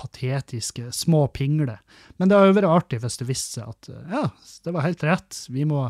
patetiske, 0.00 0.92
små 0.92 1.26
pingler. 1.34 1.78
Men 2.16 2.28
det 2.28 2.36
hadde 2.38 2.54
vært 2.56 2.68
artig 2.70 2.98
hvis 3.02 3.18
det 3.20 3.28
viste 3.28 3.60
seg 3.60 3.66
at 3.68 3.82
ja, 4.10 4.24
det 4.64 4.72
var 4.74 4.86
helt 4.86 5.04
rett. 5.06 5.32
Vi 5.52 5.62
må, 5.68 5.80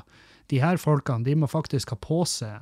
de 0.50 0.58
her 0.62 0.76
folkene 0.82 1.24
de 1.26 1.34
må 1.38 1.46
faktisk 1.50 1.86
ha 1.94 1.98
på 2.00 2.20
seg 2.28 2.54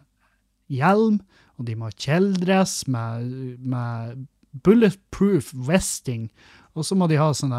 hjelm, 0.69 1.17
og 1.57 1.63
de 1.67 1.75
må 1.79 1.85
ha 1.89 1.95
kjeledress 1.97 2.75
med, 2.93 3.19
med 3.65 4.27
bulletproof 4.65 5.47
vesting, 5.69 6.25
og 6.77 6.83
så 6.87 6.93
må 6.99 7.05
de 7.11 7.17
ha 7.19 7.29
sånn 7.35 7.55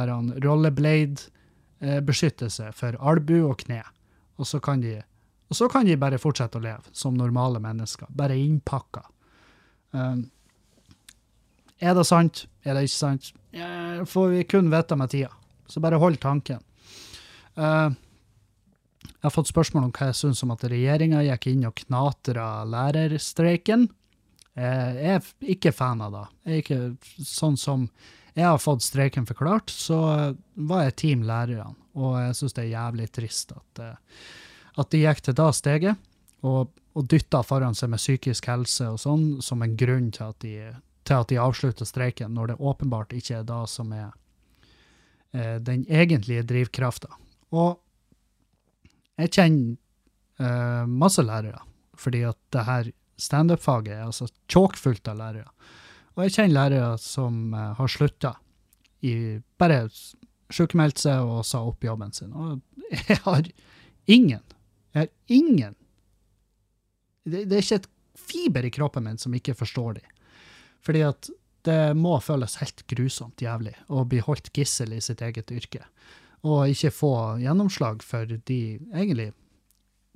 rollerblade-beskyttelse 0.46 2.66
for 2.78 2.92
albu 3.00 3.38
og 3.50 3.58
kne. 3.66 3.84
Og 4.40 4.48
så, 4.48 4.62
kan 4.64 4.82
de, 4.82 4.96
så 5.52 5.68
kan 5.72 5.88
de 5.88 5.98
bare 6.00 6.20
fortsette 6.22 6.60
å 6.60 6.64
leve 6.64 6.94
som 6.96 7.18
normale 7.18 7.60
mennesker, 7.64 8.08
bare 8.16 8.38
innpakka. 8.40 9.04
Um, 9.92 10.30
er 11.80 11.96
det 11.96 12.06
sant? 12.08 12.46
Er 12.64 12.76
det 12.76 12.88
ikke 12.88 12.96
sant? 12.96 13.32
Ja, 13.56 14.06
får 14.08 14.30
vi 14.34 14.46
kun 14.48 14.72
vite 14.72 14.98
med 15.00 15.12
tida. 15.12 15.32
Så 15.70 15.84
bare 15.84 16.00
hold 16.02 16.20
tanken. 16.24 16.64
Uh, 17.60 17.92
jeg 19.20 19.28
har 19.28 19.36
fått 19.36 19.52
spørsmål 19.52 19.90
om 19.90 19.96
hva 19.96 20.10
jeg 20.10 20.20
syns 20.22 20.44
om 20.46 20.54
at 20.56 20.64
regjeringa 20.72 21.26
gikk 21.26 21.50
inn 21.52 21.68
og 21.68 21.76
knatra 21.82 22.64
lærerstreiken. 22.72 23.90
Jeg 24.60 25.12
er 25.16 25.28
ikke 25.56 25.74
fan 25.76 26.00
av 26.04 26.16
det. 26.16 26.24
Jeg 26.46 26.54
er 26.54 26.64
ikke 26.64 27.28
sånn 27.28 27.60
som 27.60 27.86
jeg 28.36 28.46
har 28.46 28.60
fått 28.62 28.86
streiken 28.86 29.28
forklart, 29.28 29.72
så 29.72 30.00
var 30.56 30.86
jeg 30.86 30.98
team 31.02 31.24
lærerne. 31.28 31.76
Og 32.00 32.16
jeg 32.22 32.38
syns 32.40 32.56
det 32.56 32.66
er 32.66 32.76
jævlig 32.76 33.10
trist 33.16 33.52
at, 33.56 33.82
eh, 33.84 34.22
at 34.80 34.92
de 34.94 35.02
gikk 35.04 35.24
til 35.26 35.36
det 35.40 35.50
steget, 35.58 36.06
og, 36.48 36.72
og 36.96 37.08
dytta 37.12 37.42
foran 37.44 37.76
seg 37.76 37.92
med 37.92 38.02
psykisk 38.02 38.48
helse 38.48 38.88
og 38.94 39.02
sånn 39.02 39.26
som 39.44 39.64
en 39.64 39.76
grunn 39.80 40.08
til 40.16 40.32
at 40.32 40.40
de, 40.46 40.54
til 41.08 41.18
at 41.18 41.32
de 41.32 41.40
avslutter 41.42 41.88
streiken, 41.88 42.34
når 42.36 42.54
det 42.54 42.62
åpenbart 42.72 43.16
ikke 43.18 43.42
er 43.42 43.48
det 43.48 43.62
som 43.72 43.92
er 43.96 44.10
eh, 45.36 45.58
den 45.64 45.86
egentlige 45.90 46.46
drivkrafta. 46.48 47.12
Og 47.52 47.80
jeg 49.20 49.34
kjenner 49.36 49.76
eh, 50.40 50.86
masse 50.88 51.24
lærere, 51.26 51.66
fordi 52.00 52.24
at 52.30 52.40
det 52.56 52.66
her 52.68 52.92
standup-faget 53.20 53.98
er 53.98 54.06
altså 54.06 54.30
tjåkfullt 54.48 55.12
av 55.12 55.20
lærere. 55.20 55.50
Og 56.16 56.24
jeg 56.26 56.38
kjenner 56.38 56.56
lærere 56.56 56.94
som 57.04 57.50
eh, 57.54 57.74
har 57.80 57.92
slutta, 57.92 58.38
bare 59.60 59.84
sykemeldt 60.54 61.02
seg 61.02 61.26
og 61.26 61.44
sa 61.48 61.62
opp 61.66 61.84
jobben 61.86 62.14
sin. 62.16 62.34
Og 62.34 62.62
jeg 63.10 63.20
har 63.26 63.50
ingen, 64.10 64.44
jeg 64.94 65.06
har 65.06 65.12
ingen 65.28 65.76
det, 67.30 67.46
det 67.50 67.58
er 67.58 67.66
ikke 67.66 67.82
et 67.82 67.90
fiber 68.20 68.66
i 68.66 68.72
kroppen 68.74 69.06
min 69.06 69.20
som 69.22 69.36
ikke 69.36 69.58
forstår 69.58 70.00
de. 70.00 70.06
Fordi 70.86 71.04
at 71.06 71.30
det 71.68 71.96
må 72.00 72.16
føles 72.24 72.58
helt 72.62 72.86
grusomt 72.90 73.42
jævlig 73.44 73.76
å 73.92 74.06
bli 74.08 74.22
holdt 74.24 74.52
gissel 74.56 74.96
i 74.96 75.02
sitt 75.04 75.22
eget 75.26 75.52
yrke. 75.52 75.84
Og 76.48 76.72
ikke 76.72 76.94
få 76.96 77.14
gjennomslag 77.44 78.04
for 78.06 78.30
de 78.30 78.62
egentlig 78.94 79.34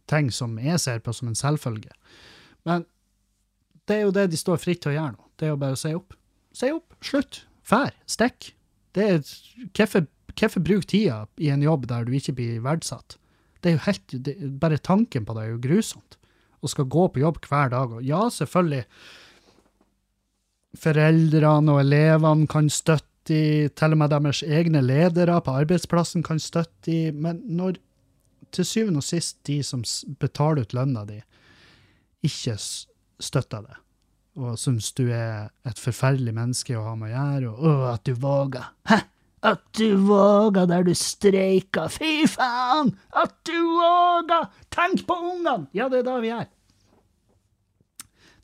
ting 0.10 0.32
som 0.32 0.56
jeg 0.60 0.80
ser 0.82 1.04
på 1.04 1.14
som 1.16 1.30
en 1.30 1.38
selvfølge. 1.38 1.92
Men 2.68 2.88
det 3.88 3.98
er 3.98 4.06
jo 4.06 4.16
det 4.16 4.30
de 4.32 4.40
står 4.40 4.62
fritt 4.64 4.84
til 4.84 4.94
å 4.94 4.98
gjøre 4.98 5.16
nå. 5.18 5.30
Det 5.38 5.48
er 5.48 5.54
jo 5.54 5.60
bare 5.60 5.76
å 5.76 5.80
si 5.80 5.92
opp. 5.96 6.16
Si 6.56 6.70
opp, 6.72 6.96
slutt, 7.04 7.44
fær, 7.68 7.92
stikk. 8.08 8.54
Det 8.96 9.08
er, 9.10 9.24
hvorfor, 9.76 10.06
hvorfor 10.40 10.64
bruke 10.66 10.90
tida 10.90 11.24
i 11.38 11.52
en 11.54 11.64
jobb 11.66 11.88
der 11.90 12.08
du 12.08 12.14
ikke 12.18 12.36
blir 12.38 12.64
verdsatt? 12.66 13.18
Det 13.64 13.72
er 13.72 13.78
jo 13.78 13.86
helt, 13.86 14.16
det, 14.26 14.36
bare 14.60 14.78
tanken 14.78 15.26
på 15.26 15.36
det 15.38 15.46
er 15.46 15.54
jo 15.54 15.64
grusomt. 15.64 16.18
Å 16.64 16.72
skal 16.72 16.88
gå 16.92 17.08
på 17.12 17.24
jobb 17.24 17.40
hver 17.48 17.72
dag. 17.72 17.96
Og 17.96 18.04
ja, 18.04 18.22
selvfølgelig, 18.32 18.84
foreldrene 20.80 21.76
og 21.76 21.82
elevene 21.84 22.48
kan 22.52 22.70
støtte 22.72 23.10
i, 23.32 23.70
til 23.72 23.96
og 23.96 24.02
med 24.02 24.12
deres 24.12 24.42
egne 24.44 24.82
ledere 24.84 25.38
på 25.44 25.56
arbeidsplassen 25.62 26.26
kan 26.28 26.42
støtte 26.44 26.92
i, 26.92 27.02
men 27.12 27.40
når 27.48 27.80
til 28.54 28.68
syvende 28.68 29.00
og 29.00 29.08
sist 29.08 29.40
de 29.48 29.62
som 29.66 29.84
betaler 30.20 30.66
ut 30.66 30.76
lønna 30.76 31.06
di, 31.08 31.22
ikke 32.24 32.58
støtter 32.60 33.64
det, 33.64 33.78
og 34.40 34.60
syns 34.60 34.92
du 34.98 35.06
er 35.08 35.50
et 35.68 35.80
forferdelig 35.80 36.36
menneske 36.36 36.76
å 36.78 36.84
ha 36.88 36.94
med 37.00 37.12
å 37.12 37.16
gjøre, 37.16 37.54
og 37.54 37.66
å, 37.70 37.74
at 37.94 38.06
du 38.08 38.14
våger. 38.20 38.70
Hæ? 38.90 39.00
At 39.44 39.64
du 39.76 39.96
våger 40.08 40.68
der 40.72 40.86
du 40.88 40.94
streika. 40.96 41.90
Fy 41.92 42.24
faen! 42.32 42.94
At 43.12 43.36
du 43.44 43.58
våger! 43.60 44.48
Tenk 44.72 45.04
på 45.08 45.18
ungene! 45.20 45.68
Ja, 45.76 45.90
det 45.92 46.04
er 46.04 46.08
det 46.08 46.20
vi 46.24 46.32
gjør. 46.32 46.52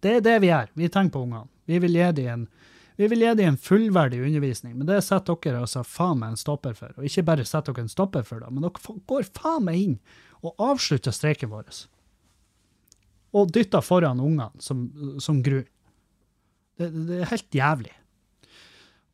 Det 0.04 0.16
er 0.18 0.26
det 0.26 0.36
vi 0.43 0.50
gjør. 0.52 0.74
Vi 0.80 0.89
tenker 0.91 1.16
på 1.16 1.22
ungene. 1.28 1.47
Vi 1.70 1.80
vil 1.80 1.95
gi 1.95 2.10
dem 2.18 2.34
en 2.34 2.47
dem 3.00 3.39
en 3.39 3.58
fullverdig 3.58 4.20
undervisning, 4.20 4.74
men 4.76 4.88
det 4.88 5.00
setter 5.06 5.38
dere 5.39 5.62
altså 5.64 5.86
faen 5.88 6.20
meg 6.20 6.34
en 6.34 6.41
stopper 6.41 6.74
for. 6.76 6.91
Og 6.97 7.08
ikke 7.08 7.24
bare 7.24 7.45
setter 7.47 7.72
dere 7.72 7.88
en 7.88 7.93
stopper 7.93 8.26
for 8.28 8.43
det, 8.43 8.52
men 8.52 8.66
dere 8.66 8.95
går 9.08 9.30
faen 9.32 9.64
meg 9.64 9.80
inn 9.80 9.95
og 10.43 10.60
avslutter 10.60 11.16
streiken 11.16 11.52
vår. 11.52 11.70
Og 13.39 13.54
dytter 13.56 13.84
foran 13.86 14.20
ungene 14.20 14.52
som, 14.60 14.89
som 15.20 15.39
grunn. 15.43 15.68
Det, 16.80 16.91
det 17.08 17.22
er 17.22 17.32
helt 17.32 17.56
jævlig. 17.56 17.95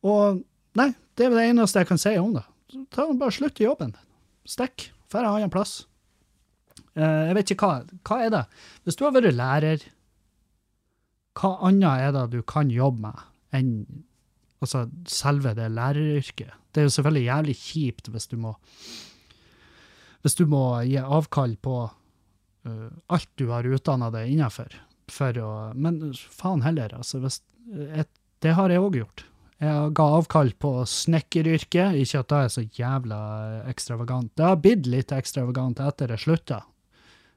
Og 0.06 0.42
nei, 0.78 0.90
det 1.16 1.26
er 1.26 1.34
det 1.34 1.48
eneste 1.50 1.82
jeg 1.82 1.90
kan 1.90 2.00
si 2.00 2.14
om 2.20 2.36
det. 2.36 2.44
Ta 2.94 3.06
Bare 3.12 3.34
slutt 3.34 3.60
i 3.60 3.66
jobben. 3.66 3.94
Stikk. 4.48 4.90
Dra 5.12 5.22
en 5.22 5.36
annen 5.38 5.52
plass. 5.52 5.84
Eh, 6.96 7.22
jeg 7.28 7.36
vet 7.38 7.52
ikke 7.54 7.68
hva, 7.68 8.00
hva 8.08 8.18
er 8.24 8.32
det. 8.34 8.42
Hvis 8.84 8.98
du 8.98 9.06
har 9.06 9.14
vært 9.16 9.36
lærer, 9.36 9.86
hva 11.36 11.56
annet 11.68 12.06
er 12.08 12.14
det 12.16 12.26
du 12.34 12.40
kan 12.48 12.72
jobbe 12.72 13.08
med 13.08 13.24
enn 13.56 13.72
altså, 14.64 14.86
selve 15.08 15.54
det 15.56 15.68
læreryrket? 15.76 16.54
Det 16.72 16.82
er 16.82 16.88
jo 16.88 16.94
selvfølgelig 16.96 17.28
jævlig 17.28 17.56
kjipt 17.60 18.10
hvis 18.12 18.28
du 18.32 18.36
må 18.40 18.56
hvis 20.24 20.34
du 20.34 20.42
må 20.50 20.82
gi 20.82 20.98
avkall 20.98 21.52
på 21.62 21.76
uh, 21.86 22.88
alt 23.14 23.28
du 23.38 23.46
har 23.52 23.68
utdanna 23.68 24.08
deg 24.10 24.32
innenfor. 24.32 24.72
For 25.12 25.38
å, 25.38 25.50
men 25.78 26.00
faen 26.18 26.64
heller, 26.64 26.96
altså. 26.98 27.20
Hvis, 27.22 27.38
et, 27.94 28.10
det 28.42 28.56
har 28.58 28.74
jeg 28.74 28.82
òg 28.82 28.98
gjort. 28.98 29.22
Jeg 29.62 29.92
ga 29.96 30.06
avkall 30.18 30.50
på 30.60 30.70
snekkeryrket. 30.90 31.96
Ikke 32.02 32.20
at 32.20 32.32
det 32.32 32.38
er 32.38 32.52
så 32.52 32.64
jævla 32.76 33.20
ekstravagant. 33.70 34.34
Det 34.36 34.44
har 34.44 34.58
blitt 34.60 34.88
litt 34.90 35.14
ekstravagant 35.16 35.80
etter 35.80 36.12
jeg 36.12 36.24
slutta. 36.26 36.62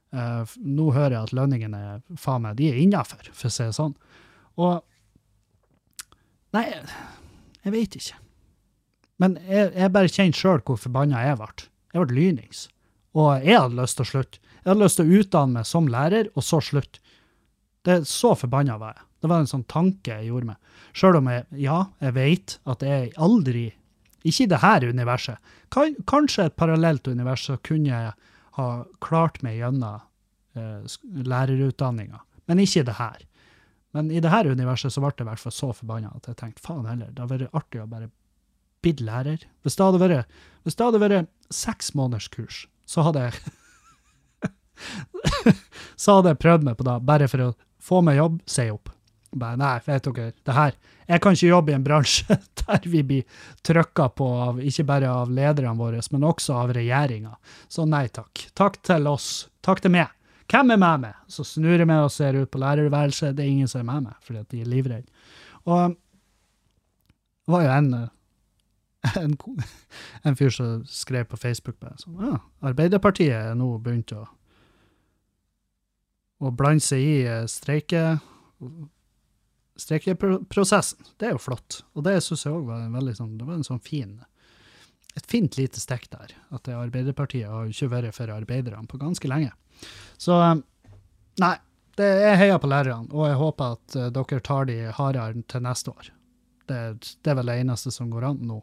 Uh, 0.09 0.41
nå 0.65 0.89
hører 0.95 1.15
jeg 1.15 1.30
at 1.30 1.36
lønningene 1.38 1.82
faen 2.17 2.41
meg, 2.41 2.55
de 2.57 2.72
er 2.72 2.80
innafor, 2.82 3.28
for 3.30 3.45
å 3.45 3.53
si 3.53 3.67
det 3.67 3.76
sånn. 3.78 3.93
Og 4.57 4.80
Nei, 6.49 6.63
jeg 7.61 7.74
vet 7.76 7.95
ikke. 7.99 8.15
Men 9.22 9.36
jeg, 9.45 9.67
jeg 9.76 9.93
bare 9.93 10.09
kjenner 10.09 10.39
sjøl 10.39 10.63
hvor 10.65 10.80
forbanna 10.82 11.22
jeg 11.28 11.38
ble. 11.38 11.67
Jeg 11.93 12.01
ble 12.01 12.17
lynings. 12.17 12.63
Og 13.17 13.43
jeg 13.43 13.59
hadde 13.59 13.78
lyst 13.78 13.99
til 13.99 14.07
å 14.07 14.09
slutte. 14.09 14.41
Jeg 14.55 14.72
hadde 14.72 14.82
lyst 14.82 14.99
til 14.99 15.05
å 15.05 15.20
utdanne 15.20 15.59
meg 15.59 15.67
som 15.70 15.89
lærer, 15.91 16.32
og 16.34 16.45
så 16.45 16.57
slutte. 16.63 17.03
Det 17.86 18.01
Så 18.09 18.34
forbanna 18.36 18.80
var 18.82 18.97
jeg. 18.97 19.05
Det 19.20 19.30
var 19.30 19.43
en 19.43 19.51
sånn 19.51 19.67
tanke 19.70 20.15
jeg 20.15 20.30
gjorde 20.30 20.53
meg. 20.53 20.59
Sjøl 20.95 21.20
om 21.20 21.28
jeg, 21.32 21.45
ja, 21.59 21.80
jeg 22.03 22.15
vet 22.15 22.57
at 22.70 22.86
jeg 22.86 23.11
aldri 23.20 23.70
Ikke 24.28 24.43
i 24.43 24.49
det 24.51 24.59
her 24.59 24.84
universet. 24.84 25.39
Kan, 25.72 25.93
kanskje 26.09 26.49
et 26.49 26.55
parallelt 26.59 27.07
univers 27.07 27.45
så 27.47 27.55
kunne 27.63 27.88
jeg 27.88 28.09
ha 28.57 28.65
klart 28.99 29.38
meg 29.45 29.61
gjennom 29.61 30.01
eh, 30.59 30.97
lærerutdanninga, 31.24 32.20
men 32.51 32.59
ikke 32.59 32.82
i 32.82 32.88
det 32.89 32.97
her. 32.97 33.22
Men 33.95 34.09
i 34.11 34.20
det 34.20 34.34
her 34.34 34.49
universet 34.51 34.91
så 34.91 35.01
ble 35.01 35.13
jeg 35.15 35.24
i 35.24 35.30
hvert 35.30 35.43
fall 35.45 35.55
så 35.55 35.70
forbanna 35.72 36.11
at 36.17 36.28
jeg 36.28 36.36
tenkte 36.41 36.65
faen 36.65 36.89
heller, 36.89 37.13
det 37.13 37.24
hadde 37.24 37.38
vært 37.38 37.55
artig 37.61 37.80
å 37.80 37.88
bare 37.88 38.11
blitt 38.84 39.03
lærer. 39.03 39.45
Hvis 39.63 39.80
det 39.80 39.88
hadde 39.88 40.03
vært, 40.03 40.36
hvis 40.67 40.78
det 40.78 40.89
hadde 40.89 41.03
vært 41.05 41.32
seks 41.53 41.93
måneders 41.95 42.28
kurs, 42.34 42.65
så 42.89 43.07
hadde 43.07 43.30
jeg 43.30 43.39
Så 45.99 46.15
hadde 46.15 46.32
jeg 46.32 46.39
prøvd 46.39 46.63
meg 46.67 46.78
på 46.80 46.86
det, 46.88 46.95
bare 47.03 47.28
for 47.28 47.43
å 47.43 47.49
få 47.84 47.99
meg 48.05 48.20
jobb, 48.20 48.39
si 48.47 48.70
opp. 48.72 48.91
Bare, 49.30 49.59
nei, 49.61 49.75
vet 49.86 50.07
dere, 50.07 50.32
det 50.45 50.53
her 50.55 50.71
Jeg 51.05 51.21
kan 51.21 51.36
ikke 51.36 51.51
jobbe 51.51 51.71
i 51.71 51.75
en 51.77 51.84
bransje 51.86 52.38
der 52.63 52.86
vi 52.89 53.03
blir 53.05 53.41
trykka 53.65 54.07
på 54.17 54.30
av, 54.45 54.61
ikke 54.61 54.86
bare 54.89 55.09
av 55.09 55.34
lederne 55.34 55.75
våre, 55.77 56.01
men 56.13 56.25
også 56.25 56.55
av 56.57 56.73
regjeringa. 56.77 57.36
Så 57.69 57.86
nei 57.89 58.07
takk. 58.13 58.47
Takk 58.57 58.77
til 58.86 59.09
oss. 59.09 59.49
Takk 59.65 59.82
til 59.86 59.93
meg. 59.93 60.13
Hvem 60.49 60.73
er 60.73 60.82
med 60.82 61.01
meg? 61.05 61.17
Så 61.30 61.45
snur 61.45 61.77
jeg 61.77 61.88
meg 61.89 62.07
og 62.07 62.13
ser 62.13 62.38
ut 62.38 62.49
på 62.49 62.61
lærerværelset. 62.61 63.36
Det 63.38 63.45
er 63.45 63.51
ingen 63.53 63.69
som 63.69 63.84
er 63.84 63.89
med 63.89 64.07
meg, 64.09 64.21
fordi 64.25 64.45
de 64.53 64.61
er 64.63 64.69
livredde. 64.69 65.09
Og 65.69 65.97
det 67.49 67.53
var 67.53 67.65
jo 67.65 67.69
en, 67.73 67.93
eh, 67.93 69.13
en, 69.23 69.38
en 70.30 70.36
fyr 70.38 70.49
som 70.53 70.84
skrev 70.86 71.30
på 71.30 71.38
Facebook 71.38 71.80
bare 71.82 71.97
sånn, 72.01 72.19
ja, 72.21 72.41
Arbeiderpartiet 72.69 73.34
er 73.34 73.55
nå 73.57 73.71
begynt 73.82 74.13
å, 74.13 74.27
å 76.45 76.51
blande 76.53 76.86
seg 76.86 77.01
i 77.01 77.15
eh, 77.25 77.45
streike, 77.49 78.03
streikeprosessen. 79.80 81.13
Det 81.17 81.30
er 81.30 81.38
jo 81.38 81.41
flott. 81.41 81.82
Og 81.95 82.05
det 82.05 82.19
syns 82.25 82.45
jeg 82.45 82.55
òg 82.55 82.67
var 82.67 82.84
en 82.84 82.97
veldig 82.97 83.15
sånn, 83.17 83.38
det 83.39 83.47
var 83.47 83.59
en 83.59 83.67
sånn 83.67 83.82
fin 83.84 84.19
et 85.17 85.25
fint 85.30 85.57
lite 85.57 85.82
stikk 85.82 86.09
der. 86.13 86.34
At 86.55 86.69
Arbeiderpartiet 86.71 87.49
har 87.49 87.69
ikke 87.69 87.91
vært 87.91 88.17
for 88.17 88.32
arbeiderne 88.34 88.88
på 88.89 88.99
ganske 89.01 89.30
lenge. 89.30 89.51
Så 90.19 90.38
eh, 90.43 90.59
nei, 91.43 91.55
det, 91.99 92.09
jeg 92.23 92.41
heier 92.43 92.61
på 92.61 92.69
lærerne, 92.71 93.09
og 93.11 93.27
jeg 93.27 93.39
håper 93.39 93.77
at 93.77 93.97
eh, 93.97 94.11
dere 94.15 94.43
tar 94.45 94.69
de 94.69 94.77
hardere 94.95 95.43
til 95.51 95.65
neste 95.65 95.93
år. 95.95 96.11
Det, 96.69 96.84
det 97.25 97.34
er 97.34 97.39
vel 97.39 97.51
det 97.51 97.57
eneste 97.63 97.93
som 97.93 98.11
går 98.13 98.30
an 98.30 98.45
nå. 98.45 98.61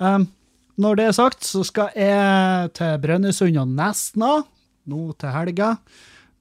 Um, 0.00 0.26
når 0.80 0.98
det 0.98 1.04
er 1.06 1.14
sagt, 1.14 1.44
så 1.46 1.62
skal 1.66 1.92
jeg 1.94 2.72
til 2.74 2.96
Brønnøysund 3.02 3.60
og 3.60 3.76
Nesna 3.76 4.32
nå 4.90 5.04
til 5.20 5.34
helga. 5.34 5.74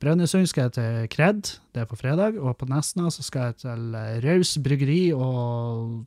Brønnøysund 0.04 0.50
skal 0.52 0.68
jeg 0.68 0.74
til 0.76 1.08
Kred, 1.14 1.42
det 1.72 1.84
er 1.84 1.88
på 1.88 1.96
fredag, 1.96 2.36
og 2.36 2.58
på 2.60 2.68
Nesna 2.68 3.08
så 3.14 3.24
skal 3.24 3.52
jeg 3.54 3.62
til 3.64 3.94
eh, 3.96 4.18
Raus 4.26 4.58
bryggeri 4.60 5.14
og 5.16 6.04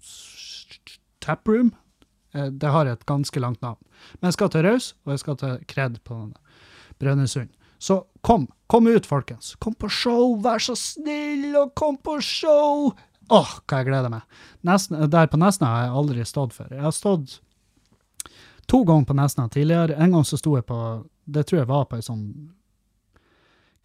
Taproom. 1.24 1.70
Eh, 2.34 2.50
Det 2.52 2.70
har 2.74 2.86
et 2.90 3.06
ganske 3.08 3.40
langt 3.40 3.62
navn. 3.64 3.78
Men 4.20 4.28
jeg 4.28 4.36
skal 4.36 4.50
til 4.52 4.66
Raus, 4.68 4.90
og 5.06 5.14
jeg 5.14 5.22
skal 5.24 5.36
til 5.40 5.56
Kred 5.72 5.96
på 6.04 6.18
Brønnøysund. 7.00 7.48
Så 7.78 8.02
kom, 8.24 8.46
kom 8.68 8.86
ut, 8.88 9.06
folkens. 9.06 9.54
Kom 9.60 9.74
på 9.74 9.88
show, 9.92 10.36
vær 10.44 10.60
så 10.60 10.76
snill, 10.76 11.54
og 11.56 11.72
kom 11.76 11.96
på 11.96 12.18
show! 12.24 12.92
Åh, 13.32 13.56
hva 13.66 13.80
jeg 13.80 13.88
gleder 13.88 14.12
meg. 14.12 14.22
Nesten, 14.64 15.00
der 15.10 15.26
på 15.26 15.40
Nesna 15.40 15.66
har 15.72 15.86
jeg 15.88 15.96
aldri 16.02 16.24
stått 16.28 16.54
før. 16.54 16.68
Jeg 16.70 16.84
har 16.84 16.94
stått 16.94 17.40
to 18.70 18.84
ganger 18.86 19.08
på 19.08 19.16
Nesna 19.18 19.48
tidligere. 19.50 19.96
En 19.98 20.14
gang 20.14 20.24
så 20.26 20.38
sto 20.38 20.54
jeg 20.56 20.66
på, 20.68 20.78
det 21.26 21.46
tror 21.48 21.62
jeg 21.64 21.70
var 21.72 21.88
på 21.90 21.98
en 21.98 22.06
sånn 22.06 22.24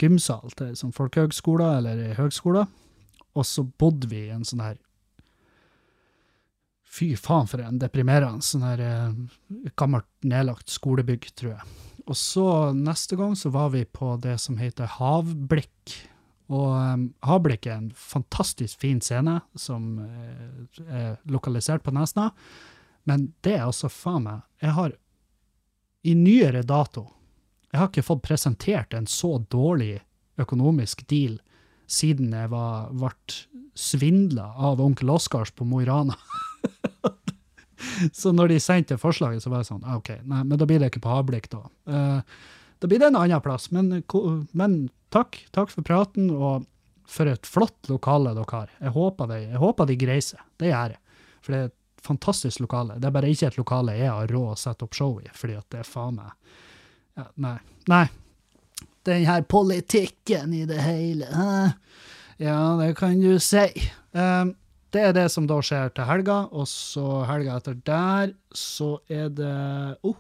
gymsal 0.02 0.54
til 0.58 0.74
sånn 0.78 0.96
folkehøgskoler 0.96 1.80
eller 1.80 2.16
høgskoler. 2.18 2.70
Og 3.38 3.48
så 3.48 3.64
bodde 3.64 4.10
vi 4.12 4.26
i 4.28 4.34
en 4.36 4.48
sånn 4.48 4.64
her 4.64 4.80
Fy 6.92 7.14
faen, 7.16 7.48
for 7.48 7.64
en 7.64 7.78
deprimerende 7.80 8.44
sånn 8.44 8.66
her 8.68 8.82
eh, 8.84 9.12
gammelt 9.80 10.10
nedlagt 10.28 10.74
skolebygg, 10.74 11.30
tror 11.40 11.54
jeg. 11.54 11.70
Og 12.04 12.18
så 12.20 12.48
neste 12.76 13.16
gang 13.16 13.32
så 13.40 13.48
var 13.54 13.70
vi 13.72 13.86
på 13.88 14.18
det 14.20 14.36
som 14.44 14.58
heter 14.60 14.90
Havblikk. 14.98 15.94
Og 16.52 16.74
um, 16.76 17.06
Havblikk 17.24 17.70
er 17.70 17.78
en 17.78 17.94
fantastisk 17.96 18.82
fin 18.84 19.00
scene 19.00 19.38
som 19.56 20.02
uh, 20.04 20.82
er 20.92 21.16
lokalisert 21.32 21.86
på 21.86 21.94
Nesna. 21.96 22.32
Men 23.08 23.30
det 23.46 23.56
er 23.56 23.70
altså 23.70 23.88
faen 23.90 24.28
meg 24.28 24.44
Jeg 24.62 24.76
har 24.76 24.98
i 26.04 26.14
nyere 26.18 26.66
dato 26.68 27.08
Jeg 27.72 27.80
har 27.80 27.90
ikke 27.90 28.04
fått 28.04 28.24
presentert 28.26 28.94
en 28.94 29.08
så 29.08 29.38
dårlig 29.52 30.02
økonomisk 30.42 31.06
deal 31.10 31.38
siden 31.92 32.34
jeg 32.36 32.52
var, 32.52 32.92
ble 32.96 33.12
svindla 33.76 34.52
av 34.60 34.82
onkel 34.84 35.12
Oscars 35.12 35.52
på 35.56 35.68
Mo 35.68 35.82
i 35.84 35.88
Rana. 35.88 36.16
Så 38.14 38.32
når 38.32 38.54
de 38.54 38.60
sendte 38.62 38.98
forslaget, 39.00 39.44
så 39.44 39.50
var 39.52 39.64
jeg 39.64 39.72
sånn, 39.72 39.86
ah, 39.90 39.98
OK, 39.98 40.12
nei, 40.30 40.44
men 40.48 40.60
da 40.60 40.68
blir 40.70 40.80
det 40.82 40.92
ikke 40.92 41.02
på 41.04 41.12
Havblikk, 41.12 41.50
da. 41.52 41.62
Uh, 41.90 42.22
da 42.82 42.90
blir 42.90 43.02
det 43.02 43.10
en 43.10 43.18
annen 43.20 43.42
plass. 43.44 43.70
Men, 43.74 44.04
men 44.58 44.76
takk, 45.14 45.40
takk 45.56 45.74
for 45.74 45.86
praten, 45.86 46.30
og 46.34 46.68
for 47.12 47.30
et 47.30 47.48
flott 47.50 47.90
lokale 47.92 48.36
dere 48.38 48.48
har. 48.54 48.74
Jeg 48.80 48.96
håper 48.96 49.30
de, 49.34 49.40
jeg 49.52 49.62
håper 49.62 49.90
de 49.90 49.98
greier 50.00 50.26
seg. 50.26 50.44
Det 50.62 50.72
gjør 50.72 50.96
jeg. 50.96 51.24
For 51.42 51.54
det 51.54 51.60
er 51.60 51.70
et 51.72 52.06
fantastisk 52.06 52.64
lokale. 52.64 52.98
Det 53.02 53.10
er 53.10 53.16
bare 53.18 53.34
ikke 53.34 53.52
et 53.52 53.60
lokale 53.60 53.98
jeg 54.00 54.10
har 54.14 54.34
råd 54.34 54.54
å 54.54 54.60
sette 54.62 54.88
opp 54.88 54.98
show 54.98 55.18
i, 55.22 55.30
fordi 55.38 55.58
at 55.60 55.68
det 55.74 55.82
er 55.84 55.90
faen 55.90 56.18
meg 56.22 56.62
ja, 57.18 57.28
Nei. 57.36 57.58
Nei. 57.92 58.06
Den 59.06 59.26
her 59.26 59.42
politikken 59.42 60.54
i 60.54 60.66
det 60.70 60.82
hele. 60.82 61.26
hæ? 61.26 61.72
Ja, 62.42 62.78
det 62.78 62.96
kan 62.98 63.20
du 63.22 63.40
si. 63.40 63.68
Um, 64.12 64.56
det 64.92 65.02
er 65.08 65.14
det 65.16 65.28
som 65.32 65.48
da 65.48 65.60
skjer 65.64 65.92
til 65.96 66.08
helga, 66.10 66.44
og 66.52 66.68
så 66.68 67.24
helga 67.30 67.60
etter 67.60 67.78
der, 67.88 68.34
så 68.54 68.98
er 69.10 69.30
det 69.30 69.56
oh, 70.04 70.18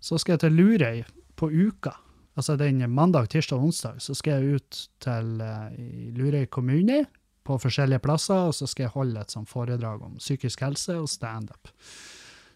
Så 0.00 0.18
skal 0.18 0.34
jeg 0.34 0.40
til 0.46 0.56
Lurøy 0.56 1.02
på 1.36 1.50
uka. 1.52 1.92
Altså 2.36 2.56
den 2.56 2.80
mandag, 2.90 3.28
tirsdag 3.28 3.58
og 3.58 3.68
onsdag, 3.68 4.00
så 4.00 4.14
skal 4.16 4.40
jeg 4.40 4.60
ut 4.60 4.80
til 5.04 5.42
uh, 5.44 5.68
Lurøy 6.16 6.46
kommune 6.48 7.04
på 7.44 7.58
forskjellige 7.60 8.02
plasser, 8.04 8.48
og 8.48 8.56
så 8.56 8.66
skal 8.68 8.86
jeg 8.86 8.94
holde 8.96 9.20
et 9.20 9.36
sånt 9.36 9.50
foredrag 9.50 10.02
om 10.06 10.16
psykisk 10.18 10.64
helse 10.64 10.96
og 10.96 11.08
standup. 11.10 11.70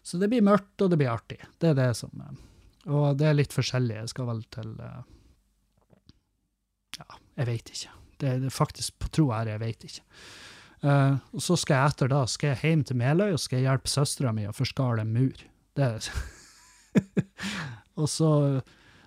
Så 0.05 0.19
det 0.21 0.29
blir 0.31 0.45
mørkt, 0.45 0.81
og 0.81 0.91
det 0.91 0.99
blir 1.01 1.13
artig. 1.13 1.39
Det 1.61 1.71
er 1.71 1.77
det 1.77 1.91
som 1.97 2.11
eh, 2.21 2.35
Og 2.85 3.17
det 3.17 3.29
er 3.29 3.37
litt 3.37 3.53
forskjellig. 3.55 3.97
Jeg 4.01 4.11
skal 4.13 4.27
vel 4.29 4.41
til 4.53 4.73
eh, 4.83 5.03
Ja, 6.99 7.07
jeg 7.41 7.49
veit 7.49 7.71
ikke. 7.73 7.93
Det 8.21 8.31
er 8.31 8.53
faktisk 8.53 8.99
på 9.01 9.11
tro 9.11 9.29
her, 9.33 9.49
jeg 9.55 9.61
veit 9.63 9.87
ikke. 9.87 10.03
Uh, 10.85 11.17
og 11.33 11.41
så 11.41 11.55
skal 11.57 11.79
jeg 11.79 11.93
etter 11.93 12.09
da 12.11 12.21
skal 12.29 12.51
jeg 12.51 12.69
hjem 12.69 12.81
til 12.85 12.97
Meløy 12.99 13.31
og 13.33 13.39
skal 13.41 13.57
jeg 13.57 13.65
hjelpe 13.65 13.89
søstera 13.89 14.33
mi 14.35 14.43
å 14.45 14.53
forskale 14.53 15.01
en 15.01 15.13
mur. 15.15 15.39
Det 15.75 15.85
er 15.87 16.09
og 17.99 18.09
så 18.11 18.31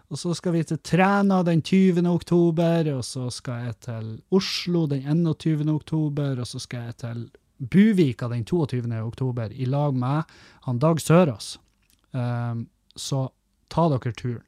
Og 0.09 0.17
så 0.17 0.33
skal 0.33 0.55
vi 0.55 0.63
til 0.65 0.79
Træna 0.81 1.43
den 1.45 1.61
20. 1.61 2.01
oktober, 2.09 2.89
og 2.97 3.03
så 3.05 3.27
skal 3.29 3.67
jeg 3.67 3.75
til 3.85 4.07
Oslo 4.33 4.87
den 4.89 5.05
21. 5.05 5.69
oktober, 5.69 6.41
og 6.41 6.49
så 6.49 6.59
skal 6.65 6.87
jeg 6.87 6.97
til 7.03 7.21
Buvika 7.61 8.29
den 8.33 8.47
22. 8.49 8.89
oktober 9.03 9.53
i 9.53 9.67
lag 9.69 9.93
med 9.93 10.23
han 10.65 10.79
Dag 10.81 11.01
Sørås. 11.05 11.59
Uh, 12.17 12.65
så 12.97 13.29
ta 13.73 13.89
dere 13.93 14.15
turen. 14.17 14.45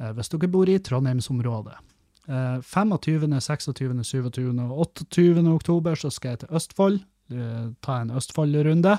Uh, 0.00 0.12
hvis 0.16 0.30
dere 0.32 0.50
bor 0.52 0.68
i 0.68 0.78
Trondheimsområdet. 0.82 1.78
Uh, 2.26 2.58
25., 2.62 3.40
26., 3.40 4.02
27. 4.02 4.50
og 4.50 4.78
28. 4.98 5.46
oktober 5.46 5.94
så 5.94 6.10
skal 6.10 6.34
jeg 6.34 6.42
til 6.42 6.56
Østfold. 6.58 7.00
Uh, 7.32 7.72
ta 7.82 8.00
en 8.02 8.10
Østfold-runde. 8.18 8.96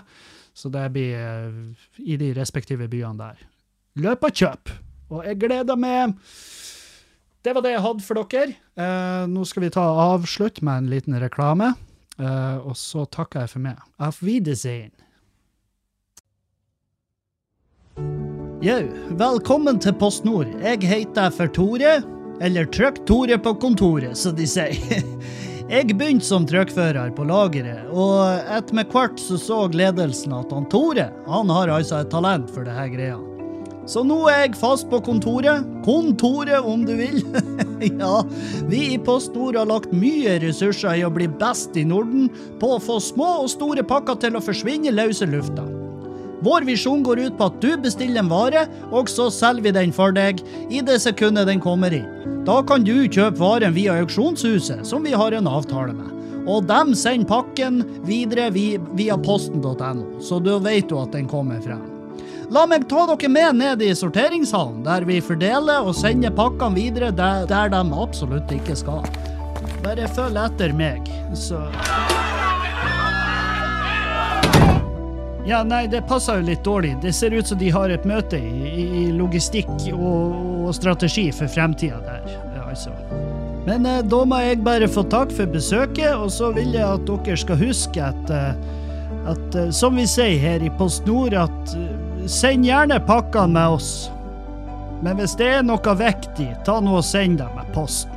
Så 0.57 0.71
det 0.73 0.85
blir 0.95 1.17
uh, 1.19 1.87
i 1.99 2.17
de 2.17 2.31
respektive 2.37 2.87
byene 2.89 3.19
der. 3.19 3.43
Løp 3.99 4.23
og 4.23 4.31
kjøp! 4.31 4.71
Og 5.09 5.25
jeg 5.25 5.39
gleder 5.39 5.79
meg. 5.79 6.15
Det 7.45 7.53
var 7.55 7.63
det 7.63 7.75
jeg 7.75 7.83
hadde 7.83 8.03
for 8.03 8.27
dere. 8.27 9.27
Nå 9.31 9.45
skal 9.47 9.63
vi 9.63 9.69
ta 9.71 9.85
avslutt 10.03 10.59
med 10.59 10.81
en 10.81 10.89
liten 10.91 11.15
reklame. 11.15 11.69
Og 12.19 12.75
så 12.75 13.05
takker 13.07 13.45
jeg 13.45 13.53
for 13.53 13.63
meg. 13.63 13.79
Auf 14.03 14.19
Wiedersehen. 14.19 14.91
Jau, 18.67 18.83
velkommen 19.15 19.77
til 19.79 19.93
Post 19.95 20.25
Nord. 20.27 20.49
Jeg 20.59 20.81
heter 20.83 21.29
for 21.31 21.47
Tore, 21.55 22.01
eller 22.43 22.65
Trykk 22.67 22.97
Tore 23.07 23.37
på 23.39 23.53
kontoret, 23.61 24.17
som 24.19 24.33
de 24.35 24.43
sier. 24.49 25.05
Jeg 25.71 25.93
begynte 25.93 26.27
som 26.27 26.43
trøkkfører 26.47 27.13
på 27.15 27.23
lageret, 27.29 27.85
og 27.87 28.25
etter 28.57 28.75
med 28.75 28.91
hvert 28.91 29.23
så 29.23 29.39
så 29.39 29.61
ledelsen 29.71 30.35
at 30.35 30.51
han 30.51 30.67
Tore 30.67 31.07
han 31.29 31.55
har 31.55 31.71
altså 31.77 32.01
et 32.01 32.11
talent 32.11 32.51
for 32.51 32.67
det 32.67 32.75
her 32.75 32.91
greia. 32.91 33.21
Så 33.87 34.03
nå 34.03 34.19
er 34.27 34.41
jeg 34.49 34.59
fast 34.59 34.89
på 34.91 34.99
kontoret. 34.99 35.63
Kontoret, 35.87 36.59
om 36.59 36.83
du 36.83 36.91
vil. 36.99 37.23
ja, 38.03 38.13
vi 38.67 38.83
i 38.97 38.99
Post 38.99 39.31
Nord 39.37 39.61
har 39.61 39.71
lagt 39.71 39.95
mye 39.95 40.41
ressurser 40.43 40.99
i 40.99 41.07
å 41.07 41.13
bli 41.13 41.31
best 41.39 41.79
i 41.79 41.87
Norden 41.87 42.27
på 42.59 42.75
å 42.75 42.83
få 42.83 42.99
små 42.99 43.37
og 43.45 43.51
store 43.55 43.87
pakker 43.87 44.19
til 44.27 44.35
å 44.35 44.43
forsvinne 44.43 44.91
løse 44.91 45.31
lufta. 45.31 45.69
Vår 46.45 46.61
visjon 46.67 47.01
går 47.03 47.19
ut 47.19 47.37
på 47.37 47.47
at 47.49 47.61
du 47.63 47.71
bestiller 47.81 48.21
en 48.21 48.29
vare, 48.29 48.67
og 48.91 49.09
så 49.09 49.29
selger 49.33 49.65
vi 49.65 49.73
den 49.79 49.93
for 49.95 50.13
deg 50.13 50.43
i 50.69 50.83
det 50.85 50.99
sekundet 51.01 51.49
den 51.49 51.61
kommer 51.63 51.93
inn. 51.93 52.43
Da 52.45 52.61
kan 52.63 52.85
du 52.85 53.07
kjøpe 53.09 53.39
varen 53.41 53.73
via 53.75 53.97
auksjonshuset, 54.01 54.85
som 54.87 55.03
vi 55.03 55.15
har 55.17 55.33
en 55.33 55.49
avtale 55.49 55.95
med. 55.97 56.13
Og 56.47 56.63
de 56.69 56.95
sender 56.95 57.27
pakken 57.27 57.81
videre 58.07 58.51
via 58.53 59.17
posten.no, 59.19 60.21
så 60.23 60.39
da 60.39 60.61
vet 60.63 60.87
du 60.87 60.95
at 61.01 61.11
den 61.17 61.27
kommer 61.27 61.59
frem. 61.65 61.83
La 62.53 62.63
meg 62.69 62.85
ta 62.87 63.03
dere 63.09 63.27
med 63.27 63.57
ned 63.59 63.81
i 63.83 63.89
sorteringshallen, 63.97 64.85
der 64.85 65.03
vi 65.09 65.19
fordeler 65.19 65.83
og 65.83 65.97
sender 65.97 66.31
pakkene 66.31 66.77
videre 66.77 67.11
der, 67.11 67.43
der 67.49 67.73
de 67.73 67.81
absolutt 67.91 68.53
ikke 68.55 68.77
skal. 68.79 69.03
Bare 69.83 70.07
følg 70.15 70.39
etter 70.45 70.71
meg, 70.75 71.11
så 71.35 71.59
Ja, 75.47 75.61
nei, 75.63 75.85
det 75.87 76.01
passer 76.09 76.41
jo 76.41 76.47
litt 76.49 76.65
dårlig. 76.67 76.97
Det 77.01 77.13
ser 77.15 77.31
ut 77.31 77.47
som 77.47 77.59
de 77.59 77.69
har 77.71 77.91
et 77.93 78.03
møte 78.07 78.35
i, 78.35 78.71
i 78.75 79.03
logistikk 79.15 79.69
og, 79.93 80.33
og, 80.65 80.73
strategi 80.75 81.29
for 81.31 81.47
fremtida 81.47 82.01
der, 82.03 82.25
altså. 82.65 82.91
Men 83.67 83.87
eh, 83.87 84.01
da 84.03 84.19
må 84.27 84.41
jeg 84.43 84.59
bare 84.65 84.89
få 84.91 85.05
takk 85.07 85.31
for 85.37 85.47
besøket, 85.53 86.11
og 86.15 86.27
så 86.35 86.51
vil 86.55 86.75
jeg 86.75 86.83
at 86.83 87.07
dere 87.07 87.39
skal 87.39 87.61
huske 87.63 88.03
at, 88.03 88.33
eh, 88.35 88.59
at 89.31 89.55
eh, 89.55 89.71
som 89.71 89.95
vi 89.95 90.03
sier 90.07 90.35
her 90.43 90.67
i 90.67 90.73
Post 90.75 91.07
Nord, 91.07 91.37
at 91.39 91.75
send 92.27 92.67
gjerne 92.67 92.99
pakkene 93.07 93.55
med 93.55 93.79
oss. 93.79 93.91
Men 94.99 95.21
hvis 95.21 95.37
det 95.39 95.47
er 95.47 95.63
noe 95.63 95.95
viktig, 95.95 96.49
ta 96.67 96.81
nå 96.83 96.99
og 96.99 97.07
send 97.07 97.39
dem 97.39 97.55
med 97.55 97.71
posten. 97.71 98.16